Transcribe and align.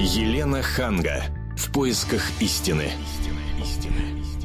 Елена 0.00 0.62
Ханга. 0.62 1.24
В 1.56 1.72
поисках 1.72 2.22
истины. 2.40 2.90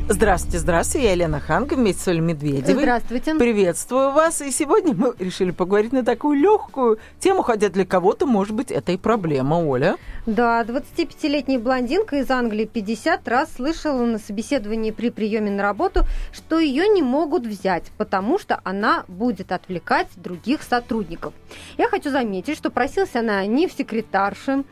Здравствуйте, 0.09 0.59
здравствуйте, 0.59 1.08
я 1.08 1.13
Елена 1.13 1.42
Ханга 1.42 1.73
вместе 1.73 2.01
с 2.01 2.08
Олей 2.08 2.21
Медведевой. 2.21 2.83
Здравствуйте. 2.83 3.36
Приветствую 3.36 4.13
вас. 4.13 4.41
И 4.41 4.52
сегодня 4.52 4.94
мы 4.94 5.13
решили 5.20 5.52
поговорить 5.52 5.91
на 5.91 6.05
такую 6.05 6.39
легкую 6.39 6.99
тему, 7.20 7.41
хотя 7.41 7.68
для 7.68 7.86
кого-то, 7.86 8.25
может 8.25 8.55
быть, 8.55 8.71
это 8.71 8.94
и 8.94 8.97
проблема, 8.97 9.55
Оля. 9.55 9.97
Да, 10.25 10.63
25-летняя 10.63 11.59
блондинка 11.59 12.20
из 12.20 12.32
Англии 12.32 12.64
50 12.64 13.27
раз 13.27 13.54
слышала 13.55 14.05
на 14.05 14.18
собеседовании 14.18 14.91
при 14.91 15.09
приеме 15.09 15.52
на 15.52 15.61
работу, 15.61 16.05
что 16.32 16.57
ее 16.57 16.88
не 16.88 17.02
могут 17.02 17.45
взять, 17.45 17.91
потому 17.98 18.39
что 18.39 18.61
она 18.64 19.04
будет 19.09 19.52
отвлекать 19.52 20.07
других 20.16 20.64
сотрудников. 20.64 21.34
Я 21.77 21.89
хочу 21.89 22.11
заметить, 22.11 22.57
что 22.57 22.70
просилась 22.70 23.16
она 23.16 23.45
не 23.45 23.68
в 23.68 23.73
секретарше, 23.73 24.64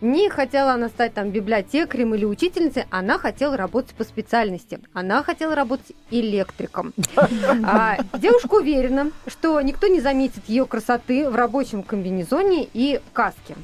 не 0.00 0.28
хотела 0.28 0.72
она 0.72 0.88
стать 0.88 1.14
там 1.14 1.30
библиотекарем 1.30 2.14
или 2.14 2.24
учительницей, 2.24 2.84
она 2.90 3.18
хотела 3.18 3.56
работать 3.56 3.94
по 3.94 4.04
специальности. 4.04 4.80
Она 4.92 5.22
хотела 5.22 5.54
работать 5.54 5.92
электриком. 6.10 6.92
А, 7.66 7.98
девушка 8.18 8.54
уверена, 8.56 9.10
что 9.26 9.60
никто 9.60 9.86
не 9.86 10.00
заметит 10.00 10.48
ее 10.48 10.66
красоты 10.66 11.28
в 11.28 11.34
рабочем 11.34 11.82
комбинезоне 11.82 12.68
и 12.72 13.00
каске. 13.12 13.54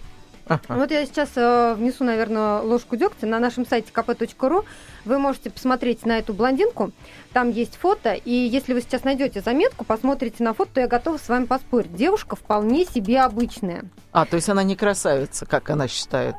Вот 0.68 0.90
я 0.90 1.06
сейчас 1.06 1.30
э, 1.36 1.74
внесу, 1.74 2.04
наверное, 2.04 2.60
ложку 2.60 2.96
дегтя. 2.96 3.26
На 3.26 3.38
нашем 3.38 3.66
сайте 3.66 3.92
kp.ru 3.92 4.64
вы 5.04 5.18
можете 5.18 5.50
посмотреть 5.50 6.04
на 6.04 6.18
эту 6.18 6.34
блондинку. 6.34 6.92
Там 7.32 7.50
есть 7.50 7.76
фото, 7.76 8.12
и 8.12 8.32
если 8.32 8.74
вы 8.74 8.80
сейчас 8.80 9.04
найдете 9.04 9.40
заметку, 9.40 9.84
посмотрите 9.84 10.42
на 10.42 10.52
фото, 10.52 10.74
то 10.74 10.80
я 10.80 10.88
готова 10.88 11.18
с 11.18 11.28
вами 11.28 11.44
поспорить. 11.44 11.94
Девушка 11.94 12.36
вполне 12.36 12.84
себе 12.84 13.20
обычная. 13.20 13.84
А, 14.12 14.26
то 14.26 14.36
есть 14.36 14.48
она 14.48 14.62
не 14.62 14.76
красавица, 14.76 15.46
как 15.46 15.70
она 15.70 15.86
считает? 15.86 16.34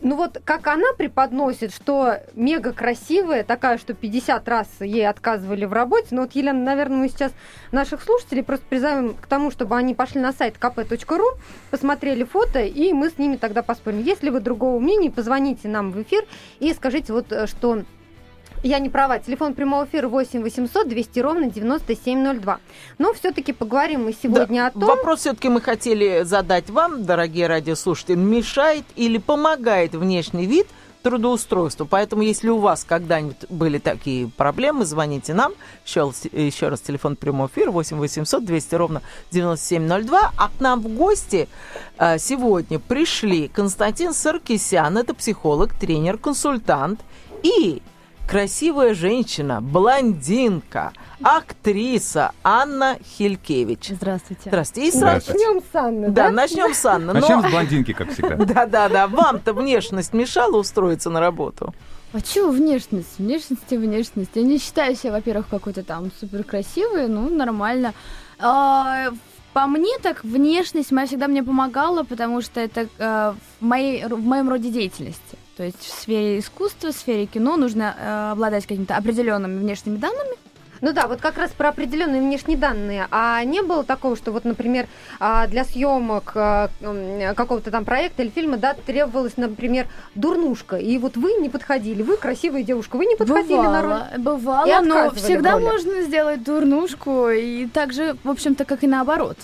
Ну 0.00 0.14
вот 0.14 0.40
как 0.44 0.68
она 0.68 0.92
преподносит, 0.96 1.74
что 1.74 2.18
мега 2.34 2.72
красивая, 2.72 3.42
такая, 3.42 3.78
что 3.78 3.94
50 3.94 4.48
раз 4.48 4.68
ей 4.80 5.08
отказывали 5.08 5.64
в 5.64 5.72
работе. 5.72 6.08
Ну 6.12 6.22
вот, 6.22 6.32
Елена, 6.36 6.62
наверное, 6.62 6.98
мы 6.98 7.08
сейчас 7.08 7.32
наших 7.72 8.02
слушателей 8.02 8.44
просто 8.44 8.64
призываем 8.68 9.14
к 9.14 9.26
тому, 9.26 9.50
чтобы 9.50 9.76
они 9.76 9.94
пошли 9.96 10.20
на 10.20 10.32
сайт 10.32 10.54
kp.ru, 10.60 11.38
посмотрели 11.72 12.22
фото, 12.22 12.60
и 12.60 12.92
мы 12.92 13.10
с 13.10 13.18
ними 13.18 13.36
тогда 13.36 13.62
поспорим. 13.62 14.00
Если 14.00 14.30
вы 14.30 14.38
другого 14.38 14.78
мнения, 14.78 15.10
позвоните 15.10 15.66
нам 15.66 15.90
в 15.90 16.00
эфир 16.00 16.24
и 16.60 16.72
скажите 16.74 17.12
вот, 17.12 17.32
э, 17.32 17.48
что 17.48 17.82
я 18.62 18.78
не 18.78 18.88
права. 18.88 19.18
Телефон 19.18 19.54
прямого 19.54 19.84
эфира 19.84 20.08
8 20.08 20.42
800 20.42 20.88
200 20.88 21.20
ровно 21.20 21.50
9702. 21.50 22.58
Но 22.98 23.12
все-таки 23.14 23.52
поговорим 23.52 24.04
мы 24.04 24.12
сегодня 24.12 24.62
да, 24.62 24.66
о 24.68 24.70
том... 24.70 24.84
Вопрос 24.84 25.20
все-таки 25.20 25.48
мы 25.48 25.60
хотели 25.60 26.22
задать 26.24 26.70
вам, 26.70 27.04
дорогие 27.04 27.46
радиослушатели. 27.46 28.16
Мешает 28.16 28.84
или 28.96 29.18
помогает 29.18 29.94
внешний 29.94 30.46
вид 30.46 30.66
трудоустройству. 31.02 31.86
Поэтому, 31.86 32.22
если 32.22 32.48
у 32.48 32.58
вас 32.58 32.84
когда-нибудь 32.84 33.48
были 33.48 33.78
такие 33.78 34.28
проблемы, 34.28 34.84
звоните 34.84 35.34
нам. 35.34 35.52
Еще, 35.86 36.02
раз, 36.02 36.24
еще 36.32 36.68
раз 36.68 36.80
телефон 36.80 37.16
прямого 37.16 37.48
эфира 37.48 37.70
8 37.70 37.96
800 37.96 38.44
200 38.44 38.74
ровно 38.74 39.02
9702. 39.30 40.32
А 40.36 40.48
к 40.48 40.60
нам 40.60 40.80
в 40.80 40.88
гости 40.88 41.48
а, 41.96 42.18
сегодня 42.18 42.78
пришли 42.78 43.48
Константин 43.48 44.12
Саркисян. 44.12 44.98
Это 44.98 45.14
психолог, 45.14 45.72
тренер, 45.72 46.18
консультант. 46.18 47.00
И 47.42 47.80
красивая 48.28 48.94
женщина, 48.94 49.62
блондинка, 49.62 50.92
актриса 51.22 52.32
Анна 52.44 52.98
Хилькевич. 53.02 53.88
Здравствуйте. 53.88 54.42
Здравствуйте. 54.46 54.88
И 54.88 54.92
сразу... 54.92 55.32
Начнем 55.32 55.62
с 55.62 55.74
Анны, 55.74 56.08
да? 56.10 56.24
Да, 56.24 56.30
начнем 56.30 56.74
с 56.74 56.84
Анны. 56.84 57.14
Начнем 57.14 57.40
с 57.40 57.50
блондинки, 57.50 57.94
как 57.94 58.12
всегда. 58.12 58.36
Да-да-да. 58.44 59.08
Вам-то 59.08 59.54
внешность 59.54 60.12
мешала 60.12 60.58
устроиться 60.58 61.08
на 61.08 61.20
работу? 61.20 61.74
А 62.12 62.20
чего 62.20 62.50
внешность? 62.50 63.18
Внешность 63.18 63.70
и 63.70 63.76
внешность. 63.78 64.30
Я 64.34 64.42
не 64.42 64.58
считаю 64.58 64.94
себя, 64.94 65.12
во-первых, 65.12 65.48
какой-то 65.48 65.82
там 65.82 66.10
супер 66.20 66.44
красивой, 66.44 67.08
ну, 67.08 67.30
нормально. 67.30 67.94
А, 68.38 69.08
по 69.54 69.66
мне 69.66 69.98
так 70.02 70.22
внешность 70.22 70.92
моя 70.92 71.06
всегда 71.06 71.28
мне 71.28 71.42
помогала, 71.42 72.02
потому 72.02 72.42
что 72.42 72.60
это 72.60 72.88
э, 72.98 73.34
в, 73.60 73.64
моей, 73.64 74.04
в 74.04 74.20
моем 74.20 74.48
роде 74.48 74.70
деятельности. 74.70 75.38
То 75.58 75.64
есть 75.64 75.80
в 75.80 76.00
сфере 76.02 76.38
искусства, 76.38 76.92
в 76.92 76.94
сфере 76.94 77.26
кино 77.26 77.56
нужно 77.56 77.96
э, 77.98 78.30
обладать 78.30 78.64
какими-то 78.64 78.96
определенными 78.96 79.58
внешними 79.58 79.96
данными. 79.96 80.36
Ну 80.80 80.92
да, 80.92 81.08
вот 81.08 81.20
как 81.20 81.36
раз 81.36 81.50
про 81.50 81.70
определенные 81.70 82.22
внешние 82.22 82.56
данные. 82.56 83.08
А 83.10 83.42
не 83.42 83.62
было 83.62 83.82
такого, 83.82 84.14
что 84.14 84.30
вот, 84.30 84.44
например, 84.44 84.86
а, 85.18 85.48
для 85.48 85.64
съемок 85.64 86.30
а, 86.36 86.70
какого-то 87.34 87.72
там 87.72 87.84
проекта 87.84 88.22
или 88.22 88.30
фильма, 88.30 88.56
да, 88.56 88.74
требовалась, 88.74 89.36
например, 89.36 89.88
дурнушка, 90.14 90.76
и 90.76 90.96
вот 90.98 91.16
вы 91.16 91.32
не 91.32 91.48
подходили, 91.48 92.02
вы 92.02 92.16
красивая 92.16 92.62
девушка, 92.62 92.94
вы 92.96 93.06
не 93.06 93.16
подходили 93.16 93.56
бывало, 93.56 93.72
на 93.72 93.82
роль. 93.82 94.18
Бывало, 94.18 94.80
но 94.82 95.10
всегда 95.10 95.58
можно 95.58 96.02
сделать 96.02 96.44
дурнушку, 96.44 97.30
и 97.30 97.66
так 97.66 97.92
же, 97.92 98.16
в 98.22 98.30
общем-то, 98.30 98.64
как 98.64 98.84
и 98.84 98.86
наоборот. 98.86 99.36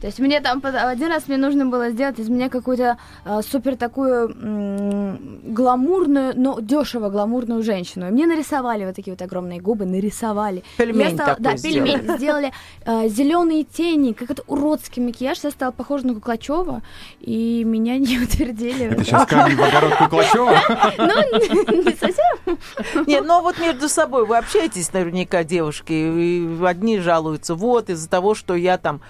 То 0.00 0.08
есть 0.08 0.18
мне 0.18 0.40
там 0.40 0.60
один 0.62 1.08
раз 1.08 1.26
мне 1.26 1.38
нужно 1.38 1.64
было 1.66 1.90
сделать 1.90 2.18
из 2.18 2.28
меня 2.28 2.48
какую-то 2.50 2.98
э, 3.24 3.40
супер 3.42 3.76
такую 3.76 4.28
м- 4.30 5.40
гламурную, 5.54 6.34
но 6.36 6.60
дешево 6.60 7.08
гламурную 7.08 7.62
женщину. 7.62 8.08
И 8.08 8.10
мне 8.10 8.26
нарисовали 8.26 8.84
вот 8.84 8.94
такие 8.94 9.14
вот 9.14 9.22
огромные 9.22 9.60
губы, 9.60 9.86
нарисовали. 9.86 10.62
Пельмень 10.76 11.14
стала, 11.14 11.30
такой 11.36 11.42
Да, 11.44 11.56
сделали. 11.56 11.90
пельмень. 11.92 12.16
Сделали 12.18 12.52
э, 12.84 13.08
зеленые 13.08 13.64
тени, 13.64 14.12
как 14.12 14.30
это 14.30 14.42
уродский 14.46 15.02
макияж. 15.02 15.38
Я 15.42 15.50
стала 15.50 15.70
похожа 15.72 16.06
на 16.06 16.14
Куклачева, 16.14 16.82
и 17.20 17.64
меня 17.64 17.96
не 17.98 18.18
утвердили. 18.22 18.86
Это 18.86 19.02
сейчас 19.04 19.26
камень 19.26 19.56
в 19.56 19.62
огород 19.62 19.94
Куклачева? 19.96 20.52
Ну, 20.98 21.82
не 21.82 21.94
совсем. 21.96 22.58
Нет, 23.06 23.24
но 23.26 23.40
вот 23.42 23.58
между 23.58 23.88
собой 23.88 24.26
вы 24.26 24.36
общаетесь 24.36 24.92
наверняка, 24.92 25.44
девушки, 25.44 25.92
и 25.92 26.64
одни 26.64 26.98
жалуются, 26.98 27.54
вот, 27.54 27.90
из-за 27.90 28.08
того, 28.08 28.34
что 28.34 28.54
я 28.54 28.76
там 28.78 29.00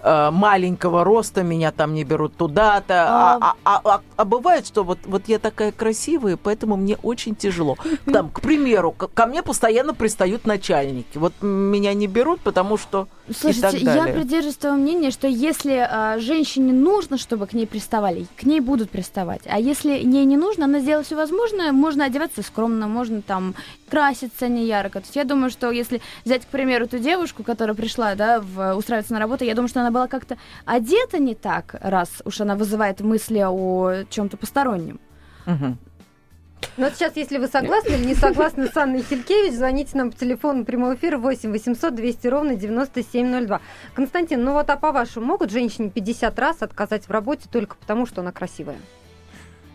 э, 0.00 0.30
маленького 0.36 1.02
роста, 1.04 1.42
меня 1.42 1.72
там 1.72 1.94
не 1.94 2.04
берут 2.04 2.36
туда-то. 2.36 3.06
А, 3.08 3.38
а, 3.40 3.56
а, 3.64 3.80
а, 3.84 4.00
а 4.16 4.24
бывает, 4.24 4.66
что 4.66 4.84
вот, 4.84 4.98
вот 5.04 5.22
я 5.26 5.38
такая 5.38 5.72
красивая, 5.72 6.36
поэтому 6.36 6.76
мне 6.76 6.96
очень 7.02 7.34
тяжело. 7.34 7.76
Там, 8.12 8.30
к 8.30 8.40
примеру, 8.40 8.92
ко 8.92 9.26
мне 9.26 9.42
постоянно 9.42 9.94
пристают 9.94 10.46
начальники. 10.46 11.18
Вот 11.18 11.32
меня 11.40 11.94
не 11.94 12.06
берут, 12.06 12.40
потому 12.40 12.76
что 12.76 13.08
Слушайте, 13.34 13.78
я 13.78 14.04
придерживаюсь 14.04 14.56
того 14.56 14.76
мнения, 14.76 15.10
что 15.10 15.26
если 15.26 15.86
э, 15.88 16.20
женщине 16.20 16.72
нужно, 16.72 17.18
чтобы 17.18 17.46
к 17.46 17.54
ней 17.54 17.66
приставали, 17.66 18.26
к 18.36 18.44
ней 18.44 18.60
будут 18.60 18.90
приставать. 18.90 19.42
А 19.46 19.58
если 19.58 19.90
ей 19.90 20.24
не 20.24 20.36
нужно, 20.36 20.66
она 20.66 20.78
сделает 20.78 21.06
все 21.06 21.16
возможное, 21.16 21.72
можно 21.72 22.04
одеваться 22.04 22.42
скромно, 22.42 22.86
можно 22.86 23.22
там 23.22 23.54
краситься 23.88 24.48
не 24.48 24.66
ярко. 24.66 25.00
То 25.00 25.06
есть 25.06 25.16
я 25.16 25.24
думаю, 25.24 25.50
что 25.50 25.70
если 25.70 26.00
взять, 26.24 26.44
к 26.44 26.48
примеру, 26.48 26.84
эту 26.84 26.98
девушку, 26.98 27.42
которая 27.42 27.74
пришла, 27.74 28.14
да, 28.14 28.40
в, 28.40 28.74
устраиваться 28.74 29.12
на 29.12 29.18
работу, 29.18 29.44
я 29.44 29.54
думаю, 29.54 29.68
что 29.68 29.80
она 29.80 29.90
была 29.90 30.06
как-то 30.26 30.42
одета 30.64 31.18
не 31.18 31.34
так, 31.34 31.76
раз 31.80 32.22
уж 32.24 32.40
она 32.40 32.54
вызывает 32.54 33.00
мысли 33.00 33.42
о 33.46 34.04
чем-то 34.10 34.36
постороннем. 34.36 35.00
Угу. 35.46 35.76
Ну 36.78 36.84
вот 36.84 36.94
сейчас, 36.94 37.16
если 37.16 37.38
вы 37.38 37.48
согласны 37.48 37.90
или 37.90 38.04
не 38.04 38.14
согласны 38.14 38.66
с 38.66 38.76
Анной 38.76 39.02
Хилькевич, 39.02 39.54
звоните 39.54 39.96
нам 39.96 40.10
по 40.10 40.18
телефону 40.18 40.64
прямого 40.64 40.94
эфира 40.94 41.18
8 41.18 41.50
800 41.52 41.94
200 41.94 42.26
ровно 42.28 42.54
9702. 42.56 43.60
Константин, 43.94 44.42
ну 44.42 44.52
вот 44.52 44.68
а 44.70 44.76
по-вашему, 44.76 45.26
могут 45.26 45.50
женщине 45.50 45.90
50 45.90 46.38
раз 46.38 46.62
отказать 46.62 47.06
в 47.06 47.10
работе 47.10 47.46
только 47.50 47.76
потому, 47.76 48.06
что 48.06 48.22
она 48.22 48.32
красивая? 48.32 48.78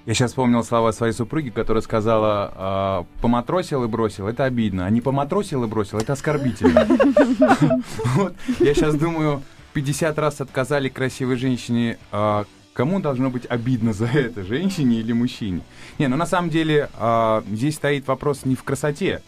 Я 0.08 0.16
сейчас 0.16 0.32
вспомнил 0.32 0.64
слова 0.64 0.92
своей 0.92 1.14
супруги, 1.14 1.50
которая 1.50 1.84
сказала, 1.84 3.06
э, 3.06 3.22
поматросил 3.22 3.84
и 3.84 3.88
бросил, 3.88 4.28
это 4.28 4.46
обидно, 4.46 4.88
а 4.88 4.90
не 4.90 5.00
поматросил 5.00 5.64
и 5.64 5.68
бросил, 5.68 6.00
это 6.00 6.14
оскорбительно. 6.14 6.88
Я 8.60 8.74
сейчас 8.74 8.96
думаю, 8.96 9.44
50 9.74 10.18
раз 10.20 10.42
отказали 10.42 10.90
красивой 10.90 11.38
женщине, 11.38 11.98
а, 12.12 12.46
кому 12.74 13.00
должно 13.00 13.30
быть 13.30 13.46
обидно 13.50 13.94
за 13.94 14.06
это, 14.06 14.44
женщине 14.44 15.00
или 15.00 15.14
мужчине? 15.14 15.62
Не, 16.00 16.08
ну 16.08 16.18
на 16.18 16.26
самом 16.26 16.50
деле 16.50 16.90
э, 17.00 17.42
здесь 17.52 17.76
стоит 17.76 18.08
вопрос 18.08 18.46
не 18.46 18.56
в 18.56 18.64
красоте. 18.64 19.22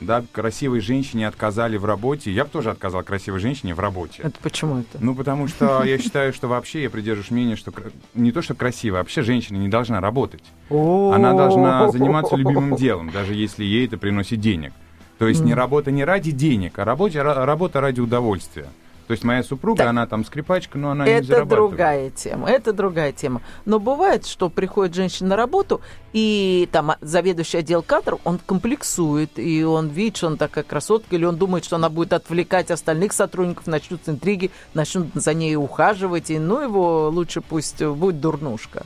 Да, 0.00 0.24
красивой 0.30 0.80
женщине 0.80 1.26
отказали 1.26 1.76
в 1.76 1.84
работе. 1.84 2.30
Я 2.30 2.44
бы 2.44 2.50
тоже 2.50 2.70
отказал 2.70 3.02
красивой 3.02 3.40
женщине 3.40 3.74
в 3.74 3.80
работе. 3.80 4.22
Это 4.22 4.38
почему 4.40 4.78
это? 4.78 4.98
Ну, 5.00 5.12
потому 5.14 5.48
что 5.48 5.82
я 5.82 5.98
считаю, 5.98 6.32
что 6.32 6.46
вообще 6.46 6.84
я 6.84 6.90
придерживаюсь 6.90 7.32
мнения, 7.32 7.56
что 7.56 7.72
не 8.14 8.30
то, 8.30 8.40
что 8.40 8.54
красивая, 8.54 9.00
а 9.00 9.02
вообще 9.02 9.22
женщина 9.22 9.56
не 9.56 9.68
должна 9.68 10.00
работать. 10.00 10.44
Она 10.70 11.32
должна 11.32 11.90
заниматься 11.90 12.36
любимым 12.36 12.76
делом, 12.76 13.10
даже 13.10 13.34
если 13.34 13.64
ей 13.64 13.86
это 13.86 13.98
приносит 13.98 14.40
денег. 14.40 14.72
То 15.18 15.26
есть 15.26 15.40
не 15.40 15.52
работа 15.52 15.90
не 15.90 16.04
ради 16.04 16.30
денег, 16.30 16.78
а 16.78 16.84
работа, 16.84 17.24
работа 17.24 17.80
ради 17.80 18.00
удовольствия. 18.00 18.68
То 19.08 19.12
есть 19.12 19.24
моя 19.24 19.42
супруга, 19.42 19.78
так, 19.78 19.88
она 19.88 20.06
там 20.06 20.22
скрипачка, 20.22 20.76
но 20.76 20.90
она 20.90 21.06
это 21.06 21.22
не 21.22 21.26
зарабатывает. 21.26 21.50
Это 21.50 21.68
другая 21.70 22.10
тема, 22.10 22.50
это 22.50 22.72
другая 22.74 23.12
тема. 23.12 23.40
Но 23.64 23.78
бывает, 23.78 24.26
что 24.26 24.50
приходит 24.50 24.94
женщина 24.94 25.30
на 25.30 25.36
работу, 25.36 25.80
и 26.12 26.68
там 26.72 26.92
заведующий 27.00 27.56
отдел 27.56 27.82
кадров, 27.82 28.20
он 28.24 28.38
комплексует, 28.38 29.38
и 29.38 29.64
он 29.64 29.88
видит, 29.88 30.18
что 30.18 30.26
она 30.26 30.36
такая 30.36 30.62
красотка, 30.62 31.16
или 31.16 31.24
он 31.24 31.36
думает, 31.36 31.64
что 31.64 31.76
она 31.76 31.88
будет 31.88 32.12
отвлекать 32.12 32.70
остальных 32.70 33.14
сотрудников, 33.14 33.66
начнутся 33.66 34.10
интриги, 34.10 34.50
начнут 34.74 35.08
за 35.14 35.32
ней 35.32 35.56
ухаживать, 35.56 36.28
и 36.30 36.38
ну 36.38 36.60
его 36.60 37.08
лучше 37.08 37.40
пусть 37.40 37.82
будет 37.82 38.20
дурнушка. 38.20 38.84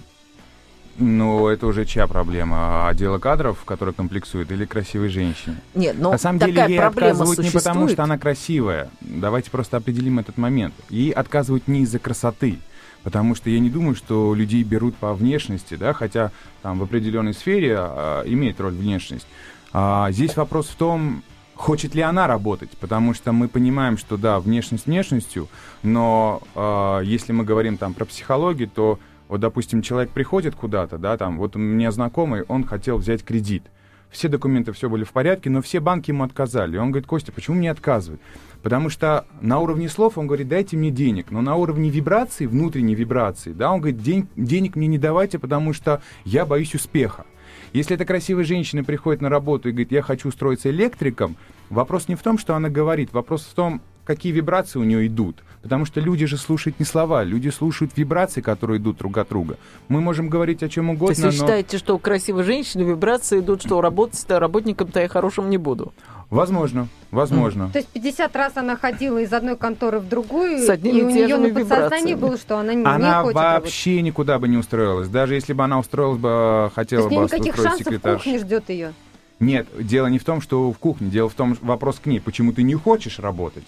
Ну, 0.98 1.48
это 1.48 1.66
уже 1.66 1.84
чья 1.86 2.06
проблема? 2.06 2.88
Отдела 2.88 3.18
кадров, 3.18 3.64
который 3.64 3.94
комплексует, 3.94 4.52
или 4.52 4.64
красивой 4.64 5.08
женщины? 5.08 5.56
Нет, 5.74 5.96
но 5.98 6.12
На 6.12 6.18
самом 6.18 6.38
деле 6.38 6.52
такая 6.52 6.68
ей 6.68 6.78
проблема 6.78 7.10
отказывают 7.12 7.38
не 7.38 7.50
потому, 7.50 7.60
существует. 7.62 7.92
что 7.92 8.02
она 8.04 8.18
красивая. 8.18 8.90
Давайте 9.00 9.50
просто 9.50 9.78
определим 9.78 10.18
этот 10.18 10.36
момент. 10.36 10.74
Ей 10.90 11.10
отказывают 11.10 11.66
не 11.66 11.80
из-за 11.80 11.98
красоты. 11.98 12.58
Потому 13.02 13.34
что 13.34 13.50
я 13.50 13.58
не 13.58 13.68
думаю, 13.68 13.96
что 13.96 14.34
людей 14.34 14.62
берут 14.62 14.94
по 14.94 15.12
внешности, 15.12 15.74
да, 15.74 15.92
хотя 15.92 16.30
там 16.62 16.78
в 16.78 16.82
определенной 16.84 17.34
сфере 17.34 17.76
а, 17.78 18.22
имеет 18.24 18.60
роль 18.60 18.74
внешность. 18.74 19.26
А, 19.72 20.10
здесь 20.12 20.36
вопрос 20.36 20.68
в 20.68 20.76
том, 20.76 21.24
хочет 21.54 21.94
ли 21.94 22.02
она 22.02 22.26
работать, 22.26 22.70
потому 22.78 23.14
что 23.14 23.32
мы 23.32 23.48
понимаем, 23.48 23.98
что 23.98 24.16
да, 24.16 24.38
внешность 24.38 24.86
внешностью, 24.86 25.48
но 25.82 26.42
а, 26.54 27.00
если 27.00 27.32
мы 27.32 27.44
говорим 27.44 27.76
там 27.76 27.92
про 27.92 28.04
психологию, 28.04 28.68
то 28.68 29.00
вот, 29.32 29.40
допустим, 29.40 29.80
человек 29.80 30.10
приходит 30.10 30.54
куда-то, 30.54 30.98
да, 30.98 31.16
там, 31.16 31.38
вот 31.38 31.56
у 31.56 31.58
меня 31.58 31.90
знакомый, 31.90 32.42
он 32.48 32.64
хотел 32.64 32.98
взять 32.98 33.24
кредит. 33.24 33.62
Все 34.10 34.28
документы, 34.28 34.72
все 34.72 34.90
были 34.90 35.04
в 35.04 35.12
порядке, 35.12 35.48
но 35.48 35.62
все 35.62 35.80
банки 35.80 36.10
ему 36.10 36.24
отказали. 36.24 36.76
И 36.76 36.78
он 36.78 36.90
говорит, 36.90 37.08
Костя, 37.08 37.32
почему 37.32 37.56
мне 37.56 37.70
отказывают? 37.70 38.20
Потому 38.62 38.90
что 38.90 39.24
на 39.40 39.58
уровне 39.58 39.88
слов 39.88 40.18
он 40.18 40.26
говорит, 40.26 40.48
дайте 40.48 40.76
мне 40.76 40.90
денег, 40.90 41.30
но 41.30 41.40
на 41.40 41.56
уровне 41.56 41.88
вибрации, 41.88 42.44
внутренней 42.44 42.94
вибрации, 42.94 43.54
да, 43.54 43.72
он 43.72 43.80
говорит, 43.80 44.02
«День- 44.02 44.28
денег 44.36 44.76
мне 44.76 44.86
не 44.86 44.98
давайте, 44.98 45.38
потому 45.38 45.72
что 45.72 46.02
я 46.26 46.44
боюсь 46.44 46.74
успеха. 46.74 47.24
Если 47.72 47.94
эта 47.94 48.04
красивая 48.04 48.44
женщина 48.44 48.84
приходит 48.84 49.22
на 49.22 49.30
работу 49.30 49.70
и 49.70 49.72
говорит, 49.72 49.92
я 49.92 50.02
хочу 50.02 50.28
устроиться 50.28 50.68
электриком, 50.68 51.36
вопрос 51.70 52.06
не 52.06 52.16
в 52.16 52.22
том, 52.22 52.36
что 52.36 52.54
она 52.54 52.68
говорит, 52.68 53.14
вопрос 53.14 53.44
в 53.44 53.54
том, 53.54 53.80
какие 54.04 54.32
вибрации 54.32 54.78
у 54.78 54.84
нее 54.84 55.06
идут. 55.06 55.36
Потому 55.62 55.84
что 55.84 56.00
люди 56.00 56.26
же 56.26 56.36
слушают 56.38 56.80
не 56.80 56.84
слова, 56.84 57.22
люди 57.22 57.48
слушают 57.48 57.92
вибрации, 57.96 58.40
которые 58.40 58.78
идут 58.78 58.98
друг 58.98 59.16
от 59.18 59.28
друга. 59.28 59.58
Мы 59.86 60.00
можем 60.00 60.28
говорить 60.28 60.62
о 60.64 60.68
чем 60.68 60.86
То 60.88 60.92
угодно, 60.94 61.10
есть 61.12 61.20
вы 61.22 61.26
но... 61.28 61.32
считаете, 61.32 61.78
что 61.78 61.94
у 61.94 61.98
красивой 62.00 62.42
женщины 62.42 62.82
вибрации 62.82 63.38
идут, 63.38 63.62
что 63.62 63.80
работать-то 63.80 64.40
работником-то 64.40 65.00
я 65.00 65.06
хорошим 65.08 65.50
не 65.50 65.58
буду? 65.58 65.92
Возможно, 66.30 66.88
возможно. 67.12 67.68
То 67.70 67.78
есть 67.78 67.90
50 67.90 68.34
раз 68.34 68.56
она 68.56 68.74
ходила 68.76 69.18
из 69.18 69.32
одной 69.32 69.56
конторы 69.56 70.00
в 70.00 70.08
другую, 70.08 70.58
С 70.58 70.68
одними 70.68 70.98
и 70.98 71.02
у 71.02 71.10
нее 71.10 71.36
на 71.36 71.54
подсознании 71.54 72.14
было, 72.14 72.36
что 72.38 72.58
она 72.58 72.74
не, 72.74 72.84
Она 72.84 72.96
не 72.96 73.22
хочет 73.22 73.36
работать. 73.36 73.62
вообще 73.64 74.02
никуда 74.02 74.38
бы 74.40 74.48
не 74.48 74.56
устроилась. 74.56 75.08
Даже 75.08 75.34
если 75.34 75.52
бы 75.52 75.62
она 75.62 75.78
устроилась 75.78 76.18
бы, 76.18 76.22
То 76.28 76.72
хотела 76.74 77.00
есть 77.02 77.06
у 77.08 77.10
нее 77.10 77.20
бы 77.20 77.26
никаких 77.26 77.54
устроить 77.54 77.68
шансов 77.68 77.86
в 77.86 77.90
секретарь. 77.90 78.16
кухне 78.16 78.38
ждет 78.38 78.68
ее. 78.70 78.92
Нет, 79.40 79.66
дело 79.78 80.06
не 80.08 80.18
в 80.18 80.24
том, 80.24 80.40
что 80.40 80.72
в 80.72 80.78
кухне, 80.78 81.08
дело 81.08 81.28
в 81.28 81.34
том, 81.34 81.56
вопрос 81.60 81.98
к 82.02 82.06
ней, 82.06 82.20
почему 82.20 82.52
ты 82.52 82.62
не 82.62 82.74
хочешь 82.74 83.18
работать. 83.18 83.66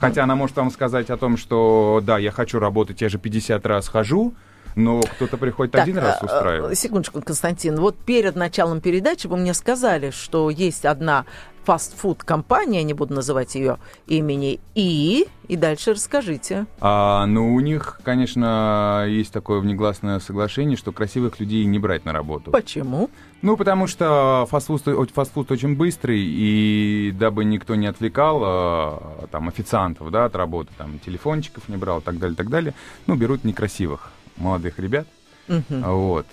Хотя 0.00 0.24
она 0.24 0.34
может 0.34 0.56
вам 0.56 0.70
сказать 0.70 1.10
о 1.10 1.16
том, 1.16 1.36
что 1.36 2.00
да, 2.02 2.18
я 2.18 2.30
хочу 2.30 2.58
работать, 2.58 3.00
я 3.00 3.08
же 3.08 3.18
50 3.18 3.66
раз 3.66 3.88
хожу, 3.88 4.34
но 4.76 5.00
кто-то 5.02 5.36
приходит 5.36 5.72
Так, 5.72 5.82
один 5.82 5.98
раз 5.98 6.18
а, 6.20 6.24
устраивать. 6.24 6.78
Секундочку, 6.78 7.20
Константин. 7.20 7.76
Вот 7.76 7.96
перед 7.96 8.36
началом 8.36 8.80
передачи 8.80 9.26
вы 9.26 9.36
мне 9.36 9.54
сказали, 9.54 10.10
что 10.10 10.50
есть 10.50 10.84
одна 10.84 11.24
фастфуд-компания, 11.64 12.82
не 12.82 12.92
буду 12.92 13.14
называть 13.14 13.54
ее 13.54 13.78
имени, 14.06 14.60
и... 14.74 15.26
И 15.46 15.56
дальше 15.56 15.92
расскажите. 15.92 16.64
А, 16.80 17.26
ну, 17.26 17.54
у 17.54 17.60
них, 17.60 18.00
конечно, 18.02 19.04
есть 19.06 19.30
такое 19.30 19.60
внегласное 19.60 20.18
соглашение, 20.18 20.76
что 20.76 20.90
красивых 20.90 21.38
людей 21.38 21.66
не 21.66 21.78
брать 21.78 22.06
на 22.06 22.12
работу. 22.12 22.50
Почему? 22.50 23.10
Ну, 23.42 23.58
потому 23.58 23.86
что 23.86 24.46
фастфуд, 24.50 25.10
фастфуд 25.10 25.50
очень 25.50 25.76
быстрый, 25.76 26.18
и 26.18 27.12
дабы 27.18 27.44
никто 27.44 27.74
не 27.74 27.86
отвлекал 27.86 28.40
а, 28.42 29.26
там 29.30 29.48
официантов, 29.48 30.10
да, 30.10 30.24
от 30.24 30.34
работы, 30.34 30.70
там 30.78 30.98
телефончиков 30.98 31.68
не 31.68 31.76
брал, 31.76 31.98
и 31.98 32.02
так 32.02 32.18
далее, 32.18 32.36
так 32.36 32.48
далее, 32.48 32.72
ну, 33.06 33.14
берут 33.14 33.44
некрасивых 33.44 34.12
молодых 34.36 34.78
ребят, 34.78 35.06
Мгм. 35.48 35.82
вот. 35.82 36.26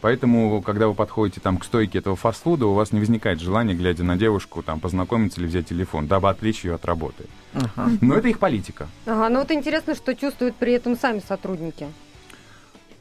Поэтому, 0.00 0.62
когда 0.62 0.86
вы 0.86 0.94
подходите 0.94 1.40
там 1.40 1.58
к 1.58 1.64
стойке 1.64 1.98
этого 1.98 2.14
фастфуда, 2.14 2.66
у 2.66 2.74
вас 2.74 2.92
не 2.92 3.00
возникает 3.00 3.40
желания, 3.40 3.74
глядя 3.74 4.04
на 4.04 4.16
девушку, 4.16 4.62
там 4.62 4.78
познакомиться 4.78 5.40
или 5.40 5.48
взять 5.48 5.66
телефон, 5.66 6.06
дабы 6.06 6.28
отвлечь 6.30 6.64
ее 6.64 6.76
от 6.76 6.84
работы. 6.84 7.24
Ага. 7.52 7.90
Но 8.00 8.14
это 8.14 8.28
их 8.28 8.38
политика. 8.38 8.86
Ага, 9.06 9.28
ну 9.28 9.40
вот 9.40 9.50
интересно, 9.50 9.96
что 9.96 10.14
чувствуют 10.14 10.54
при 10.54 10.72
этом 10.74 10.96
сами 10.96 11.20
сотрудники. 11.26 11.88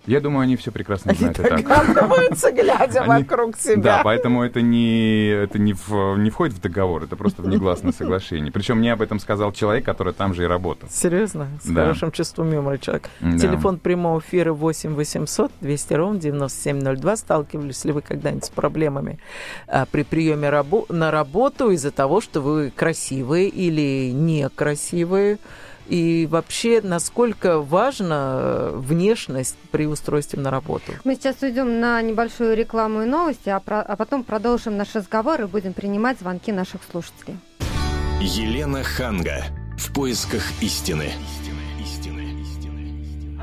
Я 0.08 0.22
думаю, 0.22 0.42
они 0.44 0.56
все 0.56 0.72
прекрасно 0.72 1.12
Они 1.12 1.20
знают 1.20 1.40
и 1.40 1.44
так. 1.44 1.58
догадываются, 1.64 2.52
глядя 2.52 3.02
Они- 3.02 3.24
вокруг 3.24 3.56
Да, 3.56 3.60
себя. 3.62 4.02
поэтому 4.04 4.42
это 4.44 4.62
не, 4.62 5.28
это 5.28 5.60
не, 5.60 5.74
в- 5.74 6.16
не 6.18 6.30
входит 6.30 6.56
в 6.56 6.62
договор, 6.62 7.04
это 7.04 7.16
просто 7.18 7.42
внегласное 7.42 7.92
соглашение. 7.92 8.52
Причем 8.52 8.78
мне 8.78 8.94
об 8.94 9.02
этом 9.02 9.20
сказал 9.20 9.52
человек, 9.52 9.84
который 9.86 10.14
там 10.14 10.34
же 10.34 10.44
и 10.44 10.48
работал. 10.48 10.88
Серьезно? 10.90 11.48
С 11.62 11.68
Да. 11.68 11.82
хорошим 11.82 12.12
чувством 12.12 12.52
юмора 12.54 12.78
человек. 12.78 13.10
Да. 13.20 13.38
Телефон 13.38 13.80
прямого 13.80 14.20
эфира 14.20 14.54
8 14.54 14.96
800 14.96 15.52
200 15.62 15.94
ровно 15.94 16.20
9702. 16.20 17.18
Сталкивались 17.18 17.84
ли 17.84 17.92
вы 17.92 18.02
когда-нибудь 18.02 18.46
с 18.46 18.50
проблемами 18.50 19.20
а, 19.68 19.86
при 19.92 20.04
приеме 20.04 20.48
рабо- 20.48 20.86
на 20.92 21.12
работу 21.12 21.70
из-за 21.72 21.92
того, 21.92 22.22
что 22.22 22.40
вы 22.40 22.72
красивые 22.74 23.50
или 23.50 24.12
некрасивые? 24.12 25.38
И 25.88 26.28
вообще, 26.30 26.82
насколько 26.82 27.60
важна 27.60 28.40
э, 28.42 28.72
внешность 28.76 29.56
при 29.72 29.86
устройстве 29.88 30.40
на 30.40 30.52
работу? 30.52 30.92
Мы 31.04 31.16
сейчас 31.16 31.38
уйдем 31.42 31.80
на 31.80 32.02
небольшую 32.02 32.56
рекламу 32.58 33.04
и 33.04 33.06
новости, 33.06 33.50
а, 33.50 33.60
про- 33.60 33.82
а 33.82 33.96
потом 33.96 34.24
продолжим 34.24 34.76
наш 34.76 34.94
разговор 34.96 35.42
и 35.42 35.46
будем 35.46 35.74
принимать 35.74 36.20
звонки 36.20 36.52
наших 36.52 36.82
слушателей. 36.92 37.38
Елена 38.20 38.84
Ханга. 38.84 39.46
В 39.78 39.94
поисках 39.94 40.44
истины. 40.62 41.12
А 41.14 41.47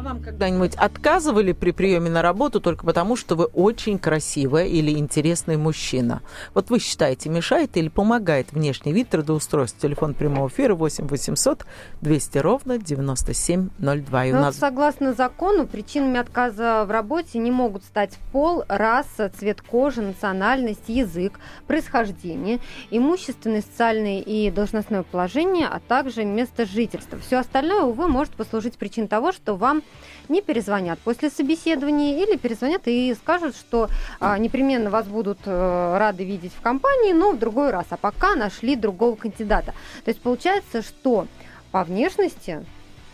вам 0.05 0.23
когда-нибудь 0.23 0.75
отказывали 0.77 1.53
при 1.53 1.73
приеме 1.73 2.11
на 2.11 2.23
работу 2.23 2.61
только 2.61 2.85
потому, 2.85 3.17
что 3.17 3.35
вы 3.35 3.47
очень 3.47 3.99
красивая 3.99 4.67
или 4.67 4.93
интересный 4.93 5.57
мужчина? 5.57 6.23
Вот 6.53 6.71
вы 6.71 6.79
считаете, 6.79 7.31
мешает 7.31 7.77
или 7.77 7.89
помогает 7.89 8.53
внешний 8.53 8.93
вид 8.93 9.09
трудоустройства? 9.09 9.81
Телефон 9.81 10.15
прямого 10.15 10.49
эфира 10.49 10.75
8 10.75 11.09
800 11.09 11.65
200 12.03 12.39
ровно 12.39 12.79
9702. 12.79 14.25
И 14.27 14.33
Ну, 14.33 14.41
нас 14.41 14.57
согласно 14.57 15.15
закону, 15.15 15.67
причинами 15.67 16.21
отказа 16.21 16.85
в 16.87 16.91
работе 16.91 17.39
не 17.39 17.51
могут 17.51 17.83
стать 17.85 18.19
пол, 18.31 18.65
раса, 18.69 19.33
цвет 19.37 19.63
кожи, 19.63 20.03
национальность, 20.03 20.89
язык, 20.89 21.41
происхождение, 21.67 22.61
имущественное, 22.91 23.63
социальное 23.63 24.21
и 24.21 24.51
должностное 24.51 25.03
положение, 25.03 25.67
а 25.67 25.81
также 25.81 26.25
место 26.25 26.67
жительства. 26.67 27.19
Все 27.19 27.39
остальное, 27.39 27.83
увы, 27.83 28.07
может 28.09 28.35
послужить 28.35 28.77
причиной 28.77 29.09
того, 29.09 29.33
что 29.33 29.55
вам 29.55 29.83
не 30.29 30.43
перезвонят 30.43 30.99
после 31.01 31.31
собеседования 31.31 32.23
или 32.23 32.37
перезвонят 32.37 32.83
и 32.87 33.15
скажут, 33.15 33.57
что 33.57 33.89
а, 34.21 34.39
непременно 34.39 34.91
вас 34.91 35.07
будут 35.07 35.39
э, 35.45 35.97
рады 35.99 36.25
видеть 36.25 36.53
в 36.53 36.61
компании, 36.61 37.13
но 37.13 37.33
в 37.33 37.39
другой 37.39 37.71
раз, 37.71 37.87
а 37.91 37.97
пока 37.97 38.35
нашли 38.35 38.77
другого 38.77 39.17
кандидата. 39.17 39.75
То 40.05 40.11
есть 40.11 40.21
получается, 40.21 40.83
что 40.83 41.27
по 41.71 41.85
внешности 41.85 42.65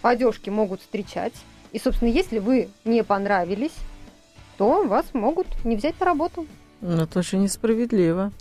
по 0.03 0.11
одежке 0.11 0.51
могут 0.51 0.81
встречать. 0.81 1.35
И, 1.73 1.79
собственно, 1.79 2.09
если 2.09 2.39
вы 2.39 2.69
не 2.85 3.05
понравились, 3.05 3.75
то 4.57 4.85
вас 4.85 5.07
могут 5.13 5.47
не 5.65 5.77
взять 5.77 5.99
на 6.01 6.07
работу. 6.07 6.47
ну, 6.81 7.03
это 7.03 7.19
очень 7.19 7.43
несправедливо. 7.43 8.33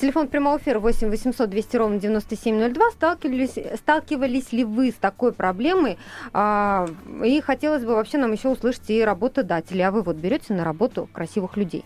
Телефон 0.00 0.28
прямого 0.28 0.58
эфира 0.58 0.78
8 0.78 1.10
800 1.10 1.50
200 1.50 1.76
ровно 1.76 1.98
9702. 1.98 2.90
Сталкивались, 2.92 3.78
сталкивались 3.78 4.52
ли 4.52 4.64
вы 4.64 4.92
с 4.92 4.94
такой 4.94 5.32
проблемой? 5.32 5.98
А, 6.32 6.88
и 7.24 7.40
хотелось 7.40 7.84
бы 7.84 7.94
вообще 7.94 8.18
нам 8.18 8.30
еще 8.30 8.48
услышать 8.48 8.88
и 8.90 9.04
работодателей. 9.04 9.82
А 9.82 9.90
вы 9.90 10.02
вот 10.02 10.16
берете 10.16 10.54
на 10.54 10.62
работу 10.62 11.08
красивых 11.12 11.56
людей? 11.56 11.84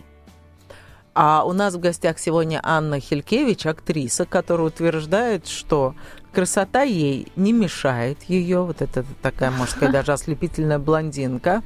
А 1.15 1.43
у 1.43 1.53
нас 1.53 1.73
в 1.73 1.79
гостях 1.79 2.19
сегодня 2.19 2.59
Анна 2.63 2.99
Хилькевич, 2.99 3.65
актриса, 3.65 4.25
которая 4.25 4.67
утверждает, 4.67 5.47
что 5.47 5.95
красота 6.31 6.81
ей 6.81 7.31
не 7.35 7.51
мешает 7.51 8.23
ее, 8.23 8.63
вот 8.63 8.81
это 8.81 9.05
такая, 9.21 9.51
можно 9.51 9.67
сказать, 9.67 9.91
даже 9.91 10.13
ослепительная 10.13 10.79
блондинка. 10.79 11.61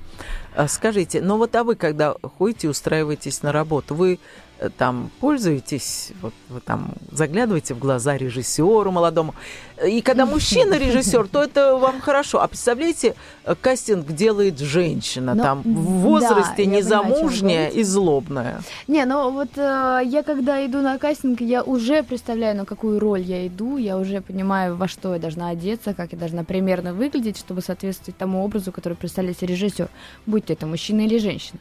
А 0.56 0.68
Скажите, 0.68 1.22
ну 1.22 1.38
вот 1.38 1.56
а 1.56 1.63
вы, 1.63 1.75
когда 1.75 2.16
ходите, 2.38 2.68
устраиваетесь 2.70 3.42
на 3.42 3.54
работу, 3.54 3.96
вы 3.96 4.20
там 4.78 5.12
пользуетесь, 5.20 6.12
вот 6.22 6.34
вы 6.50 6.60
там 6.62 6.94
заглядываете 7.12 7.74
в 7.74 7.80
глаза 7.80 8.18
режиссеру 8.18 8.92
молодому, 8.92 9.36
и 9.86 10.02
когда 10.02 10.26
мужчина 10.38 10.74
режиссер, 10.76 11.28
то 11.28 11.44
это 11.44 11.76
вам 11.78 12.02
хорошо. 12.02 12.42
А 12.42 12.48
представляете, 12.48 13.16
э, 13.46 13.56
кастинг 13.60 14.08
делает 14.12 14.60
женщина, 14.60 15.36
Ну, 15.36 15.44
там 15.44 15.62
в 15.62 15.64
да, 15.64 16.08
возрасте 16.08 16.64
вы 16.64 16.66
незамужняя 16.66 17.70
и 17.70 17.84
злобная. 17.84 18.62
Не, 18.88 19.06
ну 19.06 19.32
вот 19.32 19.50
э, 19.58 20.02
я 20.06 20.24
когда 20.24 20.66
иду 20.66 20.82
на 20.82 20.98
кастинг, 20.98 21.42
я 21.42 21.64
уже 21.64 22.04
представляю, 22.04 22.58
на 22.58 22.66
какую 22.66 23.00
роль 23.00 23.22
я 23.22 23.46
иду, 23.48 23.78
я 23.78 23.98
уже 23.98 24.22
понимаю, 24.22 24.76
во 24.76 24.88
что 24.88 25.14
я 25.14 25.20
должна 25.20 25.50
одеться, 25.50 25.94
как 25.94 26.14
я 26.14 26.18
должна 26.18 26.44
примерно 26.44 26.94
выглядеть, 26.94 27.38
чтобы 27.38 27.62
соответствовать 27.62 28.18
тому 28.18 28.44
образу, 28.44 28.72
который 28.72 28.96
представляет 28.96 29.44
режиссер, 29.44 29.90
будь 30.26 30.46
то 30.46 30.54
это 30.54 30.66
мужчина 30.66 31.02
или 31.02 31.18
женщина. 31.18 31.60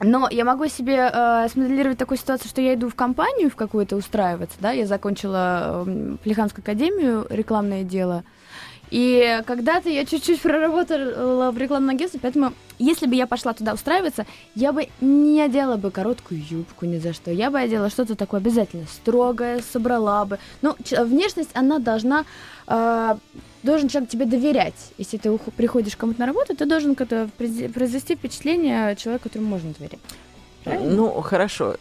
Но 0.00 0.28
я 0.30 0.44
могу 0.44 0.66
себе 0.66 1.10
э, 1.12 1.48
смоделировать 1.48 1.98
такую 1.98 2.18
ситуацию, 2.18 2.48
что 2.48 2.60
я 2.60 2.74
иду 2.74 2.88
в 2.88 2.94
компанию 2.94 3.50
в 3.50 3.56
какую-то 3.56 3.96
устраиваться, 3.96 4.56
да, 4.60 4.72
я 4.72 4.86
закончила 4.86 5.84
э, 5.86 6.16
Плеханскую 6.22 6.62
академию, 6.62 7.26
рекламное 7.30 7.82
дело, 7.82 8.22
И 8.90 9.42
когда-то 9.46 9.88
я 9.88 10.04
чуть-чуть 10.04 10.40
проработала 10.40 11.50
в 11.50 11.58
рекламном 11.58 11.94
агентстве, 11.96 12.20
поэтому 12.22 12.52
если 12.78 13.06
бы 13.06 13.14
я 13.14 13.26
пошла 13.26 13.52
туда 13.52 13.72
устраиваться, 13.74 14.26
я 14.54 14.72
бы 14.72 14.88
не 15.00 15.40
одела 15.40 15.76
бы 15.76 15.90
короткую 15.90 16.42
юбку 16.48 16.86
ни 16.86 16.98
за 16.98 17.12
что. 17.12 17.30
Я 17.30 17.50
бы 17.50 17.58
одела 17.58 17.90
что-то 17.90 18.14
такое 18.14 18.40
обязательно 18.40 18.86
строгое, 18.86 19.60
собрала 19.72 20.24
бы. 20.24 20.38
Ну, 20.62 20.76
ч- 20.84 21.02
внешность, 21.02 21.50
она 21.54 21.78
должна... 21.78 22.24
э, 22.68 23.16
должен 23.62 23.88
человек 23.88 24.10
тебе 24.10 24.24
доверять. 24.26 24.92
Если 24.98 25.16
ты 25.16 25.36
приходишь 25.56 25.96
кому-то 25.96 26.20
на 26.20 26.26
работу, 26.26 26.54
ты 26.54 26.66
должен 26.66 26.94
произвести 26.94 28.14
впечатление 28.14 28.94
человека, 28.96 29.24
которому 29.24 29.48
можно 29.48 29.72
доверять. 29.78 30.00
Ну, 30.64 31.20
хорошо. 31.22 31.76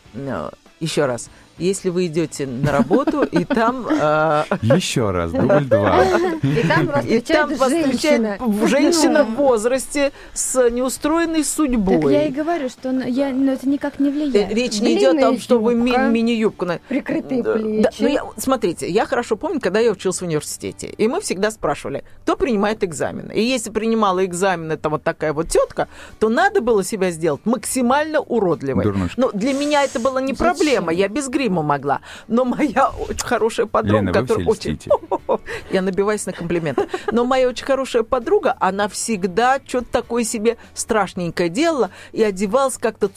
Еще 0.79 1.05
раз. 1.05 1.29
Если 1.57 1.89
вы 1.89 2.07
идете 2.07 2.45
на 2.47 2.71
работу, 2.71 3.24
и 3.24 3.45
там... 3.45 3.88
э, 3.89 4.43
Еще 4.62 5.12
раз, 5.12 5.31
дубль 5.31 5.63
два. 5.65 6.03
И 6.43 6.62
там 6.67 6.88
вас 6.88 7.05
там 7.25 7.55
встречает 7.55 8.41
женщина. 8.67 9.24
в 9.24 9.35
возрасте 9.35 10.12
с 10.33 10.69
неустроенной 10.69 11.43
судьбой. 11.43 12.01
Так 12.01 12.12
я 12.12 12.27
и 12.27 12.31
говорю, 12.31 12.69
что 12.69 12.91
я, 12.91 13.29
ну, 13.29 13.51
это 13.53 13.67
никак 13.69 14.00
не 14.00 14.09
Э, 14.09 14.12
влияет. 14.12 14.53
Речь 14.53 14.79
не 14.81 14.97
идет 14.97 15.15
о 15.17 15.21
том, 15.21 15.39
что 15.39 15.59
вы 15.59 15.75
мини-юбку... 15.75 16.65
на- 16.65 16.79
Прикрытые 16.88 17.43
плечи. 17.43 17.95
ну, 18.00 18.07
я- 18.07 18.24
смотрите, 18.38 18.89
я 18.89 19.05
хорошо 19.05 19.35
помню, 19.35 19.59
когда 19.59 19.79
я 19.79 19.91
учился 19.91 20.25
в 20.25 20.27
университете, 20.27 20.88
и 20.88 21.07
мы 21.07 21.21
всегда 21.21 21.51
спрашивали, 21.51 22.03
кто 22.24 22.35
принимает 22.35 22.83
экзамены. 22.83 23.31
И 23.33 23.41
если 23.41 23.69
принимала 23.71 24.24
экзамены 24.25 24.74
это 24.74 24.89
вот 24.89 25.03
такая 25.03 25.33
вот 25.33 25.47
тетка, 25.50 25.88
то 26.19 26.29
надо 26.29 26.62
было 26.62 26.83
себя 26.83 27.12
сделать 27.12 27.41
максимально 27.45 28.19
уродливой. 28.19 28.85
Ну, 29.17 29.31
для 29.33 29.53
меня 29.53 29.83
это 29.83 30.00
была 30.00 30.21
не 30.21 30.33
проблема, 30.33 30.91
я 30.93 31.07
без 31.07 31.27
грима 31.45 31.61
могла. 31.61 32.01
Но 32.27 32.45
моя 32.45 32.89
очень 32.89 33.25
хорошая 33.25 33.65
подруга, 33.65 33.99
Лена, 33.99 34.13
которая 34.13 34.45
очень... 34.45 34.79
Я 35.71 35.81
набиваюсь 35.81 36.25
на 36.25 36.33
комплименты. 36.33 36.87
Но 37.11 37.25
моя 37.25 37.47
очень 37.47 37.65
хорошая 37.65 38.03
подруга, 38.03 38.55
она 38.59 38.87
всегда 38.87 39.59
что-то 39.65 39.87
такое 39.91 40.23
себе 40.23 40.57
страшненькое 40.73 41.49
делала 41.49 41.91
и 42.11 42.23
одевалась 42.23 42.77
как-то 42.77 43.09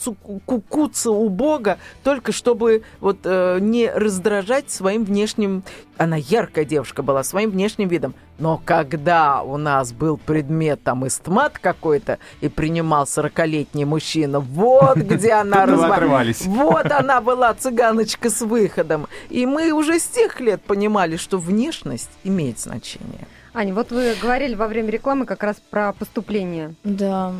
кукуца 0.45 1.11
у 1.11 1.29
Бога, 1.29 1.79
только 2.03 2.31
чтобы 2.31 2.83
вот 2.99 3.19
э, 3.23 3.59
не 3.59 3.89
раздражать 3.89 4.69
своим 4.69 5.03
внешним... 5.05 5.63
Она 5.97 6.15
яркая 6.15 6.65
девушка 6.65 7.03
была, 7.03 7.23
своим 7.23 7.49
внешним 7.51 7.89
видом. 7.89 8.13
Но 8.39 8.61
когда 8.63 9.41
у 9.43 9.57
нас 9.57 9.91
был 9.91 10.17
предмет 10.17 10.81
там 10.83 11.05
истмат 11.05 11.59
какой-то 11.59 12.19
и 12.41 12.47
принимал 12.49 13.03
40-летний 13.03 13.85
мужчина, 13.85 14.39
вот 14.39 14.97
где 14.97 15.33
она 15.33 15.63
отрывались. 15.63 16.45
Вот 16.45 16.85
она 16.91 17.21
была 17.21 17.53
цыганочка 17.53 18.29
с 18.29 18.41
выходом. 18.41 19.07
И 19.29 19.45
мы 19.45 19.71
уже 19.71 19.99
с 19.99 20.07
тех 20.07 20.39
лет 20.39 20.61
понимали, 20.61 21.17
что 21.17 21.37
внешность 21.37 22.09
имеет 22.23 22.59
значение. 22.59 23.27
Аня, 23.53 23.73
вот 23.73 23.91
вы 23.91 24.15
говорили 24.21 24.55
во 24.55 24.67
время 24.67 24.89
рекламы 24.89 25.25
как 25.25 25.43
раз 25.43 25.57
про 25.69 25.93
поступление. 25.93 26.75
Да. 26.83 27.33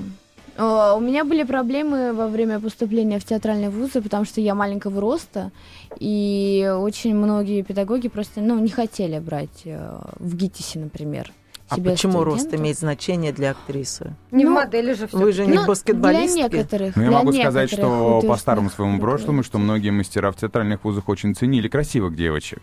О, 0.60 0.96
у 0.96 1.00
меня 1.00 1.24
были 1.24 1.44
проблемы 1.44 2.12
во 2.12 2.28
время 2.28 2.60
поступления 2.60 3.20
в 3.20 3.24
театральные 3.24 3.70
вузы, 3.70 4.02
потому 4.02 4.26
что 4.26 4.42
я 4.42 4.54
маленького 4.56 5.00
роста, 5.00 5.52
и 5.98 6.70
очень 6.78 7.16
многие 7.16 7.62
педагоги 7.62 8.10
просто 8.10 8.42
ну, 8.42 8.60
не 8.60 8.70
хотели 8.70 9.20
брать 9.20 9.62
э, 9.64 10.00
в 10.20 10.36
ГИТИСе, 10.36 10.80
например. 10.80 11.32
А 11.70 11.76
себе 11.76 11.92
почему 11.92 12.24
рост 12.24 12.40
студентов. 12.42 12.62
имеет 12.62 12.80
значение 12.80 13.32
для 13.32 13.52
актрисы? 13.52 14.16
Не 14.32 14.44
в 14.44 14.50
Ну, 14.50 14.56
модели 14.56 14.94
же 14.94 15.08
все. 15.08 15.18
Вы 15.18 15.32
же 15.32 15.46
не 15.46 15.54
Ну, 15.54 15.66
баскетболистки? 15.68 16.50
Для 16.50 16.58
некоторых. 16.58 16.96
Ну, 16.96 17.04
я 17.04 17.10
для 17.10 17.18
могу 17.20 17.32
сказать, 17.32 17.72
что 17.72 18.22
по 18.28 18.36
старому 18.36 18.70
своему 18.70 19.00
прошлому, 19.00 19.44
что 19.44 19.60
многие 19.60 19.92
мастера 19.92 20.32
в 20.32 20.36
театральных 20.36 20.84
вузах 20.84 21.08
очень 21.08 21.36
ценили 21.36 21.68
красивых 21.68 22.16
девочек. 22.16 22.60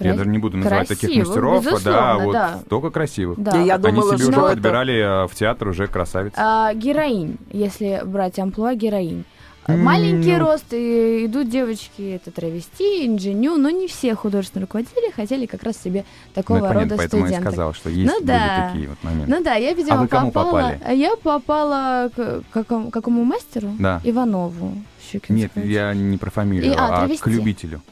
Я 0.00 0.10
Кра- 0.10 0.18
даже 0.18 0.30
не 0.30 0.38
буду 0.38 0.56
называть 0.58 0.88
таких 0.88 1.00
красивых, 1.08 1.26
мастеров, 1.28 1.64
да, 1.64 1.70
безусловно, 1.70 2.24
вот 2.24 2.32
да. 2.32 2.58
только 2.68 2.90
красивых. 2.90 3.38
Да. 3.38 3.56
Я 3.60 3.74
Они 3.74 3.82
думала, 3.84 4.16
себе 4.16 4.28
уже 4.28 4.38
это- 4.38 4.48
подбирали 4.50 5.24
э, 5.24 5.26
в 5.28 5.34
театр 5.34 5.68
уже 5.68 5.86
красавиц. 5.86 6.32
А, 6.36 6.72
героинь, 6.74 7.36
если 7.52 8.02
брать 8.04 8.38
амплуа 8.38 8.74
героинь. 8.74 9.24
Маленький 9.66 10.32
ну. 10.34 10.46
рост, 10.46 10.64
и 10.72 11.26
идут 11.26 11.50
девочки, 11.50 12.12
это 12.14 12.30
травести, 12.30 13.06
инженю, 13.06 13.58
но 13.58 13.68
не 13.68 13.86
все 13.86 14.14
художественные 14.14 14.62
руководители 14.64 15.10
хотели 15.10 15.44
как 15.44 15.62
раз 15.62 15.76
себе 15.76 16.04
Ну, 16.28 16.32
такого 16.32 16.60
понятно, 16.60 16.80
рода 16.80 16.96
поэтому 16.96 17.22
я 17.24 17.28
и 17.28 17.32
студенток. 17.34 17.52
сказал, 17.52 17.74
что 17.74 17.90
есть 17.90 18.10
Ну 18.10 18.18
были 18.20 18.26
да. 18.28 18.70
такие 18.72 18.88
вот 18.88 18.96
моменты. 19.02 19.30
Ну 19.30 19.44
да, 19.44 19.54
я, 19.56 19.74
видимо, 19.74 19.98
А 19.98 20.00
вы 20.00 20.08
кому 20.08 20.30
попала. 20.32 20.50
попали? 20.52 20.80
а 20.86 20.92
Я 20.94 21.16
попала 21.16 22.10
к 22.16 22.44
какому, 22.50 22.90
какому 22.90 23.24
мастеру? 23.24 23.68
Да. 23.78 24.00
Иванову. 24.04 24.72
Щукинскому. 25.12 25.64
Нет, 25.66 25.70
я 25.70 25.92
не 25.92 26.16
про 26.16 26.30
фамилию, 26.30 26.72
И- 26.72 26.74
а, 26.74 27.04
а, 27.04 27.08
к 27.08 27.26
любителю. 27.26 27.82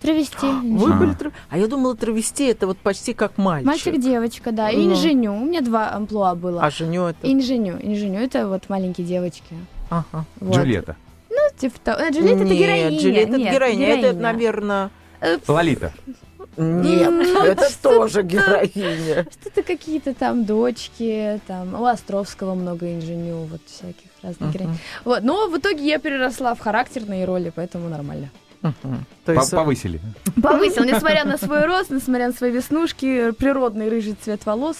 Травести. 0.00 0.46
Вы 0.62 0.92
А. 0.92 0.96
были 0.96 1.12
трав- 1.14 1.32
А 1.50 1.58
я 1.58 1.66
думала, 1.66 1.96
травести 1.96 2.44
это 2.46 2.66
вот 2.66 2.78
почти 2.78 3.14
как 3.14 3.38
мальчик. 3.38 3.66
Мальчик-девочка, 3.66 4.52
да. 4.52 4.70
И 4.70 4.76
Ну. 4.76 4.92
инженю. 4.94 5.34
У 5.34 5.44
меня 5.44 5.60
два 5.62 5.90
амплуа 5.92 6.34
было. 6.34 6.62
А 6.62 6.70
женю 6.70 7.04
это... 7.06 7.18
Инженю. 7.30 7.78
Инженю 7.82 8.20
это 8.20 8.46
вот 8.48 8.68
маленькие 8.68 9.06
девочки. 9.06 9.54
Ага. 9.90 10.24
Вот. 10.40 10.54
Джульетта. 10.56 10.96
Ну, 11.30 11.36
типа 11.58 11.78
того. 11.82 11.98
Э, 12.00 12.10
Джульетта 12.10 12.42
это 12.42 12.44
Нет, 12.44 12.58
героиня. 12.58 12.98
Джульетта 12.98 13.28
это 13.30 13.38
Нет, 13.38 13.52
героиня. 13.54 13.86
Это, 13.88 13.98
героиня. 14.00 14.20
наверное... 14.20 14.90
Э, 15.20 15.38
Лолита. 15.48 15.92
Нет, 16.58 17.10
Ну, 17.10 17.42
это 17.42 17.68
тоже 17.82 18.22
героиня. 18.24 19.26
Что-то 19.30 19.62
какие-то 19.62 20.14
там 20.14 20.44
дочки, 20.44 21.40
там 21.46 21.74
у 21.80 21.84
Островского 21.86 22.54
много 22.54 22.94
инженю, 22.94 23.44
вот 23.50 23.60
всяких 23.66 24.08
разных 24.22 24.52
героинь. 24.52 24.78
Вот, 25.04 25.22
но 25.22 25.48
в 25.48 25.58
итоге 25.58 25.86
я 25.86 25.98
переросла 25.98 26.54
в 26.54 26.60
характерные 26.60 27.24
роли, 27.26 27.52
поэтому 27.54 27.88
нормально. 27.88 28.30
То 29.24 29.32
есть 29.32 29.50
Повысили. 29.50 30.00
Повысил, 30.42 30.84
несмотря 30.92 31.24
на 31.24 31.38
свой 31.38 31.66
рост, 31.66 31.90
несмотря 31.90 32.28
на 32.28 32.32
свои 32.32 32.50
веснушки, 32.50 33.32
природный 33.32 33.88
рыжий 33.88 34.16
цвет 34.20 34.46
волос. 34.46 34.76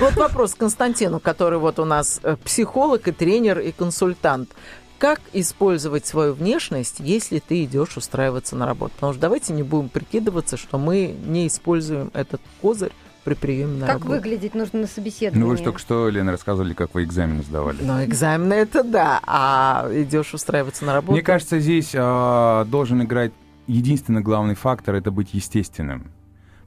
Вот 0.00 0.14
вопрос 0.16 0.54
к 0.54 0.58
Константину, 0.58 1.20
который 1.20 1.58
вот 1.58 1.78
у 1.78 1.84
нас 1.84 2.20
э, 2.22 2.36
психолог 2.42 3.06
и 3.06 3.12
тренер 3.12 3.58
и 3.58 3.70
консультант. 3.70 4.50
Как 4.98 5.20
использовать 5.34 6.06
свою 6.06 6.32
внешность, 6.32 7.00
если 7.00 7.38
ты 7.38 7.64
идешь 7.64 7.98
устраиваться 7.98 8.56
на 8.56 8.64
работу? 8.64 8.94
Потому 8.94 9.12
что 9.12 9.20
давайте 9.20 9.52
не 9.52 9.62
будем 9.62 9.90
прикидываться, 9.90 10.56
что 10.56 10.78
мы 10.78 11.14
не 11.26 11.48
используем 11.48 12.10
этот 12.14 12.40
козырь 12.62 12.92
при 13.26 13.34
приеме 13.34 13.80
на 13.80 13.86
Как 13.86 13.94
работу. 13.96 14.10
выглядеть 14.12 14.54
нужно 14.54 14.80
на 14.82 14.86
собеседовании? 14.86 15.42
Ну, 15.42 15.50
вы 15.50 15.56
же 15.56 15.64
только 15.64 15.80
что, 15.80 16.08
Лена, 16.08 16.30
рассказывали, 16.30 16.74
как 16.74 16.94
вы 16.94 17.02
экзамены 17.02 17.42
сдавали. 17.42 17.78
Ну, 17.82 18.04
экзамены 18.04 18.54
это 18.54 18.84
да, 18.84 19.20
а 19.26 19.90
идешь 19.92 20.32
устраиваться 20.32 20.84
на 20.84 20.94
работу. 20.94 21.12
Мне 21.12 21.22
кажется, 21.22 21.58
здесь 21.58 21.90
а, 21.96 22.64
должен 22.66 23.02
играть 23.02 23.32
единственный 23.66 24.22
главный 24.22 24.54
фактор 24.54 24.94
это 24.94 25.10
быть 25.10 25.34
естественным. 25.34 26.12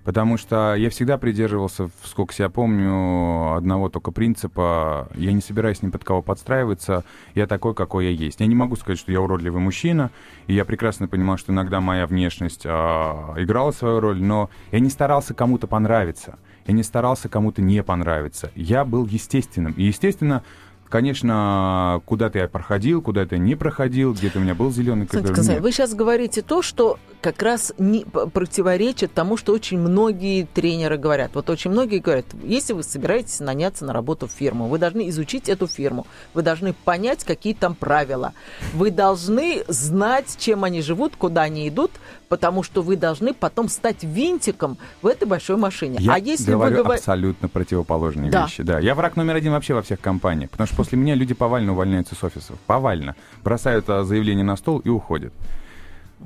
Потому 0.04 0.38
что 0.38 0.76
я 0.76 0.90
всегда 0.90 1.18
придерживался, 1.18 1.90
сколько 2.04 2.34
себя 2.34 2.50
помню, 2.50 3.54
одного 3.56 3.90
только 3.90 4.12
принципа. 4.12 5.08
Я 5.14 5.34
не 5.34 5.42
собираюсь 5.42 5.82
ни 5.84 5.90
под 5.90 6.04
кого 6.04 6.22
подстраиваться. 6.22 7.04
Я 7.36 7.48
такой, 7.48 7.76
какой 7.76 8.06
я 8.06 8.12
есть. 8.12 8.40
Я 8.40 8.48
не 8.48 8.56
могу 8.56 8.76
сказать, 8.76 8.98
что 8.98 9.12
я 9.12 9.22
уродливый 9.22 9.62
мужчина. 9.62 10.10
И 10.48 10.54
я 10.56 10.66
прекрасно 10.66 11.08
понимал, 11.08 11.38
что 11.38 11.52
иногда 11.52 11.80
моя 11.80 12.08
внешность 12.08 12.64
а, 12.66 13.36
играла 13.38 13.72
свою 13.72 14.00
роль. 14.00 14.22
Но 14.22 14.50
я 14.72 14.80
не 14.80 14.90
старался 14.90 15.34
кому-то 15.34 15.68
понравиться. 15.68 16.40
Я 16.70 16.74
не 16.74 16.84
старался 16.84 17.30
кому-то 17.30 17.64
не 17.64 17.82
понравиться. 17.82 18.52
Я 18.54 18.86
был 18.86 19.08
естественным. 19.08 19.72
И, 19.72 19.86
естественно, 19.86 20.44
конечно, 20.90 22.02
куда-то 22.06 22.40
я 22.40 22.48
проходил, 22.48 23.02
куда-то 23.02 23.38
не 23.38 23.56
проходил, 23.56 24.14
где-то 24.14 24.40
у 24.40 24.42
меня 24.42 24.56
был 24.56 24.72
зеленый 24.72 25.08
Нет. 25.12 25.62
вы 25.62 25.72
сейчас 25.72 25.94
говорите 25.94 26.42
то, 26.42 26.62
что 26.62 26.98
как 27.22 27.42
раз 27.42 27.74
не 27.78 28.06
противоречит 28.06 29.14
тому, 29.14 29.38
что 29.38 29.54
очень 29.54 29.78
многие 29.78 30.46
тренеры 30.46 30.98
говорят. 30.98 31.32
Вот 31.34 31.50
очень 31.50 31.72
многие 31.72 32.00
говорят, 32.00 32.26
если 32.44 32.74
вы 32.74 32.84
собираетесь 32.84 33.40
наняться 33.40 33.86
на 33.86 33.94
работу 33.94 34.28
в 34.28 34.32
фирму, 34.32 34.68
вы 34.68 34.78
должны 34.78 35.10
изучить 35.10 35.50
эту 35.50 35.68
фирму, 35.68 36.08
вы 36.34 36.42
должны 36.42 36.74
понять, 36.74 37.24
какие 37.24 37.54
там 37.54 37.76
правила, 37.76 38.34
вы 38.74 38.92
должны 38.92 39.64
знать, 39.68 40.38
чем 40.40 40.64
они 40.64 40.82
живут, 40.82 41.16
куда 41.16 41.44
они 41.44 41.68
идут, 41.68 41.92
потому 42.30 42.64
что 42.64 42.82
вы 42.82 42.96
должны 42.96 43.34
потом 43.34 43.68
стать 43.68 44.04
винтиком 44.04 44.78
в 45.02 45.08
этой 45.08 45.28
большой 45.28 45.58
машине. 45.58 45.98
Я 46.00 46.14
а 46.14 46.20
если 46.20 46.52
говорю 46.52 46.78
вы 46.78 46.84
говорите... 46.84 47.02
абсолютно 47.02 47.50
противоположные 47.50 48.32
Да. 48.32 48.46
вещи. 48.46 48.64
Да, 48.64 48.80
я 48.80 48.96
враг 48.96 49.16
номер 49.16 49.36
один 49.36 49.52
вообще 49.52 49.74
во 49.74 49.82
всех 49.82 50.00
компаниях, 50.00 50.52
потому 50.52 50.68
что 50.68 50.76
после 50.80 50.98
меня 50.98 51.14
люди 51.14 51.34
повально 51.34 51.74
увольняются 51.74 52.16
с 52.16 52.24
офисов. 52.24 52.58
Повально. 52.66 53.18
Бросают 53.44 53.90
а, 53.90 54.06
заявление 54.06 54.46
на 54.46 54.56
стол 54.56 54.80
и 54.80 54.88
уходят. 54.88 55.34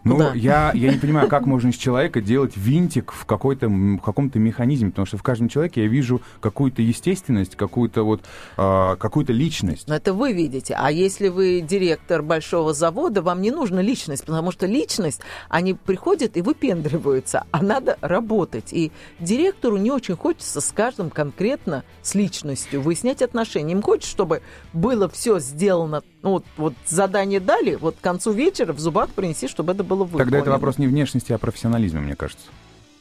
Ну, 0.04 0.34
я, 0.34 0.72
я 0.74 0.92
не 0.92 0.98
понимаю, 0.98 1.30
как 1.30 1.46
можно 1.46 1.70
из 1.70 1.76
человека 1.76 2.22
делать 2.22 2.58
винтик 2.58 3.12
в, 3.12 3.26
какой-то, 3.26 3.68
в 3.70 4.00
каком-то 4.00 4.40
механизме, 4.40 4.90
потому 4.90 5.06
что 5.06 5.18
в 5.18 5.24
каждом 5.24 5.50
человеке 5.50 5.84
я 5.84 5.88
вижу 5.88 6.22
какую-то 6.42 6.82
естественность, 6.82 7.56
какую-то 7.56 8.04
вот, 8.04 8.22
а, 8.58 8.96
какую-то 8.96 9.34
личность. 9.34 9.88
Но 9.88 9.96
это 9.96 10.14
вы 10.14 10.34
видите. 10.34 10.76
А 10.78 10.92
если 10.92 11.30
вы 11.30 11.62
директор 11.62 12.22
большого 12.22 12.74
завода, 12.74 13.22
вам 13.22 13.42
не 13.42 13.52
нужна 13.52 13.82
личность, 13.82 14.26
потому 14.26 14.52
что 14.52 14.66
личность, 14.66 15.22
они 15.50 15.74
приходят 15.74 16.38
и 16.38 16.42
выпендриваются, 16.42 17.46
а 17.52 17.64
надо 17.64 17.98
работать. 18.02 18.74
И 18.74 18.92
директору 19.20 19.78
не 19.78 19.92
очень 19.92 20.16
хочется 20.16 20.60
с 20.60 20.72
каждым 20.72 21.10
конкретно 21.10 21.84
с 22.02 22.16
личностью 22.16 22.82
выяснять 22.82 23.22
отношения. 23.22 23.74
Им 23.74 23.82
хочется, 23.82 24.12
чтобы 24.12 24.42
было 24.74 25.08
все 25.08 25.40
сделано, 25.40 26.02
ну, 26.24 26.30
вот, 26.32 26.46
вот 26.56 26.74
задание 26.88 27.42
дали, 27.42 27.76
вот 27.76 27.98
к 27.98 28.02
концу 28.02 28.32
вечера 28.32 28.72
в 28.72 28.80
зубах 28.80 29.10
принеси, 29.10 29.50
чтобы 29.50 29.74
это 29.74 29.84
было 29.84 30.06
выполнено. 30.06 30.24
Тогда 30.24 30.40
это 30.40 30.52
вопрос 30.52 30.78
не 30.78 30.88
внешности, 30.88 31.34
а 31.34 31.38
профессионализма, 31.38 32.00
мне 32.00 32.16
кажется. 32.16 32.48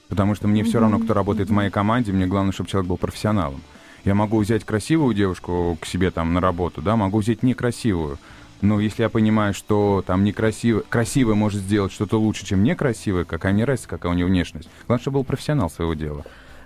Потому 0.08 0.34
что 0.34 0.48
мне 0.48 0.64
все 0.64 0.80
равно, 0.80 0.98
кто 0.98 1.14
работает 1.14 1.48
в 1.48 1.52
моей 1.52 1.70
команде, 1.70 2.12
мне 2.12 2.26
главное, 2.26 2.52
чтобы 2.52 2.68
человек 2.68 2.88
был 2.88 2.96
профессионалом. 2.98 3.62
Я 4.04 4.14
могу 4.16 4.38
взять 4.40 4.64
красивую 4.64 5.14
девушку 5.14 5.78
к 5.80 5.86
себе 5.86 6.10
там 6.10 6.34
на 6.34 6.40
работу, 6.40 6.82
да, 6.82 6.96
могу 6.96 7.20
взять 7.20 7.44
некрасивую. 7.44 8.18
Но 8.60 8.80
если 8.80 9.02
я 9.02 9.08
понимаю, 9.08 9.54
что 9.54 10.02
там 10.04 10.24
некрасивый, 10.24 10.82
красивый 10.88 11.36
может 11.36 11.60
сделать 11.60 11.92
что-то 11.92 12.18
лучше, 12.18 12.44
чем 12.44 12.64
некрасивый, 12.64 13.24
какая 13.24 13.52
мне 13.52 13.64
разница, 13.64 13.88
какая 13.88 14.12
у 14.12 14.16
него 14.16 14.28
внешность. 14.28 14.68
Главное, 14.88 15.00
чтобы 15.00 15.18
был 15.18 15.24
профессионал 15.24 15.70
своего 15.70 15.94
дела. 15.94 16.24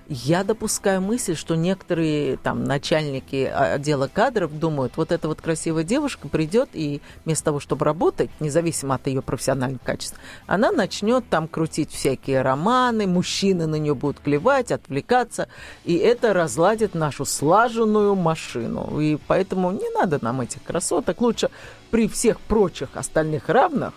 Я 0.08 0.44
допускаю 0.44 1.00
мысль, 1.00 1.34
что 1.34 1.56
некоторые 1.56 2.36
там 2.36 2.62
начальники 2.62 3.44
отдела 3.44 4.06
кадров 4.06 4.56
думают, 4.56 4.96
вот 4.96 5.10
эта 5.10 5.26
вот 5.26 5.40
красивая 5.40 5.82
девушка 5.82 6.28
придет 6.28 6.68
и 6.75 7.00
вместо 7.25 7.46
того, 7.46 7.58
чтобы 7.58 7.84
работать, 7.84 8.30
независимо 8.38 8.94
от 8.94 9.08
ее 9.08 9.20
профессиональных 9.20 9.82
качеств, 9.82 10.16
она 10.46 10.70
начнет 10.70 11.28
там 11.28 11.48
крутить 11.48 11.90
всякие 11.90 12.42
романы, 12.42 13.08
мужчины 13.08 13.66
на 13.66 13.76
нее 13.76 13.96
будут 13.96 14.20
клевать, 14.20 14.70
отвлекаться, 14.70 15.48
и 15.84 15.96
это 15.96 16.32
разладит 16.32 16.94
нашу 16.94 17.25
слаженную 17.25 18.14
машину. 18.14 19.00
И 19.00 19.18
поэтому 19.26 19.72
не 19.72 19.90
надо 19.90 20.20
нам 20.22 20.40
этих 20.40 20.62
красоток. 20.62 21.20
Лучше 21.20 21.50
при 21.90 22.06
всех 22.06 22.40
прочих 22.40 22.90
остальных 22.94 23.48
равных 23.48 23.92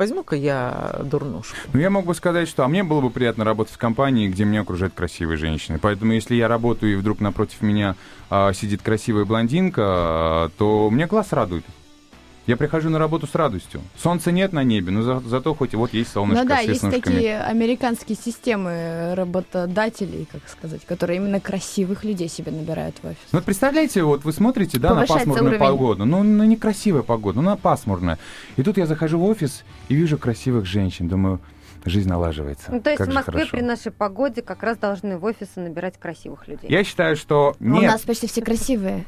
возьму-ка 0.00 0.34
я 0.34 0.96
дурнушку. 1.04 1.54
Ну, 1.74 1.78
я 1.78 1.90
мог 1.90 2.06
бы 2.06 2.14
сказать, 2.14 2.48
что 2.48 2.64
а 2.64 2.68
мне 2.68 2.82
было 2.82 3.02
бы 3.02 3.10
приятно 3.10 3.44
работать 3.44 3.74
в 3.74 3.78
компании, 3.78 4.28
где 4.28 4.44
меня 4.44 4.62
окружают 4.62 4.94
красивые 4.94 5.36
женщины. 5.36 5.78
Поэтому, 5.78 6.12
если 6.12 6.34
я 6.34 6.48
работаю, 6.48 6.94
и 6.94 6.96
вдруг 6.96 7.20
напротив 7.20 7.60
меня 7.60 7.96
а, 8.30 8.54
сидит 8.54 8.80
красивая 8.80 9.26
блондинка, 9.26 9.82
а, 9.84 10.48
то 10.56 10.88
мне 10.90 11.06
глаз 11.06 11.32
радует. 11.32 11.64
Я 12.50 12.56
прихожу 12.56 12.90
на 12.90 12.98
работу 12.98 13.28
с 13.28 13.34
радостью. 13.36 13.80
Солнца 13.96 14.32
нет 14.32 14.52
на 14.52 14.64
небе, 14.64 14.90
но 14.90 15.02
за, 15.02 15.20
зато 15.20 15.54
хоть 15.54 15.72
вот 15.76 15.94
есть 15.94 16.10
солнышко. 16.10 16.42
Ну 16.42 16.48
да, 16.48 16.58
есть 16.58 16.80
такие 16.80 17.40
американские 17.40 18.16
системы 18.16 19.14
работодателей, 19.14 20.26
как 20.32 20.40
сказать, 20.48 20.84
которые 20.84 21.18
именно 21.18 21.38
красивых 21.38 22.02
людей 22.02 22.28
себе 22.28 22.50
набирают 22.50 22.96
в 23.04 23.06
офис. 23.06 23.20
Ну 23.30 23.38
вот 23.38 23.44
представляете, 23.44 24.02
вот 24.02 24.24
вы 24.24 24.32
смотрите, 24.32 24.80
да, 24.80 24.96
на 24.96 25.06
пасмурную 25.06 25.44
уровень. 25.44 25.58
погоду, 25.60 26.04
ну 26.06 26.24
на 26.24 26.42
некрасивая 26.42 27.02
погода, 27.02 27.40
ну 27.40 27.50
на 27.50 27.56
пасмурная. 27.56 28.18
И 28.56 28.64
тут 28.64 28.78
я 28.78 28.86
захожу 28.86 29.20
в 29.20 29.24
офис 29.26 29.62
и 29.88 29.94
вижу 29.94 30.18
красивых 30.18 30.66
женщин, 30.66 31.06
думаю, 31.06 31.38
жизнь 31.84 32.08
налаживается. 32.08 32.70
Ну, 32.72 32.80
то 32.80 32.90
есть 32.90 32.98
как 32.98 33.08
в 33.08 33.14
Москве 33.14 33.32
хорошо. 33.32 33.50
при 33.52 33.60
нашей 33.62 33.92
погоде 33.92 34.42
как 34.42 34.62
раз 34.62 34.78
должны 34.78 35.16
в 35.18 35.24
офисы 35.24 35.60
набирать 35.60 35.98
красивых 35.98 36.46
людей. 36.48 36.70
Я 36.70 36.84
считаю, 36.84 37.16
что 37.16 37.54
А 37.58 37.64
У 37.64 37.66
нет. 37.66 37.90
нас 37.92 38.02
почти 38.02 38.26
все 38.26 38.42
красивые. 38.42 39.04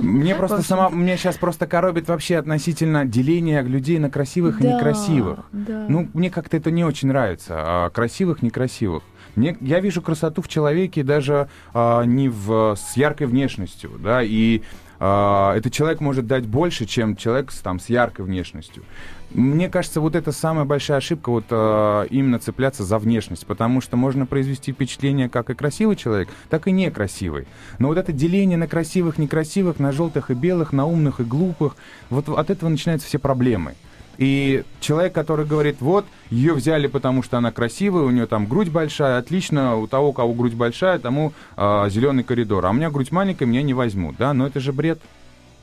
Мне 0.00 0.34
просто 0.34 0.62
сама, 0.62 0.88
мне 0.90 1.16
сейчас 1.16 1.36
просто 1.36 1.66
коробит 1.66 2.08
вообще 2.08 2.36
относительно 2.38 3.04
деления 3.04 3.62
людей 3.62 3.98
на 3.98 4.10
красивых 4.10 4.60
и 4.60 4.66
некрасивых. 4.66 5.40
да. 5.52 5.86
Ну, 5.88 6.08
мне 6.14 6.30
как-то 6.30 6.56
это 6.56 6.70
не 6.70 6.84
очень 6.84 7.08
нравится. 7.08 7.54
А 7.56 7.90
красивых, 7.90 8.42
некрасивых. 8.42 9.02
Мне, 9.34 9.56
я 9.60 9.80
вижу 9.80 10.02
красоту 10.02 10.42
в 10.42 10.48
человеке 10.48 11.02
даже 11.02 11.48
а, 11.72 12.02
не 12.02 12.28
в, 12.28 12.74
с 12.76 12.96
яркой 12.96 13.26
внешностью, 13.26 13.92
да, 13.98 14.22
и 14.22 14.62
а, 15.04 15.56
этот 15.56 15.72
человек 15.72 16.00
может 16.00 16.28
дать 16.28 16.46
больше, 16.46 16.86
чем 16.86 17.16
человек 17.16 17.50
с, 17.50 17.58
там, 17.58 17.80
с 17.80 17.88
яркой 17.88 18.24
внешностью. 18.24 18.84
Мне 19.30 19.68
кажется, 19.68 20.00
вот 20.00 20.14
это 20.14 20.30
самая 20.30 20.64
большая 20.64 20.98
ошибка, 20.98 21.30
вот 21.30 21.46
а, 21.50 22.04
именно 22.04 22.38
цепляться 22.38 22.84
за 22.84 22.98
внешность, 22.98 23.44
потому 23.46 23.80
что 23.80 23.96
можно 23.96 24.26
произвести 24.26 24.72
впечатление 24.72 25.28
как 25.28 25.50
и 25.50 25.54
красивый 25.54 25.96
человек, 25.96 26.28
так 26.50 26.68
и 26.68 26.70
некрасивый. 26.70 27.46
Но 27.80 27.88
вот 27.88 27.98
это 27.98 28.12
деление 28.12 28.56
на 28.56 28.68
красивых, 28.68 29.18
некрасивых, 29.18 29.80
на 29.80 29.90
желтых 29.90 30.30
и 30.30 30.34
белых, 30.34 30.72
на 30.72 30.86
умных 30.86 31.18
и 31.18 31.24
глупых, 31.24 31.74
вот 32.08 32.28
от 32.28 32.50
этого 32.50 32.68
начинаются 32.68 33.08
все 33.08 33.18
проблемы. 33.18 33.74
И 34.18 34.62
человек, 34.80 35.12
который 35.12 35.46
говорит, 35.46 35.76
вот, 35.80 36.04
ее 36.30 36.54
взяли, 36.54 36.86
потому 36.86 37.22
что 37.22 37.38
она 37.38 37.50
красивая, 37.50 38.02
у 38.04 38.10
нее 38.10 38.26
там 38.26 38.46
грудь 38.46 38.68
большая, 38.68 39.18
отлично, 39.18 39.76
у 39.76 39.86
того, 39.86 40.10
у 40.10 40.12
кого 40.12 40.32
грудь 40.34 40.54
большая, 40.54 40.98
тому 40.98 41.32
зеленый 41.56 42.22
коридор. 42.24 42.64
А 42.66 42.70
у 42.70 42.72
меня 42.72 42.90
грудь 42.90 43.10
маленькая, 43.12 43.46
меня 43.46 43.62
не 43.62 43.74
возьмут, 43.74 44.16
да? 44.18 44.32
Но 44.34 44.46
это 44.46 44.60
же 44.60 44.72
бред. 44.72 45.00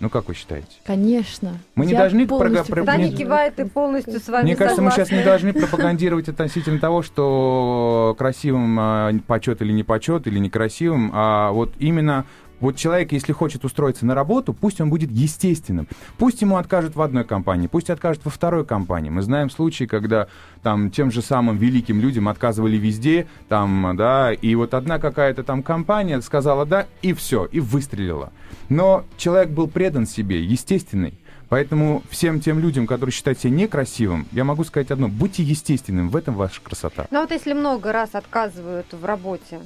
Ну, 0.02 0.10
как 0.10 0.30
вы 0.30 0.34
считаете? 0.34 0.68
Конечно. 0.86 1.58
Мы 1.76 1.86
не 1.86 1.92
Я 1.92 2.00
должны 2.00 2.26
полностью 2.26 2.74
прога- 2.74 2.86
про- 2.86 2.94
Таня 2.94 3.08
мне- 3.08 3.18
кивает 3.18 3.60
и 3.60 3.66
полностью 3.66 4.22
с 4.22 4.30
вами 4.30 4.44
Мне 4.46 4.56
кажется, 4.56 4.82
мы 4.82 4.92
согласна. 4.92 5.06
сейчас 5.14 5.20
не 5.20 5.26
должны 5.26 5.52
пропагандировать 5.54 6.30
относительно 6.30 6.80
того, 6.80 7.02
что 7.02 8.16
красивым 8.18 8.78
а, 8.80 9.12
почет 9.28 9.62
или 9.62 9.74
не 9.74 9.84
почет, 9.84 10.26
или 10.26 10.40
некрасивым, 10.40 11.12
а 11.14 11.52
вот 11.52 11.74
именно 11.80 12.26
вот 12.60 12.76
человек, 12.76 13.12
если 13.12 13.34
хочет 13.34 13.66
устроиться 13.66 14.06
на 14.06 14.16
работу, 14.16 14.54
пусть 14.54 14.82
он 14.82 14.90
будет 14.90 15.12
естественным. 15.12 15.88
Пусть 16.18 16.42
ему 16.42 16.58
откажут 16.58 16.96
в 16.96 17.02
одной 17.02 17.24
компании, 17.24 17.68
пусть 17.68 17.90
откажут 17.90 18.26
во 18.26 18.32
второй 18.32 18.66
компании. 18.66 19.10
Мы 19.10 19.22
знаем 19.22 19.50
случаи, 19.50 19.86
когда 19.86 20.28
там 20.62 20.92
тем 20.92 21.12
же 21.12 21.22
самым 21.22 21.58
великим 21.58 22.02
людям 22.02 22.28
отказывали 22.28 22.78
везде, 22.78 23.28
там, 23.48 23.96
да, 23.96 24.34
и 24.34 24.56
вот 24.56 24.74
одна 24.74 25.00
какая-то 25.00 25.44
там 25.44 25.64
компания 25.64 26.22
сказала 26.22 26.66
да, 26.66 26.88
и 27.02 27.14
все, 27.14 27.46
и 27.46 27.60
выстрелила. 27.60 28.32
Но 28.68 29.06
человек 29.18 29.50
был 29.50 29.68
предан 29.68 30.06
себе, 30.06 30.44
естественный. 30.44 31.20
Поэтому 31.50 32.04
всем 32.12 32.40
тем 32.40 32.60
людям, 32.60 32.86
которые 32.86 33.12
считают 33.12 33.40
себя 33.40 33.52
некрасивым, 33.52 34.28
я 34.32 34.44
могу 34.44 34.64
сказать 34.64 34.92
одно, 34.92 35.08
будьте 35.08 35.42
естественным, 35.42 36.10
в 36.10 36.16
этом 36.16 36.36
ваша 36.36 36.62
красота. 36.62 37.08
Ну 37.10 37.22
вот 37.22 37.32
если 37.32 37.54
много 37.54 37.92
раз 37.92 38.14
отказывают 38.14 38.86
в 38.92 39.04
работе, 39.04 39.60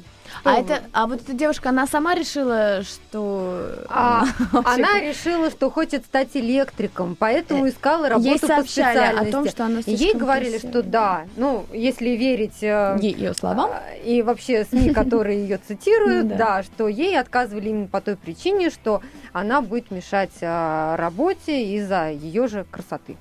А, 0.43 0.55
это, 0.59 0.81
а 0.93 1.07
вот 1.07 1.21
эта 1.21 1.33
девушка, 1.33 1.69
она 1.69 1.87
сама 1.87 2.15
решила, 2.15 2.81
что... 2.83 3.69
А, 3.89 4.25
она 4.65 4.99
решила, 4.99 5.49
что 5.49 5.69
хочет 5.69 6.05
стать 6.05 6.29
электриком, 6.35 7.15
поэтому 7.17 7.67
искала 7.67 8.09
работу 8.09 8.29
Э, 8.29 8.31
Ей 8.33 8.39
по 8.39 8.63
специальности. 8.63 9.29
о 9.29 9.31
том, 9.31 9.47
что 9.47 9.65
она 9.65 9.79
Ей 9.85 10.13
говорили, 10.13 10.51
красивая. 10.57 10.71
что 10.71 10.83
да, 10.83 11.21
ну, 11.35 11.65
если 11.73 12.09
верить 12.09 12.61
э, 12.61 12.97
Ее 13.01 13.33
словам. 13.33 13.71
а, 13.71 13.95
и 14.03 14.21
вообще 14.21 14.65
СМИ, 14.65 14.89
которые 14.93 15.41
ее 15.43 15.59
цитируют, 15.65 16.23
Ну 16.25 16.29
да. 16.31 16.35
да, 16.37 16.63
что 16.63 16.87
ей 16.87 17.19
отказывали 17.19 17.69
именно 17.69 17.87
по 17.87 18.01
той 18.01 18.15
причине, 18.15 18.69
что 18.69 19.01
она 19.31 19.61
будет 19.61 19.91
мешать 19.91 20.31
а, 20.41 20.95
работе 20.97 21.75
из-за 21.75 22.09
ее 22.11 22.47
же 22.47 22.65
красоты. 22.69 23.17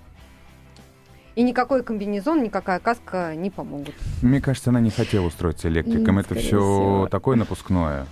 И 1.34 1.42
никакой 1.42 1.82
комбинезон, 1.82 2.42
никакая 2.42 2.78
каска 2.78 3.34
не 3.34 3.50
помогут. 3.50 3.94
Мне 4.20 4.40
кажется, 4.40 4.70
она 4.70 4.80
не 4.80 4.90
хотела 4.90 5.26
устроиться 5.26 5.68
электриком. 5.68 6.18
Это 6.18 6.34
все 6.34 6.48
всего. 6.48 7.08
такое 7.10 7.36
напускное. 7.36 8.06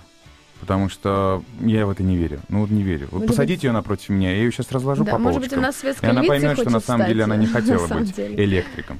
Потому 0.59 0.89
что 0.89 1.43
я 1.61 1.85
в 1.87 1.89
это 1.89 2.03
не 2.03 2.15
верю. 2.15 2.39
Ну 2.49 2.61
вот 2.61 2.69
не 2.69 2.83
верю. 2.83 3.07
Вот 3.11 3.21
Может 3.21 3.27
посадите 3.29 3.57
быть- 3.57 3.63
ее 3.63 3.71
напротив 3.71 4.09
меня, 4.09 4.31
я 4.31 4.37
ее 4.37 4.51
сейчас 4.51 4.71
разложу 4.71 5.03
Да, 5.03 5.13
по 5.13 5.17
может 5.17 5.39
быть, 5.41 5.49
полочкам. 5.51 5.85
она 6.01 6.01
и 6.01 6.05
она 6.19 6.23
поймет, 6.23 6.59
что 6.59 6.69
на 6.69 6.79
самом 6.79 7.07
деле 7.07 7.23
она 7.23 7.35
не 7.35 7.47
хотела 7.47 7.87
быть 7.87 8.15
деле. 8.15 8.43
электриком. 8.43 8.99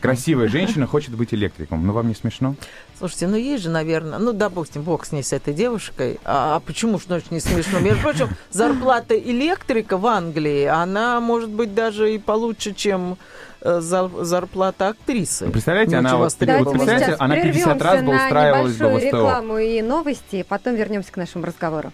Красивая 0.00 0.46
женщина 0.48 0.86
хочет 0.86 1.14
быть 1.14 1.34
электриком. 1.34 1.84
Ну 1.86 1.92
вам 1.92 2.08
не 2.08 2.14
смешно? 2.14 2.54
Слушайте, 2.98 3.26
ну 3.26 3.36
есть 3.36 3.64
же, 3.64 3.68
наверное, 3.68 4.18
ну, 4.18 4.32
допустим, 4.32 4.82
бог 4.82 5.04
с 5.04 5.12
ней, 5.12 5.24
с 5.24 5.32
этой 5.32 5.52
девушкой. 5.52 6.20
А, 6.24 6.56
а 6.56 6.60
почему 6.60 6.98
ж 7.00 7.06
ночь 7.08 7.24
не 7.30 7.40
смешно? 7.40 7.80
Между 7.80 8.00
прочим, 8.02 8.28
зарплата 8.50 9.18
электрика 9.18 9.96
в 9.98 10.06
Англии, 10.06 10.64
она 10.66 11.20
может 11.20 11.50
быть 11.50 11.74
даже 11.74 12.14
и 12.14 12.18
получше, 12.18 12.72
чем 12.74 13.18
зарплата 13.64 14.88
актрисы. 14.88 15.46
Ну, 15.46 15.52
представляете, 15.52 15.96
она 15.96 16.10
Ночью 16.18 16.18
вот- 16.18 16.64
вот 16.64 16.72
представляете, 16.72 17.16
она 17.18 17.36
50 17.36 17.82
раз 17.82 18.02
бы 18.02 18.14
устраивалась 18.14 18.76
бы 18.76 18.84
на 18.84 18.88
в 18.88 18.92
небольшую 18.92 19.08
СТО. 19.10 19.16
рекламу 19.16 19.58
и 19.58 19.82
новости, 19.82 20.44
потом 20.48 20.74
вернемся 20.74 21.12
к 21.12 21.16
нашему 21.16 21.44
разговору. 21.44 21.92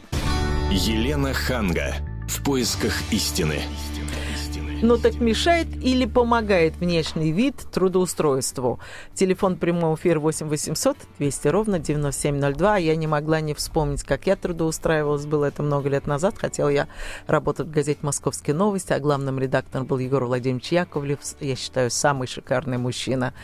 Елена 0.71 1.33
Ханга. 1.35 1.95
В 2.29 2.43
поисках 2.45 2.93
истины. 3.11 3.61
Ну 4.81 4.97
так 4.97 5.19
мешает 5.19 5.67
или 5.83 6.07
помогает 6.07 6.77
внешний 6.77 7.33
вид 7.33 7.57
трудоустройству? 7.73 8.79
Телефон 9.13 9.57
прямого 9.57 9.97
эфира 9.97 10.21
8 10.21 10.47
800 10.47 10.97
200 11.19 11.49
ровно 11.49 11.79
9702. 11.81 12.77
Я 12.77 12.95
не 12.95 13.09
могла 13.09 13.41
не 13.41 13.55
вспомнить, 13.55 14.05
как 14.05 14.29
я 14.29 14.37
трудоустраивалась. 14.37 15.27
Было 15.27 15.47
это 15.47 15.65
много 15.65 15.89
лет 15.89 16.07
назад. 16.07 16.39
Хотела 16.39 16.69
я 16.69 16.87
работать 17.27 17.67
в 17.67 17.73
газете 17.73 17.99
«Московские 18.03 18.55
новости», 18.55 18.93
а 18.93 19.01
главным 19.01 19.41
редактором 19.41 19.85
был 19.85 19.99
Егор 19.99 20.25
Владимирович 20.25 20.71
Яковлев. 20.71 21.19
Я 21.41 21.57
считаю, 21.57 21.91
самый 21.91 22.29
шикарный 22.29 22.79
мужчина 22.79 23.35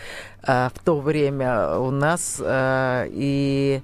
э, 0.46 0.68
в 0.72 0.84
то 0.84 1.00
время 1.00 1.78
у 1.78 1.90
нас. 1.90 2.36
э, 2.38 3.08
и 3.10 3.82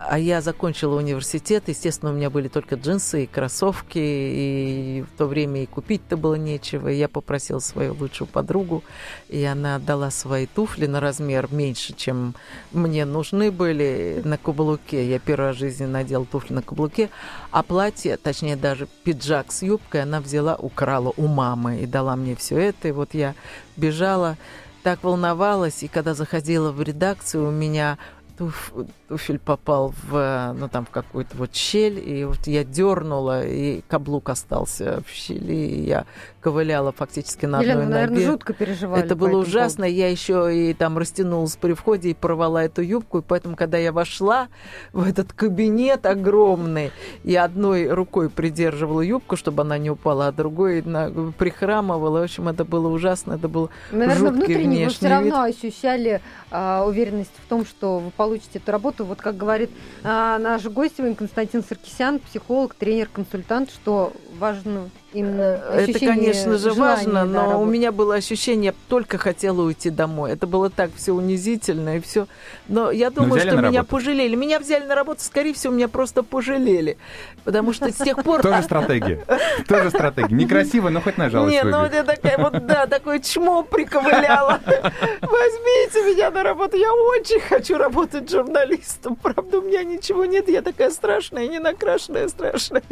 а 0.00 0.16
я 0.16 0.40
закончила 0.40 0.96
университет, 0.96 1.64
естественно, 1.66 2.12
у 2.12 2.14
меня 2.14 2.30
были 2.30 2.46
только 2.46 2.76
джинсы 2.76 3.24
и 3.24 3.26
кроссовки, 3.26 3.98
и 3.98 5.04
в 5.12 5.18
то 5.18 5.26
время 5.26 5.64
и 5.64 5.66
купить-то 5.66 6.16
было 6.16 6.36
нечего. 6.36 6.88
И 6.88 6.96
я 6.96 7.08
попросила 7.08 7.58
свою 7.58 7.94
лучшую 7.94 8.28
подругу, 8.28 8.84
и 9.28 9.42
она 9.42 9.74
отдала 9.76 10.12
свои 10.12 10.46
туфли 10.46 10.86
на 10.86 11.00
размер 11.00 11.48
меньше, 11.50 11.94
чем 11.94 12.36
мне 12.70 13.04
нужны 13.04 13.50
были 13.50 14.22
на 14.24 14.38
каблуке. 14.38 15.08
Я 15.10 15.18
первый 15.18 15.46
раз 15.46 15.56
в 15.56 15.58
жизни 15.58 15.86
надела 15.86 16.24
туфли 16.24 16.54
на 16.54 16.62
каблуке, 16.62 17.10
а 17.50 17.64
платье, 17.64 18.16
точнее 18.16 18.54
даже 18.54 18.86
пиджак 19.02 19.50
с 19.50 19.62
юбкой 19.62 20.02
она 20.02 20.20
взяла, 20.20 20.54
украла 20.54 21.12
у 21.16 21.26
мамы 21.26 21.80
и 21.80 21.86
дала 21.86 22.14
мне 22.14 22.36
все 22.36 22.56
это. 22.56 22.86
И 22.86 22.92
вот 22.92 23.14
я 23.14 23.34
бежала, 23.76 24.36
так 24.84 25.02
волновалась, 25.02 25.82
и 25.82 25.88
когда 25.88 26.14
заходила 26.14 26.70
в 26.70 26.80
редакцию, 26.80 27.48
у 27.48 27.50
меня 27.50 27.98
туф- 28.38 28.88
туфель 29.08 29.38
попал 29.38 29.94
в, 30.04 30.54
ну, 30.58 30.68
там, 30.68 30.86
в 30.86 30.90
какую-то 30.90 31.36
вот 31.36 31.54
щель, 31.54 31.98
и 31.98 32.24
вот 32.24 32.46
я 32.46 32.64
дернула, 32.64 33.44
и 33.46 33.82
каблук 33.88 34.28
остался 34.28 35.02
в 35.06 35.10
щели, 35.10 35.54
и 35.54 35.86
я 35.86 36.06
ковыляла 36.48 36.92
фактически 36.92 37.44
на 37.44 37.60
Елена, 37.60 37.82
одной 37.82 37.92
наверное, 37.92 38.14
ноге. 38.16 38.26
жутко 38.26 38.52
переживали. 38.54 39.04
Это 39.04 39.14
было 39.14 39.36
ужасно. 39.38 39.84
Я 39.84 40.08
еще 40.08 40.48
и 40.54 40.72
там 40.72 40.96
растянулась 40.96 41.56
при 41.56 41.74
входе 41.74 42.10
и 42.10 42.14
порвала 42.14 42.64
эту 42.64 42.80
юбку. 42.80 43.18
И 43.18 43.22
поэтому, 43.22 43.54
когда 43.54 43.76
я 43.76 43.92
вошла 43.92 44.48
в 44.94 45.06
этот 45.06 45.34
кабинет 45.34 46.06
огромный, 46.06 46.90
я 47.22 47.44
одной 47.44 47.88
рукой 47.88 48.30
придерживала 48.30 49.02
юбку, 49.02 49.36
чтобы 49.36 49.62
она 49.62 49.76
не 49.76 49.90
упала, 49.90 50.28
а 50.28 50.32
другой 50.32 50.80
на- 50.82 51.32
прихрамывала. 51.36 52.20
В 52.20 52.22
общем, 52.22 52.48
это 52.48 52.64
было 52.64 52.88
ужасно. 52.88 53.34
Это 53.34 53.46
был 53.48 53.68
поводу. 53.68 53.72
Наверное, 53.92 54.30
жуткий 54.30 54.54
внутренне 54.54 54.84
вы 54.86 54.90
все 54.90 55.08
равно 55.08 55.46
вид. 55.46 55.56
ощущали 55.56 56.20
а, 56.50 56.84
уверенность 56.86 57.32
в 57.44 57.48
том, 57.48 57.66
что 57.66 57.98
вы 57.98 58.10
получите 58.10 58.58
эту 58.58 58.72
работу. 58.72 59.04
Вот 59.04 59.18
как 59.20 59.36
говорит 59.36 59.70
а, 60.02 60.38
наш 60.38 60.64
гость 60.64 60.94
сегодня 60.96 61.14
Константин 61.14 61.62
Саркисян, 61.62 62.18
психолог, 62.20 62.72
тренер, 62.74 63.08
консультант, 63.12 63.70
что 63.70 64.12
важно 64.38 64.90
именно 65.12 65.40
Это, 65.40 65.82
ощущение 65.82 66.08
конечно 66.08 66.58
же, 66.58 66.70
желания, 66.70 66.96
важно, 66.96 67.26
да, 67.26 67.46
но 67.46 67.62
у 67.62 67.64
меня 67.64 67.92
было 67.92 68.14
ощущение, 68.14 68.66
я 68.66 68.74
только 68.88 69.16
хотела 69.18 69.62
уйти 69.62 69.90
домой. 69.90 70.32
Это 70.32 70.46
было 70.46 70.70
так 70.70 70.90
все 70.96 71.12
унизительно 71.12 71.96
и 71.96 72.00
все. 72.00 72.26
Но 72.68 72.90
я 72.90 73.10
думаю, 73.10 73.34
взяли 73.34 73.48
что 73.48 73.56
меня 73.56 73.80
работу? 73.80 73.86
пожалели. 73.86 74.36
Меня 74.36 74.60
взяли 74.60 74.84
на 74.84 74.94
работу, 74.94 75.22
скорее 75.22 75.54
всего, 75.54 75.72
меня 75.72 75.88
просто 75.88 76.22
пожалели. 76.22 76.98
Потому 77.44 77.72
что 77.72 77.90
с 77.90 77.96
тех 77.96 78.22
пор... 78.22 78.42
Тоже 78.42 78.62
стратегия. 78.62 79.24
Тоже 79.66 79.90
стратегия. 79.90 80.34
Некрасиво, 80.34 80.90
но 80.90 81.00
хоть 81.00 81.16
на 81.16 81.30
жалость 81.30 81.54
Нет, 81.54 81.64
ну 81.64 81.80
вот 81.80 81.92
я 81.92 82.04
такая 82.04 82.38
вот, 82.38 82.66
да, 82.66 82.86
такое 82.86 83.20
чмо 83.20 83.62
приковыляла. 83.62 84.60
Возьмите 84.66 86.14
меня 86.14 86.30
на 86.30 86.42
работу, 86.42 86.76
я 86.76 86.92
очень 86.92 87.40
хочу 87.40 87.78
работать 87.78 88.30
журналистом. 88.30 89.16
Правда, 89.16 89.58
у 89.58 89.62
меня 89.62 89.82
ничего 89.84 90.26
нет, 90.26 90.48
я 90.48 90.60
такая 90.60 90.90
страшная, 90.90 91.48
не 91.48 91.58
накрашенная, 91.58 92.28
страшная. 92.28 92.82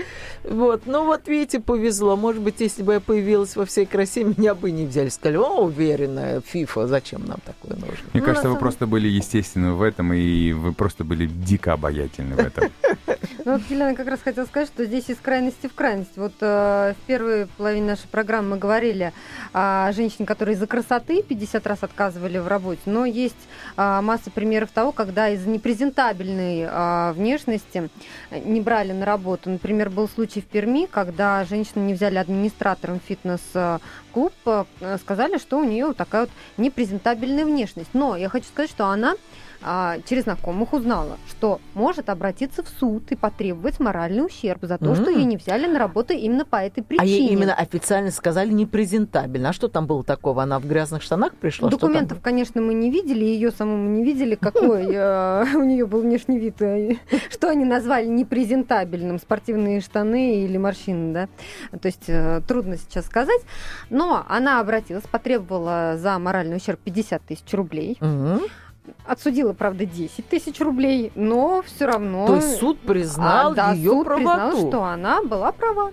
Вот, 0.45 0.83
ну 0.87 1.05
вот 1.05 1.29
видите, 1.37 1.61
повезло. 1.61 2.17
Может 2.17 2.43
быть, 2.43 2.61
если 2.61 2.83
бы 2.83 2.95
я 2.95 3.01
появилась 3.01 3.57
во 3.57 3.65
всей 3.65 3.87
красе, 3.87 4.25
меня 4.25 4.55
бы 4.55 4.71
не 4.71 4.87
взяли. 4.87 5.09
Сказали, 5.09 5.37
о, 5.37 5.65
уверенная, 5.65 6.41
фифа, 6.41 6.87
зачем 6.87 7.25
нам 7.25 7.39
такое 7.45 7.77
нужно? 7.77 8.05
Мне 8.13 8.21
Ну, 8.21 8.25
кажется, 8.25 8.49
вы 8.49 8.57
просто 8.57 8.87
были 8.87 9.09
естественны 9.09 9.73
в 9.73 9.83
этом, 9.83 10.13
и 10.13 10.53
вы 10.53 10.73
просто 10.73 11.05
были 11.05 11.27
дико 11.27 11.73
обаятельны 11.75 12.37
в 12.37 12.41
этом. 12.41 12.65
Ну, 13.47 13.53
вот 13.53 13.63
Елена 13.71 13.95
как 13.95 14.09
раз 14.09 14.21
хотела 14.23 14.45
сказать, 14.47 14.67
что 14.67 14.85
здесь 14.85 15.09
из 15.09 15.19
крайности 15.19 15.69
в 15.69 15.75
крайность. 15.75 16.17
Вот 16.17 16.33
э, 16.41 16.95
в 17.01 17.07
первой 17.07 17.47
половине 17.47 17.87
нашей 17.87 18.09
программы 18.09 18.51
мы 18.51 18.59
говорили 18.59 19.13
о 19.53 19.93
женщине, 19.93 20.27
которые 20.27 20.57
из-за 20.57 20.67
красоты 20.67 21.23
50 21.23 21.65
раз 21.65 21.85
отказывали 21.85 22.39
в 22.39 22.49
работе, 22.49 22.81
но 22.87 23.05
есть 23.05 23.37
а, 23.77 24.03
масса 24.03 24.33
примеров 24.33 24.71
того, 24.73 24.91
когда 24.91 25.29
из-за 25.29 25.49
непрезентабельной 25.49 26.67
а, 26.69 27.13
внешности 27.13 27.89
э, 28.31 28.41
не 28.41 28.61
брали 28.61 28.91
на 28.91 29.07
работу. 29.07 29.49
Например, 29.49 29.91
был 29.91 30.09
случай 30.09 30.41
в 30.41 30.47
Перми, 30.47 30.87
когда 30.91 31.26
женщину 31.49 31.85
не 31.85 31.95
взяли 31.95 32.17
администратором 32.17 33.01
фитнес-клуб, 33.01 34.33
э, 34.45 34.65
сказали, 34.99 35.39
что 35.39 35.59
у 35.59 35.65
нее 35.65 35.93
такая 35.93 36.23
вот 36.23 36.31
непрезентабельная 36.57 37.45
внешность. 37.45 37.91
Но 37.93 38.17
я 38.17 38.29
хочу 38.29 38.47
сказать, 38.47 38.71
что 38.71 38.87
она 38.87 39.15
а, 39.63 39.99
через 40.09 40.25
знакомых 40.25 40.73
узнала, 40.73 41.17
что 41.29 41.61
может 41.75 42.09
обратиться 42.09 42.63
в 42.63 42.69
суд 42.69 43.11
и 43.13 43.17
потребовать 43.17 43.81
моральный 43.81 44.25
ущерб 44.25 44.61
за 44.63 44.79
то, 44.79 44.95
что 44.95 45.11
М. 45.11 45.19
ее 45.19 45.25
не 45.25 45.37
взяли 45.37 45.67
на 45.67 45.79
работу 45.79 46.13
именно 46.13 46.45
по 46.45 46.57
этой 46.57 46.81
А 46.81 46.85
причине. 46.85 47.09
ей 47.11 47.29
именно 47.31 47.55
официально 47.55 48.11
сказали 48.11 48.51
непрезентабельно. 48.51 49.51
А 49.51 49.53
что 49.53 49.69
там 49.69 49.87
было 49.87 50.05
такого? 50.05 50.43
Она 50.43 50.59
в 50.59 50.67
грязных 50.67 51.03
штанах 51.03 51.35
пришла? 51.35 51.69
Что 51.69 51.79
Документов, 51.79 52.19
конечно, 52.23 52.61
мы 52.61 52.75
не 52.75 52.91
видели, 52.91 53.25
ее 53.25 53.51
саму 53.51 53.77
мы 53.77 53.89
не 53.91 54.05
видели, 54.05 54.35
какой 54.35 54.87
э, 54.93 55.45
у 55.55 55.65
нее 55.65 55.87
был 55.87 56.03
внешний 56.03 56.39
вид, 56.39 56.61
э, 56.63 56.97
что 57.31 57.49
они 57.49 57.65
назвали 57.65 58.07
непрезентабельным, 58.07 59.19
спортивные 59.19 59.81
штаны 59.81 60.45
или 60.45 60.57
морщины, 60.57 61.13
да. 61.13 61.29
То 61.79 61.87
есть 61.87 62.05
э, 62.09 62.41
трудно 62.47 62.77
сейчас 62.77 63.07
сказать. 63.07 63.41
Но 63.91 64.25
она 64.29 64.61
обратилась, 64.61 65.05
потребовала 65.05 65.97
за 65.97 66.19
моральный 66.19 66.57
ущерб 66.57 66.81
50 66.81 67.23
тысяч 67.23 67.53
рублей. 67.53 67.97
Мгм. 68.01 68.41
Отсудила, 69.07 69.53
правда, 69.53 69.85
10 69.87 70.29
тысяч 70.29 70.61
рублей, 70.61 71.13
но 71.15 71.63
все 71.67 71.87
равно... 71.87 72.27
То 72.27 72.37
есть 72.37 72.57
суд 72.59 72.79
признал 72.81 73.53
А, 73.53 73.55
да, 73.55 73.73
ее 73.73 73.91
суд 73.91 74.05
правоту. 74.05 74.25
признал, 74.53 74.69
что 74.69 74.85
она 74.85 75.23
была 75.23 75.53
права. 75.53 75.93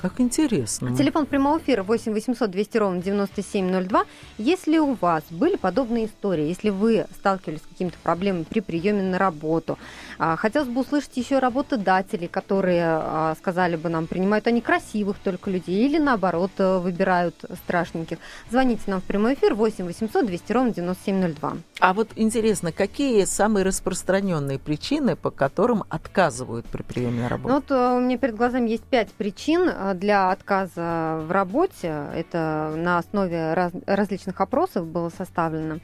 Как 0.00 0.20
интересно. 0.20 0.96
Телефон 0.96 1.26
прямого 1.26 1.58
эфира 1.58 1.82
8 1.82 2.12
800 2.12 2.50
200 2.50 2.78
ровно 2.78 3.02
9702. 3.02 4.04
Если 4.38 4.78
у 4.78 4.94
вас 4.94 5.24
были 5.30 5.56
подобные 5.56 6.06
истории, 6.06 6.46
если 6.46 6.70
вы 6.70 7.06
сталкивались 7.12 7.62
с 7.62 7.66
какими-то 7.66 7.96
проблемами 8.04 8.44
при 8.44 8.60
приеме 8.60 9.02
на 9.02 9.18
работу, 9.18 9.76
а, 10.18 10.36
хотелось 10.36 10.68
бы 10.68 10.82
услышать 10.82 11.16
еще 11.16 11.40
работодателей, 11.40 12.28
которые 12.28 12.84
а, 12.84 13.34
сказали 13.38 13.74
бы 13.74 13.88
нам, 13.88 14.06
принимают 14.06 14.46
они 14.46 14.60
красивых 14.60 15.18
только 15.18 15.50
людей 15.50 15.86
или 15.86 15.98
наоборот 15.98 16.52
э, 16.58 16.78
выбирают 16.78 17.34
страшненьких. 17.64 18.18
Звоните 18.50 18.82
нам 18.86 19.00
в 19.00 19.04
прямой 19.04 19.34
эфир 19.34 19.54
8 19.54 19.84
800 19.84 20.26
200 20.26 20.52
ровно 20.52 20.72
9702. 20.74 21.56
А 21.80 21.94
вот 21.94 22.10
интересно, 22.14 22.70
какие 22.70 23.24
самые 23.24 23.64
распространенные 23.64 24.58
причины, 24.58 25.16
по 25.16 25.30
которым 25.30 25.84
отказывают 25.88 26.66
при 26.66 26.82
приеме 26.82 27.22
на 27.22 27.28
работу? 27.28 27.48
Ну, 27.48 27.54
вот 27.56 27.70
э, 27.70 27.96
у 27.96 28.00
меня 28.00 28.16
перед 28.16 28.36
глазами 28.36 28.70
есть 28.70 28.84
пять 28.84 29.10
причин 29.12 29.68
э, 29.68 29.87
для 29.94 30.30
отказа 30.30 31.20
в 31.26 31.30
работе. 31.30 32.04
Это 32.14 32.72
на 32.76 32.98
основе 32.98 33.54
раз- 33.54 33.72
различных 33.86 34.40
опросов 34.40 34.86
было 34.86 35.10
составлено. 35.10 35.78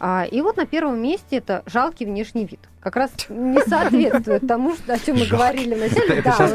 А, 0.00 0.24
И 0.30 0.40
вот 0.40 0.56
на 0.56 0.66
первом 0.66 1.00
месте 1.02 1.36
это 1.38 1.62
жалкий 1.66 2.06
внешний 2.06 2.44
вид. 2.44 2.60
Как 2.80 2.94
раз 2.96 3.10
не 3.28 3.60
соответствует 3.64 4.46
тому, 4.46 4.74
о 4.86 4.98
чем 4.98 5.16
мы 5.16 5.24
Жалкий. 5.24 5.30
говорили 5.36 5.74
вначале. 5.74 6.18
Это 6.20 6.30
это 6.30 6.30
Да, 6.30 6.32
сейчас. 6.36 6.50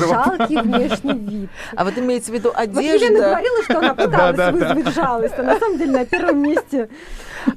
Жалкий 0.08 0.60
внешний 0.60 1.18
вид. 1.18 1.50
А 1.74 1.84
вот 1.84 1.96
имеется 1.98 2.30
в 2.30 2.34
виду 2.34 2.52
Вот 2.54 2.68
Елена 2.82 2.94
одежда. 2.94 3.22
говорила, 3.30 3.62
что 3.64 3.78
она 3.78 3.94
пыталась 3.94 4.52
вызвать 4.52 4.94
жалость, 4.94 5.34
а 5.38 5.42
на 5.42 5.58
самом 5.58 5.78
деле 5.78 5.92
на 5.92 6.04
первом 6.04 6.42
месте 6.42 6.88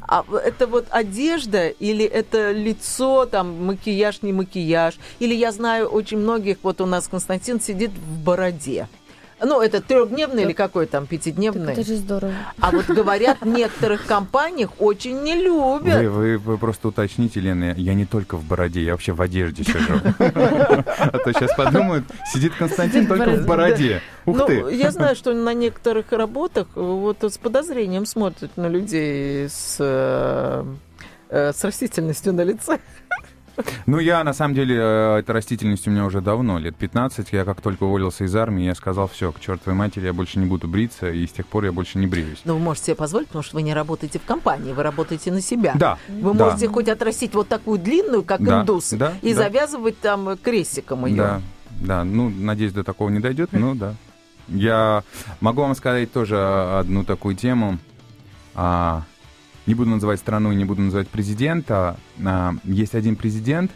А 0.07 0.23
это 0.45 0.65
вот 0.67 0.85
одежда 0.91 1.67
или 1.67 2.05
это 2.05 2.51
лицо, 2.51 3.25
там 3.25 3.65
макияж, 3.65 4.21
не 4.21 4.31
макияж? 4.31 4.95
Или 5.19 5.35
я 5.35 5.51
знаю 5.51 5.87
очень 5.87 6.17
многих, 6.19 6.57
вот 6.63 6.79
у 6.79 6.85
нас 6.85 7.09
Константин 7.09 7.59
сидит 7.59 7.91
в 7.91 8.23
бороде. 8.43 8.88
Ну, 9.45 9.60
это 9.60 9.82
трехдневный 9.82 10.43
или 10.43 10.53
какой 10.53 10.86
там, 10.86 11.03
Так 11.03 11.10
пятидневный? 11.10 11.73
это 11.73 11.84
же 11.84 11.97
здорово. 11.97 12.34
А 12.62 12.71
вот 12.71 12.86
говорят, 12.86 13.41
в 13.41 13.47
некоторых 13.47 14.06
компаниях 14.06 14.69
очень 14.79 15.21
не 15.21 15.36
любят. 15.36 16.01
Вы, 16.01 16.10
вы, 16.10 16.38
вы 16.38 16.58
просто 16.58 16.88
уточните, 16.88 17.41
Лена, 17.41 17.73
я 17.75 17.93
не 17.93 18.06
только 18.06 18.38
в 18.38 18.45
бороде, 18.45 18.82
я 18.82 18.93
вообще 18.93 19.12
в 19.12 19.21
одежде 19.21 19.65
сижу. 19.65 19.99
А 20.19 21.19
то 21.19 21.34
сейчас 21.34 21.53
подумают, 21.56 22.06
сидит 22.32 22.53
Константин 22.58 23.06
только 23.06 23.32
в 23.32 23.45
бороде. 23.45 24.01
Ух 24.25 24.38
ну, 24.38 24.45
ты! 24.45 24.63
я 24.75 24.91
знаю, 24.91 25.15
что 25.15 25.34
на 25.34 25.53
некоторых 25.53 26.13
работах 26.13 26.67
вот 26.75 27.21
с 27.21 27.38
подозрением 27.38 28.06
смотрят 28.06 28.56
на 28.56 28.67
людей 28.69 29.49
с, 29.49 29.75
э, 29.79 30.63
э, 31.29 31.51
с 31.51 31.62
растительностью 31.65 32.32
на 32.32 32.45
лице. 32.45 32.79
Ну, 33.85 33.99
я, 33.99 34.23
на 34.23 34.33
самом 34.33 34.55
деле, 34.55 34.75
э, 34.79 35.17
эта 35.19 35.33
растительность 35.33 35.87
у 35.87 35.91
меня 35.91 36.05
уже 36.05 36.21
давно, 36.21 36.57
лет 36.59 36.75
15. 36.75 37.31
Я 37.33 37.45
как 37.45 37.61
только 37.61 37.83
уволился 37.83 38.23
из 38.23 38.35
армии, 38.35 38.65
я 38.65 38.75
сказал, 38.75 39.07
все, 39.07 39.31
к 39.31 39.39
чертовой 39.39 39.75
матери, 39.77 40.05
я 40.05 40.13
больше 40.13 40.39
не 40.39 40.45
буду 40.45 40.67
бриться, 40.67 41.11
и 41.11 41.25
с 41.27 41.31
тех 41.31 41.45
пор 41.47 41.65
я 41.65 41.71
больше 41.71 41.97
не 41.99 42.07
бреюсь. 42.07 42.41
Но 42.45 42.53
вы 42.55 42.59
можете 42.59 42.87
себе 42.87 42.95
позволить, 42.95 43.27
потому 43.27 43.43
что 43.43 43.55
вы 43.55 43.61
не 43.61 43.73
работаете 43.73 44.19
в 44.19 44.23
компании, 44.23 44.73
вы 44.73 44.83
работаете 44.83 45.31
на 45.31 45.41
себя. 45.41 45.73
Да, 45.75 45.97
Вы 46.07 46.33
да. 46.33 46.45
можете 46.45 46.67
хоть 46.67 46.87
отрастить 46.89 47.33
вот 47.35 47.47
такую 47.47 47.79
длинную, 47.79 48.23
как 48.23 48.41
Да, 48.43 48.61
индус, 48.61 48.89
да, 48.91 49.13
и 49.21 49.33
да. 49.33 49.43
завязывать 49.43 49.99
там 49.99 50.37
крестиком 50.37 51.05
ее. 51.05 51.15
Да, 51.17 51.41
да, 51.81 52.03
ну, 52.03 52.29
надеюсь, 52.29 52.73
до 52.73 52.83
такого 52.83 53.09
не 53.09 53.19
дойдет, 53.19 53.51
но 53.53 53.75
да. 53.75 53.95
Я 54.47 55.03
могу 55.39 55.61
вам 55.61 55.75
сказать 55.75 56.11
тоже 56.11 56.37
одну 56.79 57.03
такую 57.03 57.35
тему. 57.35 57.77
А, 58.55 59.03
не 59.65 59.76
буду 59.76 59.89
называть 59.89 60.19
страну 60.19 60.52
и 60.52 60.56
не 60.56 60.65
буду 60.65 60.82
называть 60.82 61.08
президента. 61.08 61.97
А, 62.23 62.56
есть 62.63 62.95
один 62.95 63.15
президент. 63.15 63.71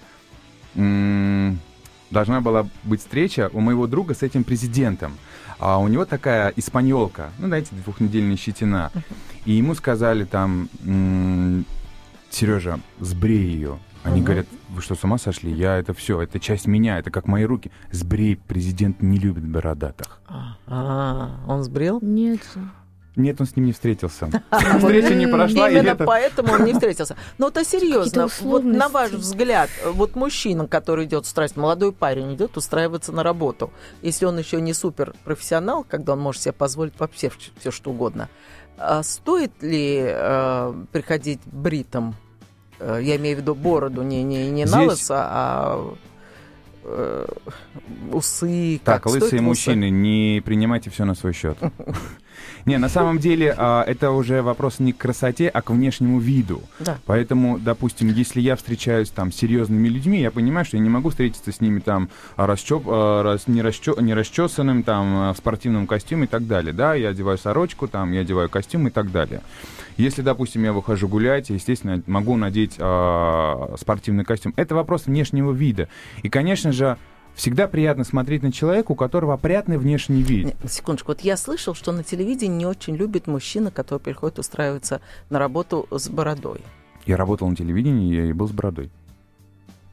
Должна 0.76 2.42
была 2.42 2.68
быть 2.84 3.02
встреча 3.02 3.50
у 3.54 3.60
моего 3.60 3.88
друга 3.88 4.14
с 4.14 4.24
этим 4.24 4.44
президентом. 4.44 5.18
А 5.60 5.80
у 5.80 5.88
него 5.88 6.06
такая 6.06 6.54
испаньолка, 6.56 7.32
ну, 7.40 7.48
знаете, 7.48 7.70
двухнедельная 7.84 8.38
щетина. 8.38 8.92
И 9.46 9.54
ему 9.54 9.74
сказали 9.76 10.24
там, 10.24 10.70
Сережа, 12.30 12.80
сбрей 13.00 13.50
ее. 13.50 13.80
Они 14.04 14.22
говорят, 14.22 14.46
вы 14.70 14.82
что, 14.82 14.96
с 14.96 15.04
ума 15.04 15.18
сошли? 15.18 15.52
Я 15.52 15.78
это 15.78 15.94
все, 15.94 16.22
это 16.22 16.40
часть 16.40 16.68
меня, 16.68 17.00
это 17.00 17.12
как 17.12 17.28
мои 17.28 17.44
руки. 17.44 17.72
Сбрей, 17.92 18.38
президент 18.38 19.02
не 19.02 19.18
любит 19.18 19.46
бородатых. 19.46 20.22
А, 20.68 21.40
он 21.48 21.64
сбрил? 21.64 22.00
Нет. 22.02 22.42
Нет, 23.18 23.42
он 23.42 23.48
с 23.48 23.56
ним 23.56 23.66
не 23.66 23.72
встретился. 23.74 24.30
Встреча 24.78 25.16
не 25.16 25.26
прошла, 25.26 25.70
Именно 25.70 25.90
это... 25.90 26.06
поэтому 26.06 26.54
он 26.54 26.66
не 26.66 26.74
встретился. 26.74 27.18
Но 27.40 27.48
это 27.48 27.66
серьезно. 27.66 28.28
Вот 28.42 28.64
на 28.64 28.90
ваш 28.90 29.12
взгляд, 29.12 29.70
вот 29.84 30.16
мужчина, 30.16 30.68
который 30.68 31.06
идет 31.06 31.26
страсть, 31.26 31.58
молодой 31.58 31.92
парень 31.92 32.36
идет 32.36 32.56
устраиваться 32.58 33.12
на 33.12 33.24
работу, 33.24 33.72
если 34.04 34.26
он 34.26 34.38
еще 34.38 34.62
не 34.62 34.74
супер 34.74 35.16
профессионал, 35.24 35.84
когда 35.84 36.14
он 36.14 36.20
может 36.20 36.44
себе 36.44 36.54
позволить 36.54 36.94
вообще 37.00 37.32
все 37.60 37.72
что 37.72 37.90
угодно, 37.90 38.30
а 38.78 39.02
стоит 39.02 39.52
ли 39.64 40.04
э, 40.06 40.74
приходить 40.92 41.40
бритом? 41.46 42.16
Э, 42.80 43.00
Я 43.02 43.16
имею 43.16 43.38
в 43.38 43.40
виду 43.42 43.56
бороду, 43.56 44.04
не, 44.04 44.22
не, 44.22 44.52
не 44.52 44.66
на 44.66 44.84
лысо, 44.84 45.16
а 45.18 45.96
э, 46.84 47.28
усы. 48.12 48.80
Так, 48.84 49.04
как, 49.04 49.06
лысые 49.08 49.22
стоит 49.22 49.34
ли 49.34 49.40
усы? 49.40 49.44
мужчины, 49.46 49.90
не 49.90 50.42
принимайте 50.46 50.92
все 50.92 51.06
на 51.06 51.16
свой 51.16 51.34
счет. 51.34 51.58
Не, 52.66 52.78
на 52.78 52.90
самом 52.90 53.20
деле 53.20 53.54
а, 53.58 53.84
это 53.84 54.12
уже 54.12 54.42
вопрос 54.42 54.80
не 54.80 54.94
к 54.94 54.98
красоте, 54.98 55.48
а 55.48 55.62
к 55.62 55.70
внешнему 55.70 56.20
виду. 56.20 56.62
Да. 56.80 56.98
Поэтому, 57.06 57.60
допустим, 57.60 58.10
если 58.10 58.42
я 58.42 58.56
встречаюсь 58.56 59.10
там 59.10 59.32
с 59.32 59.36
серьезными 59.36 59.88
людьми, 59.88 60.20
я 60.22 60.32
понимаю, 60.32 60.66
что 60.66 60.78
я 60.78 60.84
не 60.84 60.90
могу 60.90 61.10
встретиться 61.10 61.52
с 61.52 61.62
ними 61.62 61.80
там 61.80 62.10
расчеп, 62.36 62.84
а, 62.88 63.24
рас- 63.24 63.48
не, 63.48 63.62
расчё- 63.62 64.00
не 64.02 64.14
расчесанным, 64.14 64.84
там, 64.84 65.06
а, 65.16 65.34
в 65.34 65.38
спортивном 65.38 65.88
костюме 65.88 66.26
и 66.26 66.28
так 66.28 66.48
далее. 66.48 66.74
Да, 66.74 66.94
я 66.94 67.10
одеваю 67.10 67.38
сорочку, 67.38 67.88
там, 67.88 68.12
я 68.12 68.22
одеваю 68.22 68.50
костюм 68.50 68.88
и 68.88 68.90
так 68.92 69.12
далее. 69.12 69.42
Если, 69.98 70.22
допустим, 70.22 70.64
я 70.64 70.74
выхожу 70.74 71.08
гулять, 71.08 71.50
естественно, 71.50 72.02
могу 72.06 72.36
надеть 72.38 72.76
а, 72.80 73.76
спортивный 73.80 74.26
костюм. 74.26 74.54
Это 74.56 74.76
вопрос 74.76 75.06
внешнего 75.08 75.52
вида. 75.52 75.88
И, 76.24 76.30
конечно 76.30 76.72
же, 76.72 76.98
всегда 77.38 77.68
приятно 77.68 78.04
смотреть 78.04 78.44
на 78.44 78.52
человека, 78.52 78.92
у 78.92 78.96
которого 78.96 79.36
опрятный 79.36 79.78
внешний 79.78 80.22
вид. 80.22 80.56
Секундочку, 80.68 81.12
вот 81.12 81.22
я 81.22 81.38
слышал, 81.38 81.74
что 81.76 81.94
на 81.94 82.04
телевидении 82.04 82.58
не 82.58 82.66
очень 82.66 82.96
любит 82.98 83.28
мужчина, 83.28 83.72
который 83.72 84.00
приходит 84.00 84.40
устраиваться 84.40 85.00
на 85.30 85.40
работу 85.40 85.88
с 85.92 86.10
бородой. 86.10 86.62
Я 87.06 87.16
работал 87.16 87.48
на 87.48 87.56
телевидении, 87.56 88.14
я 88.14 88.26
и 88.26 88.34
был 88.34 88.50
с 88.50 88.52
бородой. 88.52 88.90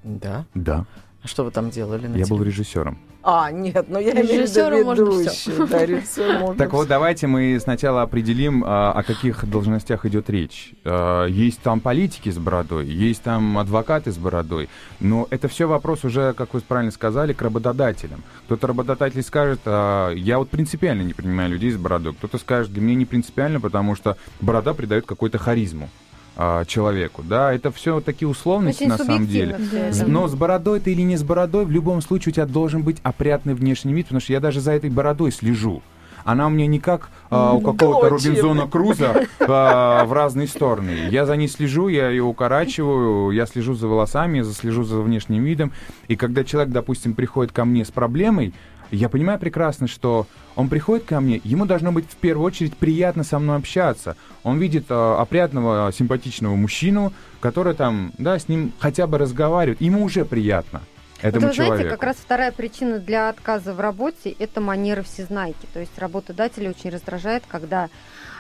Да. 0.02 0.46
Да. 0.54 0.86
А 1.24 1.26
что 1.26 1.42
вы 1.44 1.50
там 1.50 1.70
делали 1.70 2.06
на 2.06 2.16
Я 2.16 2.26
был 2.26 2.42
режиссером. 2.42 2.98
А, 3.22 3.50
нет, 3.50 3.86
ну 3.88 3.98
я 3.98 4.12
имею 4.12 4.26
в 4.26 4.28
виду 4.28 4.42
Режиссеру 4.42 4.84
можно 4.84 5.02
ведущий. 5.04 5.66
Да, 5.70 5.86
режиссер 5.86 6.38
можно 6.38 6.58
Так 6.58 6.72
вот, 6.74 6.80
всё. 6.82 6.88
давайте 6.90 7.26
мы 7.26 7.58
сначала 7.58 8.02
определим, 8.02 8.62
а, 8.66 8.92
о 8.92 9.02
каких 9.02 9.48
должностях 9.48 10.04
идет 10.04 10.28
речь. 10.28 10.74
А, 10.84 11.24
Есть 11.26 11.60
там 11.60 11.80
политики 11.80 12.28
с 12.28 12.36
бородой, 12.36 12.86
есть 12.86 13.22
там 13.22 13.56
адвокаты 13.56 14.12
с 14.12 14.18
бородой, 14.18 14.68
но 15.00 15.26
это 15.30 15.48
все 15.48 15.66
вопрос 15.66 16.04
уже, 16.04 16.34
как 16.34 16.52
вы 16.52 16.60
правильно 16.60 16.92
сказали, 16.92 17.32
к 17.32 17.40
работодателям. 17.40 18.22
Кто-то 18.44 18.66
работодатель 18.66 19.22
скажет, 19.22 19.60
я 19.64 20.38
вот 20.38 20.50
принципиально 20.50 21.00
не 21.02 21.14
принимаю 21.14 21.48
людей 21.48 21.70
с 21.70 21.78
бородой, 21.78 22.12
кто-то 22.12 22.36
скажет, 22.36 22.70
для 22.70 22.82
меня 22.82 22.96
не 22.96 23.06
принципиально, 23.06 23.60
потому 23.60 23.96
что 23.96 24.18
борода 24.42 24.74
придает 24.74 25.06
какую-то 25.06 25.38
харизму 25.38 25.88
а, 26.36 26.64
человеку. 26.64 27.22
Да, 27.22 27.52
это 27.52 27.70
все 27.70 28.00
такие 28.00 28.28
условности 28.28 28.84
Очень 28.84 28.90
на 28.90 28.98
самом 28.98 29.26
деле. 29.26 29.58
Да. 29.70 30.06
Но 30.06 30.28
с 30.28 30.34
бородой 30.34 30.80
ты 30.80 30.92
или 30.92 31.02
не 31.02 31.16
с 31.16 31.22
бородой, 31.22 31.64
в 31.64 31.70
любом 31.70 32.02
случае 32.02 32.32
у 32.32 32.34
тебя 32.34 32.46
должен 32.46 32.82
быть 32.82 32.98
опрятный 33.02 33.54
внешний 33.54 33.92
вид, 33.92 34.06
потому 34.06 34.20
что 34.20 34.32
я 34.32 34.40
даже 34.40 34.60
за 34.60 34.72
этой 34.72 34.90
бородой 34.90 35.32
слежу. 35.32 35.82
Она 36.24 36.46
у 36.46 36.50
меня 36.50 36.66
не 36.66 36.80
как 36.80 37.10
а, 37.30 37.52
у 37.52 37.60
какого-то. 37.60 38.08
Робинзона 38.08 38.66
Круза 38.66 39.26
а, 39.40 40.04
в 40.06 40.12
разные 40.12 40.48
стороны. 40.48 41.08
Я 41.10 41.26
за 41.26 41.36
ней 41.36 41.48
слежу, 41.48 41.88
я 41.88 42.08
ее 42.08 42.22
укорачиваю, 42.22 43.30
я 43.30 43.46
слежу 43.46 43.74
за 43.74 43.88
волосами, 43.88 44.38
я 44.38 44.44
слежу 44.44 44.84
за 44.84 45.00
внешним 45.00 45.44
видом. 45.44 45.72
И 46.08 46.16
когда 46.16 46.42
человек, 46.42 46.72
допустим, 46.72 47.14
приходит 47.14 47.52
ко 47.52 47.64
мне 47.64 47.84
с 47.84 47.90
проблемой, 47.90 48.54
я 48.94 49.08
понимаю 49.08 49.38
прекрасно, 49.38 49.86
что 49.86 50.26
он 50.56 50.68
приходит 50.68 51.04
ко 51.04 51.20
мне, 51.20 51.40
ему 51.44 51.66
должно 51.66 51.92
быть 51.92 52.06
в 52.08 52.16
первую 52.16 52.46
очередь 52.46 52.76
приятно 52.76 53.24
со 53.24 53.38
мной 53.38 53.56
общаться. 53.56 54.16
Он 54.42 54.58
видит 54.58 54.86
а, 54.88 55.20
опрятного, 55.20 55.92
симпатичного 55.92 56.54
мужчину, 56.54 57.12
который 57.40 57.74
там, 57.74 58.12
да, 58.18 58.38
с 58.38 58.48
ним 58.48 58.72
хотя 58.78 59.06
бы 59.06 59.18
разговаривает. 59.18 59.80
Ему 59.80 60.04
уже 60.04 60.24
приятно. 60.24 60.82
Этому 61.22 61.46
Вот 61.46 61.50
вы 61.50 61.54
человеку. 61.54 61.76
знаете, 61.76 61.90
как 61.90 62.02
раз 62.02 62.16
вторая 62.16 62.52
причина 62.52 62.98
для 62.98 63.30
отказа 63.30 63.72
в 63.72 63.80
работе– 63.80 64.34
это 64.38 64.60
манера 64.60 65.02
всезнайки. 65.02 65.66
То 65.72 65.80
есть 65.80 65.98
работодателя 65.98 66.70
очень 66.70 66.90
раздражает, 66.90 67.44
когда 67.48 67.88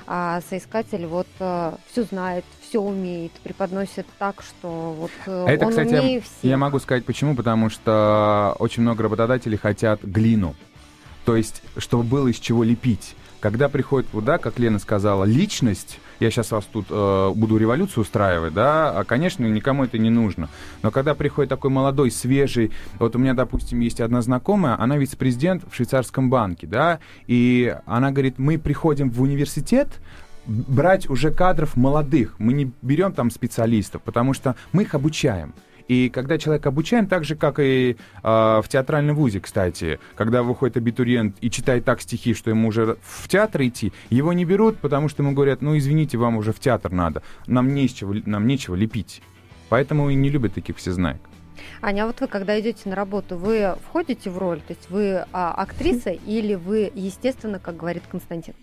а, 0.06 0.40
соискатель 0.48 1.06
вот 1.06 1.26
все 1.36 2.02
знает, 2.10 2.44
все 2.60 2.80
умеет, 2.80 3.32
преподносит 3.42 4.06
так, 4.18 4.42
что 4.42 4.96
вот 4.98 5.10
э, 5.26 5.44
А 5.46 5.50
Это, 5.50 5.66
он 5.66 5.70
кстати, 5.70 5.94
умнее 5.94 6.20
всех. 6.20 6.34
Я 6.42 6.56
могу 6.56 6.78
сказать 6.80 7.04
почему, 7.04 7.36
потому 7.36 7.70
что 7.70 8.56
очень 8.58 8.82
много 8.82 9.04
работодателей 9.04 9.56
хотят 9.56 10.02
глину. 10.02 10.54
То 11.24 11.36
есть, 11.36 11.62
чтобы 11.76 12.02
было 12.04 12.28
из 12.28 12.38
чего 12.38 12.64
лепить. 12.64 13.14
Когда 13.40 13.68
приходит, 13.68 14.08
вот, 14.12 14.24
да, 14.24 14.38
как 14.38 14.58
Лена 14.58 14.78
сказала, 14.78 15.24
личность, 15.24 15.98
я 16.20 16.30
сейчас 16.30 16.50
вас 16.50 16.64
тут 16.64 16.86
э, 16.90 17.32
буду 17.34 17.56
революцию 17.56 18.02
устраивать, 18.02 18.54
да, 18.54 18.90
а, 18.90 19.04
конечно, 19.04 19.44
никому 19.44 19.84
это 19.84 19.98
не 19.98 20.10
нужно. 20.10 20.48
Но 20.82 20.90
когда 20.90 21.14
приходит 21.14 21.50
такой 21.50 21.70
молодой, 21.70 22.10
свежий, 22.10 22.70
вот 22.98 23.16
у 23.16 23.18
меня, 23.18 23.34
допустим, 23.34 23.80
есть 23.80 24.00
одна 24.00 24.22
знакомая, 24.22 24.80
она 24.80 24.96
вице-президент 24.96 25.64
в 25.70 25.74
швейцарском 25.74 26.30
банке, 26.30 26.66
да, 26.66 27.00
и 27.26 27.76
она 27.86 28.10
говорит, 28.10 28.38
мы 28.38 28.58
приходим 28.58 29.10
в 29.10 29.22
университет, 29.22 29.88
брать 30.46 31.08
уже 31.08 31.30
кадров 31.30 31.76
молодых. 31.76 32.34
Мы 32.38 32.52
не 32.52 32.70
берем 32.82 33.12
там 33.12 33.30
специалистов, 33.30 34.02
потому 34.02 34.34
что 34.34 34.56
мы 34.72 34.82
их 34.82 34.94
обучаем. 34.94 35.54
И 35.88 36.08
когда 36.08 36.38
человек 36.38 36.66
обучаем, 36.66 37.06
так 37.06 37.24
же, 37.24 37.36
как 37.36 37.58
и 37.58 37.92
э, 37.92 37.96
в 38.22 38.64
театральном 38.68 39.16
вузе, 39.16 39.40
кстати, 39.40 39.98
когда 40.14 40.42
выходит 40.42 40.76
абитуриент 40.76 41.36
и 41.40 41.50
читает 41.50 41.84
так 41.84 42.00
стихи, 42.00 42.32
что 42.32 42.50
ему 42.50 42.68
уже 42.68 42.96
в 43.02 43.28
театр 43.28 43.62
идти, 43.62 43.92
его 44.08 44.32
не 44.32 44.44
берут, 44.44 44.78
потому 44.78 45.08
что 45.08 45.22
ему 45.22 45.32
говорят, 45.32 45.60
ну, 45.60 45.76
извините, 45.76 46.16
вам 46.16 46.36
уже 46.36 46.52
в 46.52 46.58
театр 46.58 46.90
надо, 46.90 47.22
нам, 47.46 47.74
не 47.74 47.84
из 47.84 47.92
чего, 47.92 48.14
нам 48.24 48.46
нечего 48.46 48.74
лепить. 48.74 49.20
Поэтому 49.68 50.08
и 50.08 50.14
не 50.14 50.30
любят 50.30 50.54
таких 50.54 50.78
всезнаек. 50.78 51.20
Аня, 51.82 52.04
а 52.04 52.06
вот 52.06 52.20
вы, 52.20 52.28
когда 52.28 52.58
идете 52.58 52.88
на 52.88 52.96
работу, 52.96 53.36
вы 53.36 53.76
входите 53.88 54.30
в 54.30 54.38
роль? 54.38 54.60
То 54.60 54.72
есть 54.72 54.88
вы 54.90 55.24
а, 55.32 55.52
актриса 55.52 56.10
или 56.10 56.54
вы, 56.54 56.90
естественно, 56.94 57.58
как 57.58 57.76
говорит 57.76 58.02
Константин? 58.10 58.54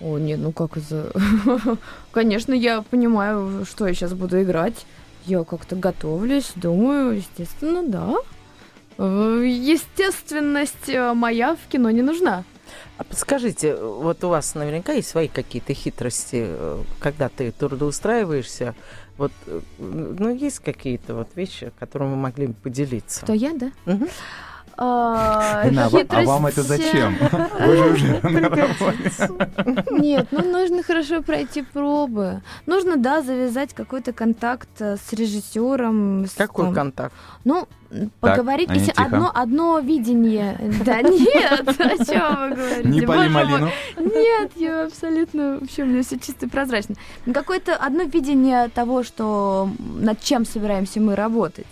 О, 0.00 0.18
не, 0.18 0.36
ну 0.36 0.52
как 0.52 0.76
это... 0.76 1.12
Конечно, 2.12 2.52
я 2.52 2.82
понимаю, 2.82 3.64
что 3.64 3.86
я 3.86 3.94
сейчас 3.94 4.12
буду 4.12 4.42
играть. 4.42 4.86
Я 5.26 5.42
как-то 5.42 5.74
готовлюсь, 5.74 6.52
думаю, 6.54 7.16
естественно, 7.16 7.82
да. 7.82 8.14
Э, 8.96 9.42
Естественность 9.44 10.88
э, 10.88 11.14
моя 11.14 11.56
в 11.56 11.68
кино 11.68 11.90
не 11.90 12.02
нужна. 12.02 12.44
А 12.96 13.04
подскажите, 13.04 13.74
вот 13.74 14.22
у 14.22 14.28
вас 14.28 14.54
наверняка 14.54 14.92
есть 14.92 15.08
свои 15.08 15.26
какие-то 15.26 15.74
хитрости, 15.74 16.44
э, 16.46 16.82
когда 17.00 17.28
ты 17.28 17.50
трудоустраиваешься. 17.50 18.76
Вот, 19.18 19.32
ну, 19.78 20.32
есть 20.32 20.60
какие-то 20.60 21.14
вот 21.14 21.28
вещи, 21.34 21.72
которыми 21.78 22.10
мы 22.10 22.16
могли 22.16 22.48
бы 22.48 22.54
поделиться? 22.54 23.22
Кто 23.22 23.32
я, 23.32 23.52
да? 23.52 23.72
Мгм. 23.84 24.08
А, 24.78 25.62
Лена, 25.64 25.86
а 25.86 25.88
ва- 25.88 26.22
вам 26.24 26.46
это 26.46 26.62
зачем? 26.62 27.16
Вы 27.60 27.76
же 27.76 27.92
уже 27.92 28.20
на 28.22 28.48
работе. 28.48 29.90
Нет, 29.90 30.28
ну 30.30 30.44
нужно 30.52 30.82
хорошо 30.82 31.22
пройти 31.22 31.62
пробы. 31.62 32.42
Нужно, 32.66 32.96
да, 32.96 33.22
завязать 33.22 33.72
какой-то 33.74 34.12
контакт 34.12 34.68
э, 34.80 34.96
с 34.96 35.12
режиссером. 35.12 36.26
Какой 36.36 36.74
контакт? 36.74 37.14
Ну, 37.44 37.66
поговорить, 38.20 38.68
Аня, 38.68 38.78
если 38.80 38.92
тихо. 38.92 39.04
одно, 39.04 39.30
одно 39.34 39.78
видение. 39.78 40.58
Да 40.84 41.00
нет, 41.00 41.68
о 41.80 42.04
чем 42.04 42.50
вы 42.50 42.56
говорите? 42.56 42.88
Не 42.88 43.00
мой. 43.06 43.28
малину. 43.28 43.70
Нет, 43.98 44.52
я 44.56 44.84
абсолютно, 44.84 45.58
вообще 45.60 45.84
у 45.84 45.86
меня 45.86 46.02
все 46.02 46.18
чисто 46.18 46.46
и 46.46 46.48
прозрачно. 46.48 46.96
Ну, 47.24 47.32
Какое-то 47.32 47.76
одно 47.76 48.02
видение 48.02 48.68
того, 48.68 49.02
что 49.02 49.70
над 49.78 50.20
чем 50.20 50.44
собираемся 50.44 51.00
мы 51.00 51.14
работать. 51.16 51.66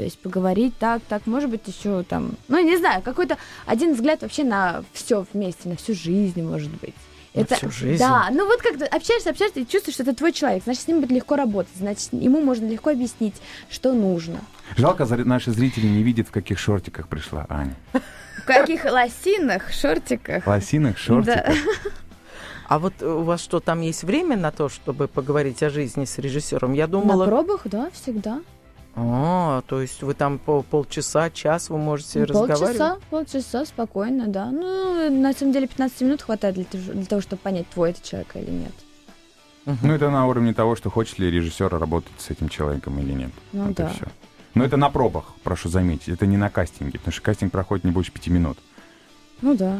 То 0.00 0.04
есть 0.04 0.18
поговорить 0.18 0.72
так, 0.78 1.02
так, 1.10 1.26
может 1.26 1.50
быть, 1.50 1.60
еще 1.66 2.04
там, 2.04 2.30
ну, 2.48 2.58
не 2.64 2.78
знаю, 2.78 3.02
какой-то 3.02 3.36
один 3.66 3.92
взгляд 3.92 4.22
вообще 4.22 4.44
на 4.44 4.82
все 4.94 5.26
вместе, 5.34 5.68
на 5.68 5.76
всю 5.76 5.92
жизнь, 5.92 6.42
может 6.42 6.70
быть. 6.80 6.94
На 7.34 7.44
всю 7.44 7.70
жизнь? 7.70 7.98
Да, 7.98 8.28
ну 8.32 8.46
вот 8.46 8.62
как-то 8.62 8.86
общаешься, 8.86 9.28
общаешься, 9.28 9.60
и 9.60 9.66
чувствуешь, 9.66 9.96
что 9.96 10.04
это 10.04 10.14
твой 10.14 10.32
человек, 10.32 10.64
значит, 10.64 10.84
с 10.84 10.88
ним 10.88 11.02
будет 11.02 11.10
легко 11.10 11.36
работать, 11.36 11.74
значит, 11.76 12.08
ему 12.12 12.40
можно 12.40 12.64
легко 12.64 12.92
объяснить, 12.92 13.34
что 13.68 13.92
нужно. 13.92 14.40
Жалко, 14.74 15.04
наши 15.04 15.50
зрители 15.50 15.86
не 15.86 16.02
видят, 16.02 16.28
в 16.28 16.30
каких 16.30 16.58
шортиках 16.58 17.06
пришла 17.06 17.44
Аня. 17.50 17.76
В 17.92 18.46
каких 18.46 18.86
лосинах, 18.86 19.70
шортиках. 19.70 20.46
Лосинах, 20.46 20.96
шортиках. 20.96 21.56
А 22.68 22.78
вот 22.78 23.02
у 23.02 23.20
вас 23.20 23.42
что, 23.42 23.60
там 23.60 23.82
есть 23.82 24.02
время 24.02 24.38
на 24.38 24.50
то, 24.50 24.70
чтобы 24.70 25.08
поговорить 25.08 25.62
о 25.62 25.68
жизни 25.68 26.06
с 26.06 26.16
режиссером? 26.16 26.72
Я 26.72 26.86
На 26.86 26.92
думала... 26.92 27.26
пробах, 27.26 27.60
да, 27.64 27.90
всегда. 27.92 28.40
А, 29.02 29.62
то 29.66 29.80
есть 29.80 30.02
вы 30.02 30.12
там 30.12 30.38
по 30.38 30.62
полчаса, 30.62 31.30
час 31.30 31.70
вы 31.70 31.78
можете 31.78 32.24
разговаривать? 32.24 32.60
Полчаса, 32.60 32.98
полчаса, 33.08 33.64
спокойно, 33.64 34.26
да. 34.28 34.50
Ну, 34.50 35.10
на 35.10 35.32
самом 35.32 35.52
деле 35.52 35.66
15 35.66 36.00
минут 36.02 36.22
хватает 36.22 36.56
для, 36.56 36.64
того- 36.64 36.92
для 36.92 37.06
того, 37.06 37.22
чтобы 37.22 37.40
понять, 37.40 37.66
твой 37.68 37.90
это 37.90 38.06
человек 38.06 38.28
или 38.34 38.50
нет. 38.50 38.72
Ну, 39.82 39.92
это 39.94 40.10
на 40.10 40.26
уровне 40.26 40.52
того, 40.52 40.76
что 40.76 40.90
хочет 40.90 41.18
ли 41.18 41.30
режиссер 41.30 41.68
работать 41.68 42.12
с 42.18 42.30
этим 42.30 42.48
человеком 42.48 42.98
или 42.98 43.12
нет. 43.12 43.30
Ну 43.52 43.70
и 43.70 43.74
да. 43.74 43.88
всё. 43.88 44.06
Но 44.54 44.64
это 44.64 44.76
на 44.76 44.90
пробах, 44.90 45.32
прошу 45.44 45.68
заметить. 45.68 46.08
Это 46.08 46.26
не 46.26 46.36
на 46.36 46.50
кастинге, 46.50 46.98
потому 46.98 47.12
что 47.12 47.22
кастинг 47.22 47.52
проходит 47.52 47.84
не 47.84 47.92
больше 47.92 48.12
пяти 48.12 48.30
минут. 48.30 48.58
Ну 49.40 49.54
да. 49.54 49.78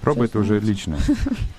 Проба 0.00 0.26
это 0.26 0.38
уже 0.38 0.60
знаете. 0.60 0.92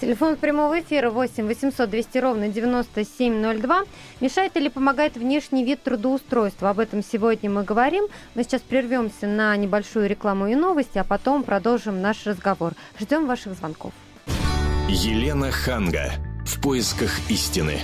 Телефон 0.00 0.36
прямого 0.36 0.80
эфира 0.80 1.10
8 1.10 1.46
800 1.46 1.90
200 1.90 2.18
ровно 2.18 2.48
9702. 2.48 3.84
Мешает 4.20 4.56
или 4.56 4.68
помогает 4.68 5.16
внешний 5.16 5.62
вид 5.62 5.82
трудоустройства? 5.82 6.70
Об 6.70 6.78
этом 6.78 7.04
сегодня 7.04 7.50
мы 7.50 7.64
говорим. 7.64 8.06
Мы 8.34 8.44
сейчас 8.44 8.62
прервемся 8.62 9.26
на 9.26 9.54
небольшую 9.56 10.08
рекламу 10.08 10.46
и 10.46 10.54
новости, 10.54 10.96
а 10.96 11.04
потом 11.04 11.42
продолжим 11.42 12.00
наш 12.00 12.26
разговор. 12.26 12.72
Ждем 12.98 13.26
ваших 13.26 13.52
звонков. 13.52 13.92
Елена 14.88 15.50
Ханга. 15.50 16.12
В 16.46 16.62
поисках 16.62 17.10
истины. 17.28 17.78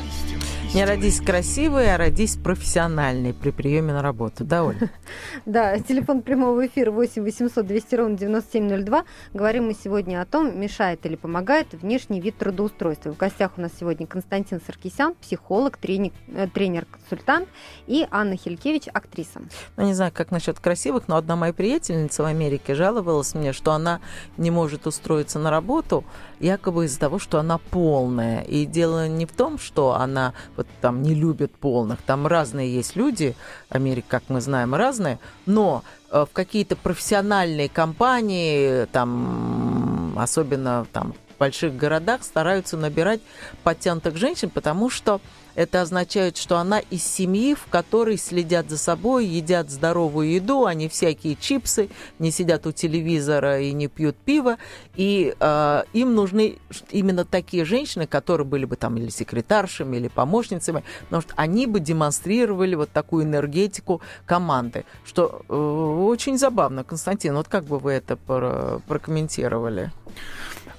Не 0.76 0.84
родись 0.84 1.22
красивой, 1.22 1.94
а 1.94 1.96
родись 1.96 2.36
профессиональной 2.36 3.32
при 3.32 3.50
приеме 3.50 3.94
на 3.94 4.02
работу. 4.02 4.44
Да, 4.44 4.62
Оль? 4.62 4.76
Да, 5.46 5.78
телефон 5.78 6.20
прямого 6.20 6.66
эфира 6.66 6.90
8 6.90 7.22
800 7.22 7.66
200 7.66 7.94
ровно 7.94 8.18
9702. 8.18 9.04
Говорим 9.32 9.68
мы 9.68 9.72
сегодня 9.72 10.20
о 10.20 10.26
том, 10.26 10.60
мешает 10.60 11.06
или 11.06 11.16
помогает 11.16 11.72
внешний 11.72 12.20
вид 12.20 12.36
трудоустройства. 12.36 13.12
В 13.12 13.16
гостях 13.16 13.52
у 13.56 13.62
нас 13.62 13.70
сегодня 13.80 14.06
Константин 14.06 14.60
Саркисян, 14.60 15.14
психолог, 15.14 15.78
тренер, 15.78 16.12
э, 16.28 16.46
тренер-консультант, 16.52 17.48
и 17.86 18.06
Анна 18.10 18.36
Хилькевич, 18.36 18.88
актриса. 18.92 19.40
Ну, 19.78 19.86
не 19.86 19.94
знаю, 19.94 20.12
как 20.14 20.30
насчет 20.30 20.60
красивых, 20.60 21.08
но 21.08 21.16
одна 21.16 21.36
моя 21.36 21.54
приятельница 21.54 22.22
в 22.22 22.26
Америке 22.26 22.74
жаловалась 22.74 23.34
мне, 23.34 23.54
что 23.54 23.72
она 23.72 24.00
не 24.36 24.50
может 24.50 24.86
устроиться 24.86 25.38
на 25.38 25.50
работу, 25.50 26.04
якобы 26.38 26.84
из-за 26.84 27.00
того, 27.00 27.18
что 27.18 27.38
она 27.38 27.56
полная. 27.56 28.42
И 28.42 28.66
дело 28.66 29.08
не 29.08 29.24
в 29.24 29.32
том, 29.32 29.58
что 29.58 29.94
она 29.94 30.34
вот 30.54 30.65
там 30.80 31.02
не 31.02 31.14
любит 31.14 31.52
полных. 31.54 32.02
Там 32.02 32.26
разные 32.26 32.72
есть 32.72 32.96
люди, 32.96 33.34
Америка, 33.68 34.06
как 34.08 34.22
мы 34.28 34.40
знаем, 34.40 34.74
разные, 34.74 35.18
но 35.46 35.82
э, 36.10 36.26
в 36.28 36.32
какие-то 36.32 36.76
профессиональные 36.76 37.68
компании, 37.68 38.86
там, 38.86 40.14
особенно 40.18 40.86
там 40.92 41.14
в 41.34 41.38
больших 41.38 41.76
городах, 41.76 42.22
стараются 42.22 42.76
набирать 42.76 43.20
подтянутых 43.62 44.16
женщин, 44.16 44.50
потому 44.50 44.90
что 44.90 45.20
это 45.56 45.80
означает, 45.80 46.36
что 46.36 46.58
она 46.58 46.78
из 46.78 47.02
семьи, 47.02 47.54
в 47.54 47.66
которой 47.66 48.18
следят 48.18 48.68
за 48.70 48.76
собой, 48.76 49.26
едят 49.26 49.70
здоровую 49.70 50.30
еду, 50.30 50.68
не 50.68 50.88
всякие 50.88 51.34
чипсы, 51.34 51.88
не 52.18 52.30
сидят 52.30 52.66
у 52.66 52.72
телевизора 52.72 53.60
и 53.60 53.72
не 53.72 53.88
пьют 53.88 54.16
пиво. 54.16 54.58
И 54.94 55.34
э, 55.38 55.82
им 55.94 56.14
нужны 56.14 56.58
именно 56.90 57.24
такие 57.24 57.64
женщины, 57.64 58.06
которые 58.06 58.46
были 58.46 58.66
бы 58.66 58.76
там 58.76 58.98
или 58.98 59.08
секретаршами, 59.08 59.96
или 59.96 60.08
помощницами, 60.08 60.84
потому 61.04 61.22
что 61.22 61.32
они 61.36 61.66
бы 61.66 61.80
демонстрировали 61.80 62.74
вот 62.74 62.90
такую 62.90 63.24
энергетику 63.24 64.02
команды. 64.26 64.84
Что 65.04 65.42
э, 65.48 65.54
очень 65.54 66.36
забавно. 66.36 66.84
Константин, 66.84 67.34
вот 67.34 67.48
как 67.48 67.64
бы 67.64 67.78
вы 67.78 67.92
это 67.92 68.16
прокомментировали? 68.16 69.90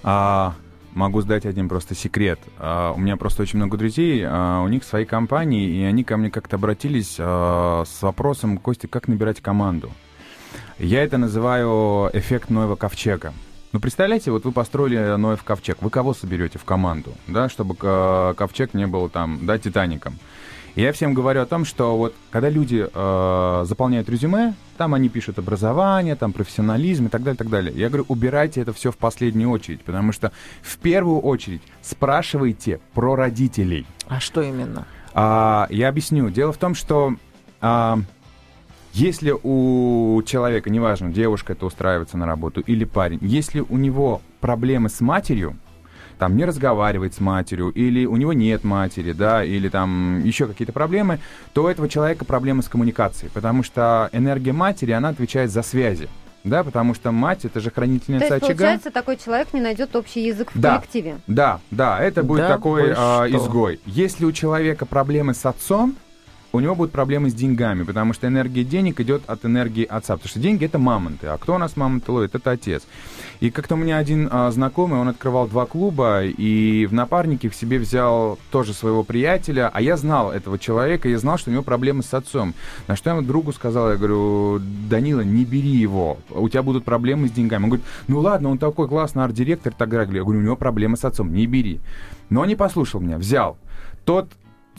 А, 0.03 0.53
могу 0.97 1.21
сдать 1.21 1.45
один 1.45 1.69
просто 1.69 1.95
секрет. 1.95 2.39
Uh, 2.57 2.93
у 2.95 2.99
меня 2.99 3.15
просто 3.15 3.43
очень 3.43 3.57
много 3.57 3.77
друзей, 3.77 4.23
uh, 4.23 4.63
у 4.63 4.67
них 4.67 4.83
свои 4.83 5.05
компании, 5.05 5.69
и 5.69 5.83
они 5.83 6.03
ко 6.03 6.17
мне 6.17 6.29
как-то 6.29 6.55
обратились 6.57 7.17
uh, 7.19 7.85
с 7.85 8.01
вопросом, 8.01 8.57
Костя, 8.57 8.87
как 8.87 9.07
набирать 9.07 9.39
команду? 9.39 9.91
Я 10.79 11.03
это 11.03 11.17
называю 11.17 12.09
эффект 12.13 12.49
Ноева 12.49 12.75
ковчега. 12.75 13.33
Ну, 13.73 13.79
представляете, 13.79 14.31
вот 14.31 14.45
вы 14.45 14.51
построили 14.51 15.15
Ноев 15.17 15.43
ковчег, 15.43 15.77
вы 15.81 15.89
кого 15.89 16.13
соберете 16.13 16.57
в 16.57 16.63
команду, 16.63 17.13
да, 17.27 17.49
чтобы 17.49 17.75
ковчег 17.75 18.73
не 18.73 18.87
был 18.87 19.09
там, 19.09 19.45
да, 19.45 19.57
Титаником? 19.57 20.17
Я 20.81 20.91
всем 20.91 21.13
говорю 21.13 21.41
о 21.41 21.45
том, 21.45 21.65
что 21.65 21.97
вот 21.97 22.13
когда 22.29 22.49
люди 22.49 22.87
э, 22.93 23.65
заполняют 23.65 24.09
резюме, 24.09 24.53
там 24.77 24.93
они 24.93 25.09
пишут 25.09 25.39
образование, 25.39 26.15
там 26.15 26.33
профессионализм 26.33 27.07
и 27.07 27.09
так 27.09 27.23
далее, 27.23 27.37
так 27.37 27.49
далее. 27.49 27.73
Я 27.75 27.87
говорю, 27.87 28.05
убирайте 28.09 28.61
это 28.61 28.73
все 28.73 28.91
в 28.91 28.97
последнюю 28.97 29.49
очередь, 29.49 29.81
потому 29.83 30.11
что 30.11 30.31
в 30.61 30.77
первую 30.77 31.19
очередь 31.19 31.61
спрашивайте 31.81 32.79
про 32.93 33.15
родителей. 33.15 33.87
А 34.07 34.19
что 34.19 34.41
именно? 34.41 34.85
А, 35.13 35.67
я 35.71 35.89
объясню. 35.89 36.29
Дело 36.29 36.53
в 36.53 36.57
том, 36.57 36.75
что 36.75 37.15
а, 37.59 37.99
если 38.93 39.31
у 39.31 40.21
человека, 40.27 40.69
неважно, 40.69 41.11
девушка 41.11 41.53
это 41.53 41.65
устраивается 41.65 42.17
на 42.17 42.27
работу 42.27 42.61
или 42.61 42.85
парень, 42.85 43.17
если 43.21 43.61
у 43.61 43.77
него 43.77 44.21
проблемы 44.41 44.89
с 44.89 45.01
матерью, 45.01 45.57
там 46.17 46.35
не 46.35 46.45
разговаривает 46.45 47.13
с 47.13 47.19
матерью, 47.19 47.69
или 47.69 48.05
у 48.05 48.17
него 48.17 48.33
нет 48.33 48.63
матери, 48.63 49.13
да, 49.13 49.43
или 49.43 49.69
там 49.69 50.23
еще 50.23 50.47
какие-то 50.47 50.73
проблемы, 50.73 51.19
то 51.53 51.63
у 51.63 51.67
этого 51.67 51.87
человека 51.87 52.25
проблемы 52.25 52.63
с 52.63 52.67
коммуникацией, 52.67 53.31
потому 53.33 53.63
что 53.63 54.09
энергия 54.11 54.53
матери, 54.53 54.91
она 54.91 55.09
отвечает 55.09 55.51
за 55.51 55.61
связи. 55.61 56.09
Да, 56.43 56.63
потому 56.63 56.93
что 56.93 57.11
мать 57.11 57.43
это 57.43 57.59
же 57.59 57.71
хранительница 57.71 58.27
То 58.27 58.33
есть, 58.35 58.45
очага. 58.45 58.59
Получается, 58.59 58.91
такой 58.91 59.17
человек 59.17 59.53
не 59.53 59.59
найдет 59.59 59.93
общий 59.97 60.25
язык 60.25 60.51
в 60.53 60.59
да, 60.59 60.77
коллективе. 60.77 61.17
Да, 61.27 61.59
да, 61.71 61.99
это 61.99 62.23
будет 62.23 62.43
да, 62.43 62.47
такой 62.47 62.93
а, 62.95 63.27
изгой. 63.27 63.81
Если 63.85 64.23
у 64.23 64.31
человека 64.31 64.85
проблемы 64.85 65.33
с 65.33 65.45
отцом, 65.45 65.97
у 66.57 66.59
него 66.59 66.75
будут 66.75 66.91
проблемы 66.91 67.29
с 67.29 67.33
деньгами, 67.33 67.83
потому 67.83 68.13
что 68.13 68.27
энергия 68.27 68.63
денег 68.63 68.99
идет 68.99 69.23
от 69.27 69.45
энергии 69.45 69.85
отца. 69.85 70.15
Потому 70.15 70.29
что 70.29 70.39
деньги 70.39 70.65
это 70.65 70.79
мамонты. 70.79 71.27
А 71.27 71.37
кто 71.37 71.55
у 71.55 71.57
нас 71.57 71.77
мамонты 71.77 72.11
ловит? 72.11 72.35
Это 72.35 72.51
отец. 72.51 72.83
И 73.39 73.51
как-то 73.51 73.75
у 73.75 73.77
меня 73.77 73.97
один 73.97 74.27
а, 74.31 74.51
знакомый, 74.51 74.99
он 74.99 75.07
открывал 75.07 75.47
два 75.47 75.65
клуба, 75.65 76.23
и 76.23 76.85
в 76.87 76.93
напарнике 76.93 77.49
в 77.49 77.55
себе 77.55 77.77
взял 77.77 78.39
тоже 78.51 78.73
своего 78.73 79.03
приятеля, 79.03 79.69
а 79.71 79.81
я 79.81 79.95
знал 79.97 80.31
этого 80.31 80.57
человека, 80.57 81.07
я 81.07 81.19
знал, 81.19 81.37
что 81.37 81.51
у 81.51 81.53
него 81.53 81.63
проблемы 81.63 82.03
с 82.03 82.13
отцом. 82.13 82.53
На 82.87 82.95
что 82.95 83.11
я 83.11 83.15
ему 83.15 83.25
другу 83.25 83.53
сказал, 83.53 83.91
я 83.91 83.97
говорю, 83.97 84.59
Данила, 84.89 85.21
не 85.21 85.45
бери 85.45 85.69
его, 85.69 86.17
у 86.31 86.49
тебя 86.49 86.63
будут 86.63 86.83
проблемы 86.83 87.27
с 87.27 87.31
деньгами. 87.31 87.63
Он 87.63 87.69
говорит, 87.69 87.85
ну 88.07 88.19
ладно, 88.19 88.49
он 88.49 88.57
такой 88.57 88.87
классный 88.87 89.23
арт-директор 89.23 89.73
так 89.73 89.89
далее. 89.89 90.17
Я 90.17 90.23
говорю, 90.23 90.39
у 90.39 90.43
него 90.43 90.55
проблемы 90.55 90.97
с 90.97 91.05
отцом, 91.05 91.31
не 91.33 91.45
бери. 91.45 91.79
Но 92.29 92.41
он 92.41 92.47
не 92.47 92.55
послушал 92.55 92.99
меня, 92.99 93.17
взял. 93.17 93.57
Тот 94.05 94.29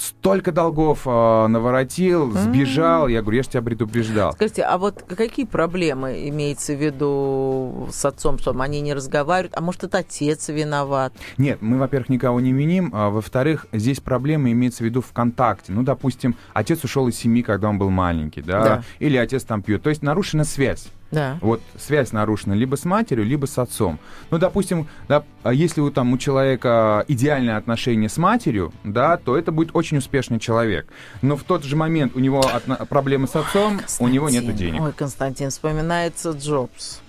столько 0.01 0.53
долгов 0.53 1.03
э, 1.07 1.47
наворотил, 1.47 2.33
сбежал. 2.33 3.09
Mm-hmm. 3.09 3.13
Я 3.13 3.23
говорю, 3.23 3.37
я 3.37 3.43
же 3.43 3.49
тебя 3.51 3.63
предупреждал. 3.63 4.33
Скажите, 4.33 4.63
а 4.63 4.79
вот 4.79 5.03
какие 5.03 5.47
проблемы 5.47 6.29
имеется 6.29 6.75
в 6.75 6.83
виду 6.83 7.89
с 7.93 8.05
отцом, 8.05 8.39
что 8.39 8.59
они 8.59 8.81
не 8.81 8.95
разговаривают? 8.95 9.57
А 9.57 9.61
может, 9.61 9.85
это 9.85 9.99
отец 9.99 10.49
виноват? 10.49 11.13
Нет, 11.37 11.59
мы, 11.61 11.79
во-первых, 11.79 12.09
никого 12.09 12.41
не 12.41 12.53
виним. 12.53 12.91
А, 12.95 13.11
во-вторых, 13.11 13.67
здесь 13.73 14.01
проблема 14.01 14.51
имеется 14.53 14.83
в 14.83 14.87
виду 14.87 15.01
в 15.01 15.13
контакте. 15.13 15.73
Ну, 15.73 15.83
допустим, 15.83 16.37
отец 16.53 16.85
ушел 16.85 17.09
из 17.09 17.17
семьи, 17.17 17.43
когда 17.43 17.69
он 17.69 17.79
был 17.79 17.91
маленький, 17.91 18.43
да? 18.43 18.63
да. 18.63 18.83
Или 18.99 19.17
отец 19.17 19.45
там 19.45 19.63
пьет. 19.63 19.83
То 19.83 19.91
есть 19.91 20.03
нарушена 20.03 20.45
связь. 20.45 20.89
Да. 21.11 21.39
Вот 21.41 21.63
связь 21.79 22.13
нарушена 22.13 22.53
либо 22.53 22.77
с 22.77 22.85
матерью, 22.85 23.25
либо 23.25 23.47
с 23.47 23.59
отцом. 23.59 23.99
Ну, 24.31 24.39
допустим, 24.39 24.89
да, 25.09 25.25
а 25.43 25.55
если 25.55 25.81
у, 25.81 25.91
там, 25.91 26.13
у 26.13 26.19
человека 26.19 27.05
идеальное 27.09 27.57
отношение 27.57 28.09
с 28.09 28.19
матерью, 28.19 28.73
да, 28.85 29.17
то 29.17 29.37
это 29.37 29.51
будет 29.51 29.71
очень 29.75 29.99
успешный 29.99 30.39
человек. 30.39 30.87
Но 31.23 31.37
в 31.37 31.45
тот 31.45 31.65
же 31.65 31.77
момент 31.77 32.15
у 32.15 32.19
него 32.19 32.41
отно- 32.41 32.85
проблемы 32.87 33.27
с 33.27 33.37
отцом, 33.37 33.81
Ой, 34.01 34.07
у 34.07 34.09
него 34.09 34.29
нет 34.29 34.55
денег. 34.55 34.83
Ой, 34.83 34.93
Константин, 34.93 35.51
вспоминается 35.51 36.33
Джобс. 36.33 37.01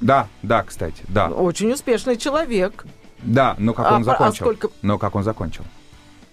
Да, 0.00 0.28
да, 0.42 0.62
кстати, 0.62 1.02
да. 1.08 1.28
Очень 1.28 1.72
успешный 1.72 2.16
человек. 2.16 2.84
Да, 3.22 3.54
но 3.58 3.72
как 3.72 3.86
а, 3.86 3.94
он 3.94 4.04
закончил? 4.04 4.44
А 4.44 4.46
сколько... 4.46 4.68
Но 4.82 4.98
как 4.98 5.14
он 5.14 5.22
закончил? 5.22 5.64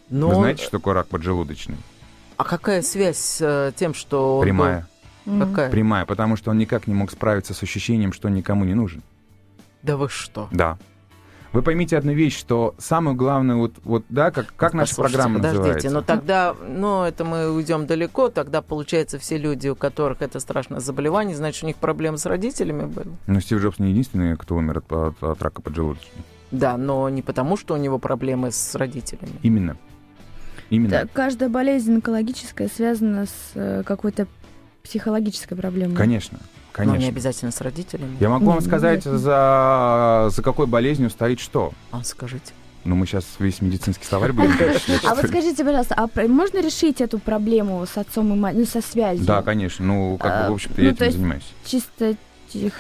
Но... 0.09 0.29
Вы 0.29 0.35
знаете, 0.35 0.63
что 0.63 0.71
такое 0.71 0.95
рак 0.95 1.07
поджелудочный? 1.07 1.77
А 2.37 2.43
какая 2.43 2.81
связь 2.81 3.17
с 3.17 3.41
э, 3.41 3.71
тем, 3.75 3.93
что... 3.93 4.41
Прямая. 4.41 4.87
Какая? 5.39 5.69
Прямая, 5.69 6.05
потому 6.05 6.35
что 6.35 6.51
он 6.51 6.57
никак 6.57 6.87
не 6.87 6.93
мог 6.93 7.11
справиться 7.11 7.53
с 7.53 7.61
ощущением, 7.63 8.13
что 8.13 8.29
никому 8.29 8.65
не 8.65 8.73
нужен. 8.73 9.03
Да 9.83 9.97
вы 9.97 10.09
что? 10.09 10.47
Да. 10.51 10.77
Вы 11.51 11.63
поймите 11.63 11.97
одну 11.97 12.13
вещь, 12.13 12.37
что 12.37 12.75
самое 12.77 13.17
главное, 13.17 13.55
вот, 13.55 13.73
вот 13.83 14.05
да, 14.09 14.29
как, 14.29 14.53
как 14.55 14.73
наша 14.75 14.95
программа 14.95 15.37
подождите, 15.37 15.61
называется? 15.61 15.89
но 15.89 16.01
тогда, 16.03 16.55
ну, 16.67 17.03
это 17.03 17.25
мы 17.25 17.51
уйдем 17.51 17.87
далеко, 17.87 18.29
тогда, 18.29 18.61
получается, 18.61 19.17
все 19.17 19.37
люди, 19.37 19.67
у 19.67 19.75
которых 19.75 20.21
это 20.21 20.39
страшное 20.39 20.79
заболевание, 20.79 21.35
значит, 21.35 21.63
у 21.63 21.67
них 21.67 21.77
проблемы 21.77 22.19
с 22.19 22.27
родителями 22.27 22.85
были? 22.85 23.09
Ну, 23.25 23.39
Стив 23.39 23.59
Джобс 23.61 23.79
не 23.79 23.89
единственный, 23.89 24.37
кто 24.37 24.55
умер 24.55 24.77
от, 24.77 24.91
от, 24.91 25.23
от 25.23 25.41
рака 25.41 25.63
поджелудочной. 25.63 26.23
Да, 26.51 26.77
но 26.77 27.09
не 27.09 27.23
потому, 27.23 27.57
что 27.57 27.73
у 27.73 27.77
него 27.77 27.97
проблемы 27.97 28.51
с 28.51 28.75
родителями. 28.75 29.33
Именно. 29.41 29.77
Именно. 30.69 30.89
Да, 30.89 31.07
каждая 31.11 31.49
болезнь 31.49 31.95
онкологическая 31.95 32.67
связана 32.67 33.25
с 33.25 33.51
э, 33.55 33.81
какой-то 33.83 34.27
психологическая 34.83 35.57
проблема. 35.57 35.95
Конечно. 35.95 36.39
Конечно. 36.71 36.97
Но 36.97 37.01
не 37.01 37.09
обязательно 37.09 37.51
с 37.51 37.61
родителями. 37.61 38.15
Я 38.19 38.29
могу 38.29 38.45
не, 38.45 38.51
вам 38.51 38.61
сказать, 38.61 39.03
за, 39.03 40.29
за 40.31 40.41
какой 40.41 40.67
болезнью 40.67 41.09
стоит 41.09 41.39
что. 41.39 41.73
А, 41.91 42.03
скажите. 42.03 42.53
Ну, 42.85 42.95
мы 42.95 43.05
сейчас 43.05 43.25
весь 43.39 43.61
медицинский 43.61 44.05
словарь 44.05 44.31
будем 44.31 44.51
А 45.03 45.15
вот 45.15 45.25
скажите, 45.25 45.65
пожалуйста, 45.65 45.95
а 45.97 46.27
можно 46.27 46.61
решить 46.61 47.01
эту 47.01 47.19
проблему 47.19 47.85
с 47.85 47.97
отцом 47.97 48.33
и 48.33 48.37
мать, 48.37 48.55
ну, 48.55 48.65
со 48.65 48.81
связью? 48.81 49.25
Да, 49.25 49.41
конечно. 49.41 49.85
Ну, 49.85 50.17
как 50.17 50.45
бы, 50.45 50.51
в 50.51 50.53
общем-то, 50.53 50.81
я 50.81 50.89
ну, 50.89 50.95
этим 50.95 51.11
занимаюсь. 51.11 51.53
Чисто 51.65 52.15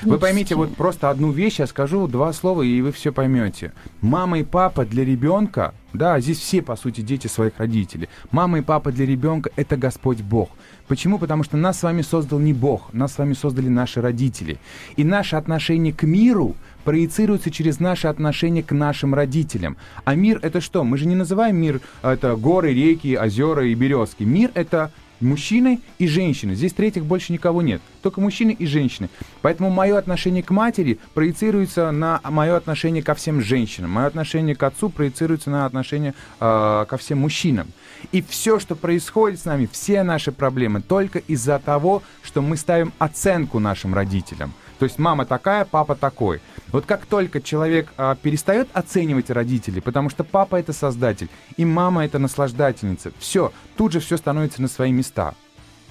вы 0.03 0.17
поймите, 0.17 0.55
вот 0.55 0.75
просто 0.75 1.09
одну 1.09 1.31
вещь 1.31 1.59
я 1.59 1.67
скажу, 1.67 2.07
два 2.07 2.33
слова, 2.33 2.63
и 2.63 2.81
вы 2.81 2.91
все 2.91 3.11
поймете. 3.11 3.71
Мама 4.01 4.39
и 4.39 4.43
папа 4.43 4.85
для 4.85 5.05
ребенка, 5.05 5.73
да, 5.93 6.19
здесь 6.19 6.39
все, 6.39 6.61
по 6.61 6.75
сути, 6.75 7.01
дети 7.01 7.27
своих 7.27 7.57
родителей. 7.57 8.09
Мама 8.31 8.59
и 8.59 8.61
папа 8.61 8.91
для 8.91 9.05
ребенка 9.05 9.49
это 9.55 9.75
Господь 9.75 10.21
Бог. 10.21 10.49
Почему? 10.87 11.17
Потому 11.17 11.43
что 11.43 11.57
нас 11.57 11.79
с 11.79 11.83
вами 11.83 12.01
создал 12.01 12.39
не 12.39 12.53
Бог, 12.53 12.93
нас 12.93 13.13
с 13.13 13.17
вами 13.17 13.33
создали 13.33 13.69
наши 13.69 14.01
родители. 14.01 14.59
И 14.97 15.03
наше 15.03 15.35
отношение 15.35 15.93
к 15.93 16.03
миру 16.03 16.55
проецируется 16.83 17.51
через 17.51 17.79
наше 17.79 18.07
отношение 18.07 18.63
к 18.63 18.71
нашим 18.71 19.13
родителям. 19.13 19.77
А 20.05 20.15
мир 20.15 20.39
это 20.41 20.61
что? 20.61 20.83
Мы 20.83 20.97
же 20.97 21.07
не 21.07 21.15
называем 21.15 21.55
мир 21.57 21.81
это 22.03 22.35
горы, 22.35 22.73
реки, 22.73 23.17
озера 23.17 23.65
и 23.65 23.73
березки. 23.73 24.23
Мир 24.23 24.51
это 24.53 24.91
мужчины 25.21 25.81
и 25.97 26.07
женщины. 26.07 26.55
Здесь 26.55 26.73
третьих 26.73 27.05
больше 27.05 27.33
никого 27.33 27.61
нет. 27.61 27.81
Только 28.01 28.21
мужчины 28.21 28.51
и 28.51 28.65
женщины. 28.65 29.09
Поэтому 29.41 29.69
мое 29.69 29.97
отношение 29.97 30.43
к 30.43 30.51
матери 30.51 30.99
проецируется 31.13 31.91
на 31.91 32.21
мое 32.23 32.55
отношение 32.55 33.03
ко 33.03 33.15
всем 33.15 33.41
женщинам. 33.41 33.91
Мое 33.91 34.07
отношение 34.07 34.55
к 34.55 34.63
отцу 34.63 34.89
проецируется 34.89 35.49
на 35.49 35.65
отношение 35.65 36.13
э, 36.39 36.85
ко 36.87 36.97
всем 36.97 37.19
мужчинам. 37.19 37.67
И 38.11 38.21
все, 38.21 38.59
что 38.59 38.75
происходит 38.75 39.39
с 39.39 39.45
нами, 39.45 39.69
все 39.71 40.03
наши 40.03 40.31
проблемы, 40.31 40.81
только 40.81 41.19
из-за 41.19 41.59
того, 41.59 42.03
что 42.23 42.41
мы 42.41 42.57
ставим 42.57 42.93
оценку 42.99 43.59
нашим 43.59 43.93
родителям. 43.93 44.53
То 44.79 44.85
есть 44.85 44.97
мама 44.97 45.25
такая, 45.25 45.65
папа 45.65 45.95
такой. 45.95 46.41
Вот 46.71 46.85
как 46.85 47.05
только 47.05 47.41
человек 47.41 47.91
а, 47.97 48.15
перестает 48.15 48.69
оценивать 48.73 49.29
родителей, 49.29 49.81
потому 49.81 50.09
что 50.09 50.23
папа 50.23 50.55
это 50.55 50.71
создатель, 50.71 51.29
и 51.57 51.65
мама 51.65 52.05
это 52.05 52.17
наслаждательница, 52.17 53.11
все, 53.19 53.51
тут 53.75 53.91
же 53.91 53.99
все 53.99 54.15
становится 54.17 54.61
на 54.61 54.69
свои 54.69 54.91
места. 54.91 55.35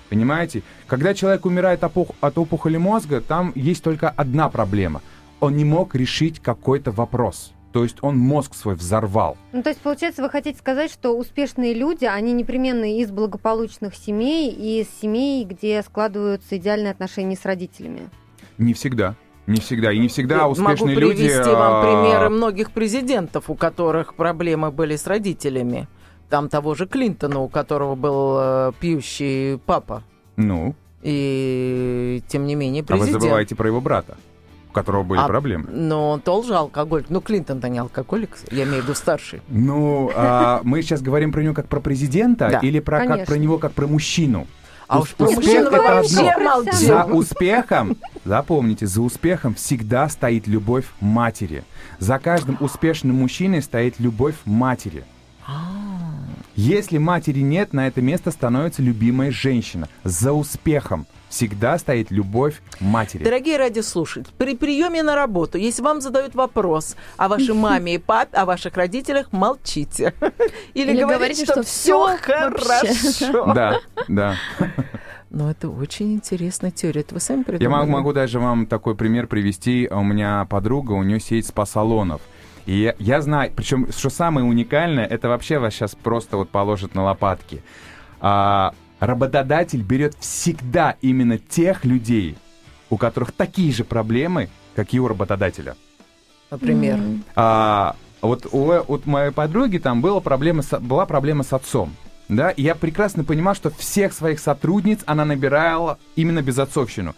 Понимаете? 0.08 0.62
Когда 0.86 1.12
человек 1.12 1.44
умирает 1.44 1.84
от 1.84 2.38
опухоли 2.38 2.78
мозга, 2.78 3.20
там 3.20 3.52
есть 3.54 3.84
только 3.84 4.08
одна 4.08 4.48
проблема. 4.48 5.02
Он 5.40 5.54
не 5.54 5.64
мог 5.64 5.94
решить 5.94 6.40
какой-то 6.40 6.90
вопрос. 6.90 7.52
То 7.72 7.82
есть 7.82 7.98
он 8.00 8.16
мозг 8.16 8.54
свой 8.54 8.74
взорвал. 8.74 9.36
Ну, 9.52 9.62
то 9.62 9.68
есть, 9.68 9.80
получается, 9.82 10.22
вы 10.22 10.30
хотите 10.30 10.58
сказать, 10.58 10.90
что 10.90 11.16
успешные 11.16 11.74
люди, 11.74 12.06
они 12.06 12.32
непременно 12.32 12.96
из 12.98 13.10
благополучных 13.10 13.94
семей 13.94 14.50
и 14.50 14.80
из 14.80 14.88
семей, 15.00 15.44
где 15.44 15.82
складываются 15.82 16.56
идеальные 16.56 16.92
отношения 16.92 17.36
с 17.36 17.44
родителями? 17.44 18.08
Не 18.58 18.74
всегда. 18.74 19.14
Не 19.46 19.60
всегда. 19.60 19.92
И 19.92 19.98
не 19.98 20.08
всегда 20.08 20.36
Я 20.36 20.48
успешные 20.48 20.94
могу 20.94 21.00
люди... 21.00 21.26
привести 21.26 21.50
вам 21.50 21.82
примеры 21.82 22.28
многих 22.28 22.70
президентов, 22.70 23.48
у 23.48 23.54
которых 23.54 24.14
проблемы 24.14 24.70
были 24.70 24.96
с 24.96 25.06
родителями. 25.06 25.88
Там 26.28 26.50
того 26.50 26.74
же 26.74 26.86
Клинтона, 26.86 27.40
у 27.40 27.48
которого 27.48 27.94
был 27.94 28.36
э, 28.38 28.72
пьющий 28.78 29.58
папа. 29.58 30.02
Ну? 30.36 30.74
И 31.02 32.22
тем 32.28 32.46
не 32.46 32.54
менее 32.54 32.82
президент. 32.82 33.10
А 33.10 33.14
вы 33.14 33.20
забываете 33.20 33.54
про 33.54 33.68
его 33.68 33.80
брата 33.80 34.16
у 34.68 34.72
которого 34.72 35.02
были 35.02 35.20
а, 35.20 35.26
проблемы. 35.26 35.66
Но 35.70 36.10
он 36.10 36.20
тоже 36.20 36.54
алкоголик. 36.54 37.06
Ну, 37.08 37.20
Клинтон-то 37.20 37.68
не 37.68 37.78
алкоголик, 37.78 38.36
я 38.50 38.64
имею 38.64 38.82
в 38.82 38.84
виду 38.84 38.94
старший. 38.94 39.40
Ну, 39.48 40.10
а, 40.14 40.60
мы 40.62 40.82
сейчас 40.82 41.00
говорим 41.00 41.32
про 41.32 41.42
него 41.42 41.54
как 41.54 41.68
про 41.68 41.80
президента 41.80 42.48
да. 42.50 42.58
или 42.58 42.80
про, 42.80 43.06
как, 43.06 43.26
про 43.26 43.36
него 43.36 43.58
как 43.58 43.72
про 43.72 43.86
мужчину? 43.86 44.46
А 44.88 45.00
уж 45.00 45.14
успех 45.18 45.70
это 45.70 46.00
одно. 46.00 46.72
За 46.72 47.04
успехом, 47.04 47.96
запомните, 48.24 48.86
за 48.86 49.02
успехом 49.02 49.54
всегда 49.54 50.08
стоит 50.08 50.46
любовь 50.46 50.86
матери. 51.00 51.62
За 51.98 52.18
каждым 52.18 52.56
успешным 52.60 53.16
мужчиной 53.16 53.62
стоит 53.62 54.00
любовь 54.00 54.36
матери. 54.46 55.04
А. 55.46 55.68
Если 56.56 56.98
матери 56.98 57.40
нет, 57.40 57.74
на 57.74 57.86
это 57.86 58.00
место 58.00 58.30
становится 58.30 58.82
любимая 58.82 59.30
женщина. 59.30 59.88
За 60.04 60.32
успехом 60.32 61.06
всегда 61.28 61.78
стоит 61.78 62.10
любовь 62.10 62.60
матери. 62.80 63.24
Дорогие 63.24 63.56
радиослушатели, 63.56 64.32
при 64.36 64.56
приеме 64.56 65.02
на 65.02 65.14
работу, 65.14 65.58
если 65.58 65.82
вам 65.82 66.00
задают 66.00 66.34
вопрос 66.34 66.96
о 67.16 67.28
вашей 67.28 67.54
маме 67.54 67.94
и 67.94 67.98
папе, 67.98 68.36
о 68.36 68.44
ваших 68.44 68.76
родителях, 68.76 69.32
молчите. 69.32 70.14
Или, 70.74 70.92
Или 70.92 71.04
говорите, 71.04 71.44
что, 71.44 71.54
что 71.54 71.62
все 71.62 72.16
хорошо. 72.20 73.52
Да, 73.54 73.80
да. 74.08 74.36
Но 75.30 75.50
это 75.50 75.68
очень 75.68 76.14
интересная 76.14 76.70
теория. 76.70 77.02
Это 77.02 77.14
вы 77.14 77.20
сами 77.20 77.42
придумали? 77.42 77.62
Я 77.62 77.68
могу, 77.68 77.90
могу 77.90 78.12
даже 78.12 78.40
вам 78.40 78.66
такой 78.66 78.94
пример 78.94 79.26
привести. 79.26 79.86
У 79.90 80.02
меня 80.02 80.46
подруга, 80.48 80.92
у 80.92 81.02
нее 81.02 81.20
сеть 81.20 81.46
спа-салонов. 81.46 82.22
И 82.64 82.80
я, 82.80 82.94
я 82.98 83.20
знаю, 83.20 83.52
причем, 83.54 83.90
что 83.92 84.10
самое 84.10 84.46
уникальное, 84.46 85.04
это 85.04 85.28
вообще 85.28 85.58
вас 85.58 85.74
сейчас 85.74 85.94
просто 85.94 86.36
вот 86.36 86.48
положит 86.48 86.94
на 86.94 87.02
лопатки. 87.02 87.62
А, 88.20 88.74
работодатель 89.00 89.82
берет 89.82 90.14
всегда 90.20 90.96
именно 91.00 91.38
тех 91.38 91.84
людей, 91.84 92.36
у 92.90 92.96
которых 92.96 93.32
такие 93.32 93.72
же 93.72 93.84
проблемы, 93.84 94.48
как 94.74 94.94
и 94.94 95.00
у 95.00 95.08
работодателя. 95.08 95.76
Например? 96.50 96.96
Mm-hmm. 96.96 97.22
А, 97.36 97.96
вот 98.20 98.46
у, 98.50 98.72
у 98.86 99.00
моей 99.04 99.32
подруги 99.32 99.78
там 99.78 100.00
была 100.00 100.20
проблема 100.20 100.62
с, 100.62 100.78
была 100.80 101.06
проблема 101.06 101.44
с 101.44 101.52
отцом. 101.52 101.94
Да, 102.28 102.50
и 102.50 102.62
я 102.62 102.74
прекрасно 102.74 103.24
понимал, 103.24 103.54
что 103.54 103.70
всех 103.70 104.12
своих 104.12 104.38
сотрудниц 104.38 105.00
она 105.06 105.24
набирала 105.24 105.98
именно 106.14 106.42
безотцовщину. 106.42 107.14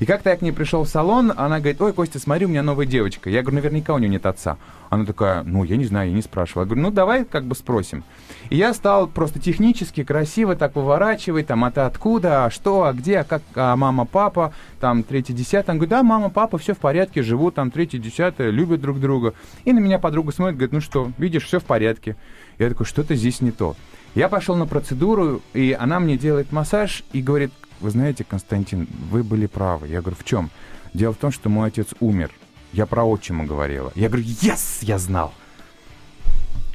И 0.00 0.04
как-то 0.04 0.28
я 0.28 0.36
к 0.36 0.42
ней 0.42 0.52
пришел 0.52 0.84
в 0.84 0.88
салон, 0.88 1.32
она 1.34 1.60
говорит, 1.60 1.80
ой, 1.80 1.94
Костя, 1.94 2.18
смотри, 2.18 2.44
у 2.44 2.50
меня 2.50 2.62
новая 2.62 2.84
девочка. 2.84 3.30
Я 3.30 3.40
говорю, 3.40 3.56
наверняка 3.56 3.94
у 3.94 3.98
нее 3.98 4.10
нет 4.10 4.26
отца. 4.26 4.58
Она 4.90 5.06
такая, 5.06 5.44
ну, 5.44 5.64
я 5.64 5.76
не 5.78 5.86
знаю, 5.86 6.10
я 6.10 6.14
не 6.14 6.20
спрашивала. 6.20 6.64
Я 6.64 6.66
говорю, 6.66 6.82
ну, 6.82 6.90
давай 6.90 7.24
как 7.24 7.44
бы 7.44 7.54
спросим. 7.54 8.04
И 8.50 8.56
я 8.56 8.74
стал 8.74 9.06
просто 9.06 9.38
технически 9.38 10.04
красиво 10.04 10.54
так 10.56 10.76
выворачивать, 10.76 11.46
там, 11.46 11.64
а 11.64 11.70
ты 11.70 11.80
откуда, 11.80 12.44
а 12.44 12.50
что, 12.50 12.84
а 12.84 12.92
где, 12.92 13.20
а 13.20 13.24
как, 13.24 13.42
а 13.54 13.76
мама, 13.76 14.04
папа, 14.04 14.52
там, 14.78 15.04
третий, 15.04 15.32
десятый. 15.32 15.72
Он 15.72 15.78
говорит, 15.78 15.90
да, 15.90 16.02
мама, 16.02 16.28
папа, 16.28 16.58
все 16.58 16.74
в 16.74 16.78
порядке, 16.78 17.22
живут, 17.22 17.54
там, 17.54 17.70
третий, 17.70 17.98
десятый, 17.98 18.50
любят 18.50 18.82
друг 18.82 19.00
друга. 19.00 19.32
И 19.64 19.72
на 19.72 19.78
меня 19.78 19.98
подруга 19.98 20.32
смотрит, 20.32 20.56
говорит, 20.56 20.72
ну 20.72 20.80
что, 20.82 21.12
видишь, 21.16 21.44
все 21.44 21.60
в 21.60 21.64
порядке. 21.64 22.16
Я 22.58 22.68
такой, 22.68 22.84
что-то 22.84 23.14
здесь 23.14 23.40
не 23.40 23.52
то. 23.52 23.76
Я 24.14 24.28
пошел 24.28 24.56
на 24.56 24.66
процедуру, 24.66 25.40
и 25.54 25.76
она 25.78 26.00
мне 26.00 26.16
делает 26.16 26.52
массаж 26.52 27.04
и 27.12 27.22
говорит, 27.22 27.52
вы 27.80 27.90
знаете, 27.90 28.24
Константин, 28.24 28.88
вы 29.10 29.22
были 29.22 29.46
правы. 29.46 29.88
Я 29.88 30.00
говорю, 30.00 30.16
в 30.18 30.24
чем? 30.24 30.50
Дело 30.92 31.12
в 31.12 31.16
том, 31.16 31.30
что 31.30 31.48
мой 31.48 31.68
отец 31.68 31.88
умер. 32.00 32.30
Я 32.72 32.86
про 32.86 33.04
отчима 33.04 33.44
говорила. 33.44 33.92
Я 33.94 34.08
говорю, 34.08 34.24
yes, 34.24 34.78
я 34.82 34.98
знал. 34.98 35.32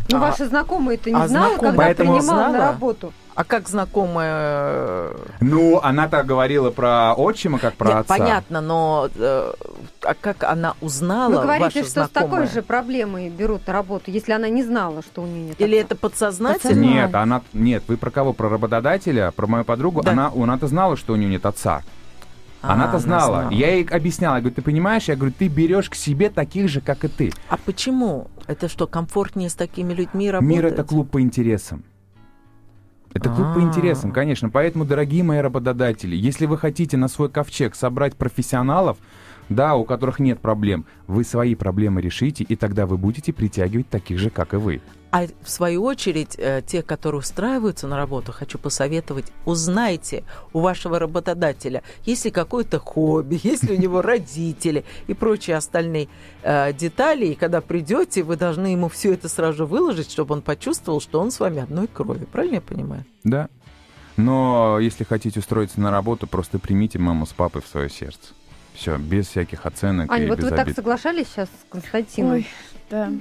Ну, 0.09 0.17
а, 0.17 0.19
ваши 0.19 0.45
знакомые 0.45 0.97
это 0.97 1.09
не 1.09 1.15
а 1.15 1.27
знала, 1.27 1.57
когда 1.57 1.93
принимала 1.93 2.21
знала? 2.21 2.53
на 2.53 2.59
работу? 2.59 3.13
А 3.35 3.43
как 3.43 3.67
знакомая... 3.67 5.11
Ну, 5.41 5.79
она-то 5.83 6.23
говорила 6.23 6.71
про 6.71 7.13
отчима, 7.13 7.59
как 7.59 7.75
про 7.75 7.87
Нет, 7.89 7.97
отца. 7.97 8.17
Понятно, 8.17 8.61
но 8.61 9.09
э, 9.13 9.53
а 10.01 10.13
как 10.13 10.45
она 10.45 10.75
узнала, 10.79 11.39
Вы 11.39 11.41
говорите, 11.41 11.83
что 11.83 11.91
знакомая? 11.91 12.07
с 12.07 12.11
такой 12.11 12.47
же 12.47 12.61
проблемой 12.61 13.29
берут 13.29 13.67
на 13.67 13.73
работу, 13.73 14.09
если 14.09 14.31
она 14.31 14.47
не 14.47 14.63
знала, 14.63 15.01
что 15.01 15.21
у 15.21 15.25
нее 15.25 15.47
нет 15.49 15.59
Или 15.59 15.77
это 15.77 15.97
подсознательно? 15.97 16.81
Нет, 16.81 17.13
она, 17.13 17.41
нет, 17.51 17.83
вы 17.87 17.97
про 17.97 18.09
кого? 18.09 18.31
Про 18.31 18.47
работодателя, 18.47 19.31
про 19.31 19.47
мою 19.47 19.65
подругу? 19.65 20.01
Да. 20.01 20.11
Она, 20.11 20.31
она-то 20.33 20.67
знала, 20.67 20.95
что 20.95 21.11
у 21.11 21.17
нее 21.17 21.29
нет 21.29 21.45
отца. 21.45 21.81
А, 22.61 22.73
Она-то 22.73 22.99
знала. 22.99 23.41
знала. 23.41 23.51
Я 23.51 23.73
ей 23.73 23.85
объясняла, 23.85 24.35
я 24.35 24.41
говорю, 24.41 24.55
ты 24.55 24.61
понимаешь, 24.61 25.03
я 25.03 25.15
говорю, 25.17 25.33
ты 25.37 25.49
берешь 25.49 25.89
к 25.89 25.95
себе 25.95 26.29
таких 26.29 26.69
же, 26.69 26.79
как 26.79 27.03
и 27.03 27.09
ты. 27.09 27.33
А 27.49 27.57
почему? 27.57 28.27
Это 28.47 28.69
что, 28.69 28.87
комфортнее 28.87 29.49
с 29.49 29.55
такими 29.55 29.93
людьми 29.93 30.31
работать? 30.31 30.55
Мир 30.55 30.65
это 30.67 30.83
клуб 30.85 31.11
по 31.11 31.21
интересам. 31.21 31.83
Это 33.15 33.29
клуб 33.29 33.53
по 33.55 33.61
интересам, 33.61 34.11
конечно. 34.11 34.49
Поэтому, 34.49 34.83
дорогие 34.83 35.23
мои 35.23 35.39
работодатели, 35.39 36.17
если 36.17 36.45
вы 36.45 36.57
хотите 36.57 36.97
на 36.97 37.07
свой 37.07 37.29
ковчег 37.29 37.73
собрать 37.73 38.17
профессионалов, 38.17 38.97
да, 39.47 39.75
у 39.75 39.85
которых 39.85 40.19
нет 40.19 40.41
проблем, 40.41 40.85
вы 41.07 41.23
свои 41.23 41.55
проблемы 41.55 42.01
решите, 42.01 42.43
и 42.43 42.57
тогда 42.57 42.85
вы 42.85 42.97
будете 42.97 43.31
притягивать 43.31 43.87
таких 43.87 44.19
же, 44.19 44.29
как 44.29 44.53
и 44.53 44.57
вы. 44.57 44.81
А 45.15 45.27
в 45.41 45.49
свою 45.49 45.85
очередь, 45.85 46.35
э, 46.37 46.61
те, 46.67 46.81
которые 46.81 47.19
устраиваются 47.19 47.87
на 47.87 47.95
работу, 47.95 48.33
хочу 48.33 48.57
посоветовать, 48.57 49.31
узнайте 49.45 50.25
у 50.51 50.59
вашего 50.59 50.99
работодателя, 50.99 51.83
есть 52.03 52.25
ли 52.25 52.31
какое-то 52.31 52.79
хобби, 52.79 53.39
есть 53.47 53.63
ли 53.63 53.77
у 53.77 53.79
него 53.79 54.01
родители 54.01 54.83
и 55.07 55.13
прочие 55.13 55.55
остальные 55.55 56.09
э, 56.43 56.73
детали. 56.73 57.27
И 57.27 57.35
когда 57.35 57.61
придете, 57.61 58.23
вы 58.23 58.35
должны 58.35 58.67
ему 58.67 58.89
все 58.89 59.13
это 59.13 59.29
сразу 59.29 59.59
же 59.59 59.65
выложить, 59.65 60.11
чтобы 60.11 60.35
он 60.35 60.41
почувствовал, 60.41 60.99
что 60.99 61.21
он 61.21 61.31
с 61.31 61.39
вами 61.39 61.61
одной 61.61 61.87
крови. 61.87 62.25
Правильно 62.25 62.55
я 62.55 62.61
понимаю? 62.61 63.05
Да. 63.23 63.47
Но 64.17 64.79
если 64.81 65.05
хотите 65.05 65.39
устроиться 65.39 65.79
на 65.79 65.91
работу, 65.91 66.27
просто 66.27 66.59
примите 66.59 66.99
маму 66.99 67.25
с 67.25 67.31
папой 67.31 67.61
в 67.61 67.67
свое 67.67 67.89
сердце. 67.89 68.33
Все, 68.73 68.97
без 68.97 69.27
всяких 69.27 69.65
оценок 69.65 70.11
Аня, 70.11 70.25
и 70.25 70.27
вот 70.27 70.39
без 70.39 70.43
вы 70.43 70.49
обид. 70.49 70.65
так 70.65 70.75
соглашались 70.75 71.27
сейчас 71.27 71.47
с 71.47 71.71
Константином? 71.71 72.33
Ой, 72.33 72.47
да. 72.89 73.13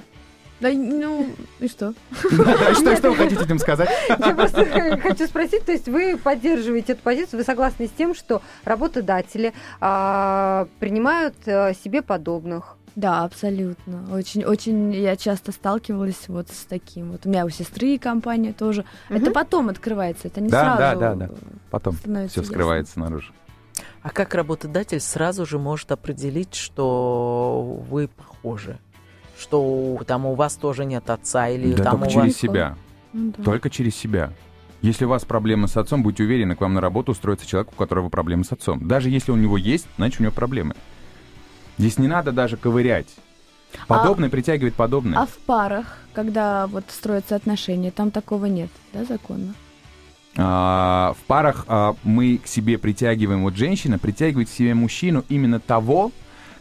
Да, 0.64 0.70
ну, 0.72 1.26
и 1.60 1.68
что? 1.68 1.92
Что, 2.22 2.96
что 2.96 3.10
вы 3.10 3.16
хотите 3.16 3.44
этим 3.44 3.58
сказать? 3.58 3.90
Я 4.08 4.34
просто 4.34 4.64
хочу 5.02 5.26
спросить, 5.26 5.66
то 5.66 5.72
есть 5.72 5.90
вы 5.90 6.16
поддерживаете 6.16 6.94
эту 6.94 7.02
позицию, 7.02 7.40
вы 7.40 7.44
согласны 7.44 7.86
с 7.86 7.90
тем, 7.90 8.14
что 8.14 8.40
работодатели 8.64 9.52
а, 9.82 10.66
принимают 10.78 11.34
а, 11.44 11.74
себе 11.74 12.00
подобных? 12.00 12.78
Да, 12.96 13.24
абсолютно. 13.24 14.06
Очень, 14.10 14.44
очень 14.44 14.94
я 14.94 15.16
часто 15.16 15.52
сталкивалась 15.52 16.28
вот 16.28 16.48
с 16.48 16.64
таким. 16.64 17.12
Вот 17.12 17.26
у 17.26 17.28
меня 17.28 17.44
у 17.44 17.50
сестры 17.50 17.98
компания 17.98 18.54
тоже. 18.54 18.86
Угу. 19.10 19.18
Это 19.18 19.32
потом 19.32 19.68
открывается, 19.68 20.28
это 20.28 20.40
не 20.40 20.48
да, 20.48 20.76
сразу. 20.76 21.00
Да, 21.00 21.14
да, 21.14 21.26
да. 21.26 21.34
Потом 21.70 21.94
все 22.28 22.42
скрывается 22.42 22.98
наружу. 23.00 23.34
А 24.00 24.08
как 24.08 24.34
работодатель 24.34 25.00
сразу 25.00 25.44
же 25.44 25.58
может 25.58 25.92
определить, 25.92 26.54
что 26.54 27.82
вы 27.90 28.08
похожи? 28.08 28.78
Что 29.38 30.00
там 30.06 30.26
у 30.26 30.34
вас 30.34 30.56
тоже 30.56 30.84
нет 30.84 31.08
отца 31.10 31.48
или 31.48 31.74
да 31.74 31.84
там 31.84 32.00
только 32.00 32.06
у 32.06 32.10
через 32.10 32.32
вас... 32.32 32.36
себя. 32.36 32.76
Ну, 33.12 33.32
да. 33.36 33.44
Только 33.44 33.70
через 33.70 33.94
себя. 33.96 34.32
Если 34.82 35.04
у 35.04 35.08
вас 35.08 35.24
проблемы 35.24 35.68
с 35.68 35.76
отцом, 35.76 36.02
будьте 36.02 36.24
уверены, 36.24 36.56
к 36.56 36.60
вам 36.60 36.74
на 36.74 36.80
работу 36.80 37.12
устроится 37.12 37.46
человек, 37.46 37.72
у 37.72 37.74
которого 37.74 38.08
проблемы 38.10 38.44
с 38.44 38.52
отцом. 38.52 38.86
Даже 38.86 39.08
если 39.08 39.32
у 39.32 39.36
него 39.36 39.56
есть, 39.56 39.86
значит 39.96 40.20
у 40.20 40.24
него 40.24 40.32
проблемы. 40.32 40.74
Здесь 41.78 41.98
не 41.98 42.08
надо 42.08 42.32
даже 42.32 42.56
ковырять. 42.56 43.08
Подобное 43.88 44.28
а, 44.28 44.30
притягивает 44.30 44.74
подобное. 44.74 45.18
А 45.18 45.26
в 45.26 45.36
парах, 45.38 45.98
когда 46.12 46.66
вот 46.66 46.84
строятся 46.88 47.34
отношения, 47.34 47.90
там 47.90 48.10
такого 48.10 48.46
нет, 48.46 48.70
да, 48.92 49.04
закона? 49.04 49.54
а, 50.36 51.14
в 51.18 51.22
парах 51.24 51.64
а, 51.68 51.94
мы 52.02 52.38
к 52.38 52.46
себе 52.46 52.78
притягиваем, 52.78 53.42
вот 53.42 53.56
женщина 53.56 53.98
притягивает 53.98 54.48
к 54.48 54.52
себе 54.52 54.74
мужчину 54.74 55.24
именно 55.28 55.60
того, 55.60 56.10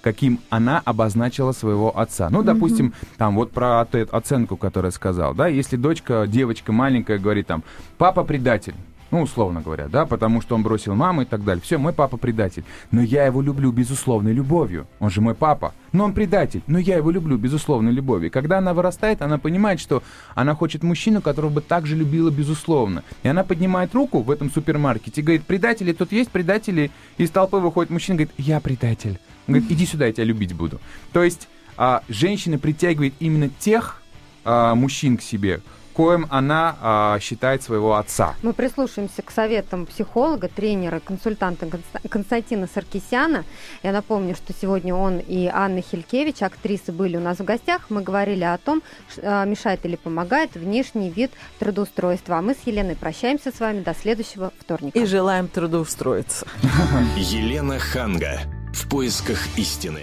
каким 0.04 0.40
она 0.50 0.82
обозначила 0.84 1.54
своего 1.54 1.98
отца. 1.98 2.30
Ну, 2.30 2.44
допустим, 2.44 2.88
mm-hmm. 2.88 3.18
там 3.18 3.36
вот 3.36 3.52
про 3.52 3.82
оценку, 3.82 4.58
которую 4.58 4.90
я 4.90 4.94
сказал, 4.94 5.34
да, 5.34 5.48
если 5.48 5.78
дочка, 5.78 6.26
девочка 6.28 6.72
маленькая 6.72 7.18
говорит 7.18 7.48
там, 7.48 7.64
папа 7.98 8.24
предатель, 8.24 8.76
ну, 9.14 9.22
условно 9.22 9.62
говоря, 9.62 9.88
да, 9.90 10.08
потому 10.08 10.42
что 10.42 10.56
он 10.56 10.64
бросил 10.64 10.96
маму 10.96 11.22
и 11.22 11.26
так 11.26 11.44
далее. 11.44 11.62
Все, 11.62 11.78
мой 11.78 11.94
папа 11.94 12.18
предатель. 12.18 12.64
Но 12.90 13.00
я 13.04 13.28
его 13.28 13.44
люблю 13.44 13.72
безусловной 13.72 14.34
любовью. 14.34 14.88
Он 15.00 15.12
же 15.12 15.22
мой 15.22 15.36
папа. 15.36 15.76
Но 15.92 16.06
он 16.06 16.14
предатель. 16.14 16.64
Но 16.66 16.80
я 16.80 16.98
его 16.98 17.12
люблю 17.12 17.38
безусловной 17.38 17.92
любовью. 17.92 18.28
И 18.28 18.32
когда 18.32 18.58
она 18.58 18.74
вырастает, 18.74 19.22
она 19.22 19.38
понимает, 19.38 19.80
что 19.80 20.02
она 20.34 20.56
хочет 20.56 20.82
мужчину, 20.82 21.22
которого 21.22 21.52
бы 21.52 21.62
также 21.62 21.96
любила 21.96 22.32
безусловно. 22.32 23.04
И 23.22 23.28
она 23.28 23.44
поднимает 23.44 23.94
руку 23.94 24.24
в 24.24 24.32
этом 24.32 24.50
супермаркете 24.50 25.22
и 25.22 25.24
говорит, 25.24 25.46
предатели, 25.46 25.94
тут 25.94 26.12
есть 26.12 26.32
предатели. 26.32 26.90
Из 27.20 27.30
толпы 27.30 27.58
выходит 27.58 27.92
мужчина 27.92 28.16
и 28.16 28.18
говорит, 28.18 28.34
я 28.40 28.60
предатель. 28.60 29.20
Он 29.48 29.56
говорит, 29.56 29.72
иди 29.72 29.86
сюда, 29.86 30.08
я 30.08 30.14
тебя 30.14 30.24
любить 30.26 30.54
буду. 30.54 30.80
То 31.12 31.24
есть 31.24 31.48
а, 31.78 32.04
женщина 32.08 32.58
притягивает 32.58 33.14
именно 33.20 33.50
тех 33.60 34.02
а, 34.46 34.76
мужчин 34.76 35.18
к 35.18 35.22
себе, 35.22 35.62
коим 35.94 36.28
она 36.30 36.76
а, 36.82 37.20
считает 37.20 37.64
своего 37.64 37.96
отца. 37.96 38.36
Мы 38.42 38.54
прислушаемся 38.54 39.22
к 39.22 39.32
советам 39.32 39.86
психолога, 39.86 40.50
тренера, 40.50 41.00
консультанта 41.00 41.68
Константина 42.10 42.68
Саркисяна. 42.74 43.46
Я 43.84 43.92
напомню, 43.92 44.36
что 44.36 44.54
сегодня 44.60 44.96
он 44.96 45.20
и 45.20 45.48
Анна 45.48 45.82
Хилькевич, 45.82 46.42
актрисы, 46.42 46.92
были 46.92 47.18
у 47.18 47.22
нас 47.22 47.38
в 47.38 47.44
гостях. 47.44 47.90
Мы 47.90 48.02
говорили 48.02 48.44
о 48.44 48.58
том, 48.58 48.82
а, 49.22 49.46
мешает 49.46 49.86
или 49.86 49.96
помогает 49.96 50.56
внешний 50.56 51.10
вид 51.10 51.32
трудоустройства. 51.60 52.38
А 52.38 52.42
мы 52.42 52.54
с 52.54 52.66
Еленой 52.66 52.96
прощаемся 52.96 53.52
с 53.56 53.60
вами 53.60 53.82
до 53.82 53.94
следующего 53.94 54.52
вторника. 54.60 54.98
И 54.98 55.06
желаем 55.06 55.48
трудоустроиться. 55.48 56.46
Елена 57.18 57.80
Ханга. 57.80 58.42
В 58.74 58.90
поисках 58.90 59.40
истины. 59.58 60.02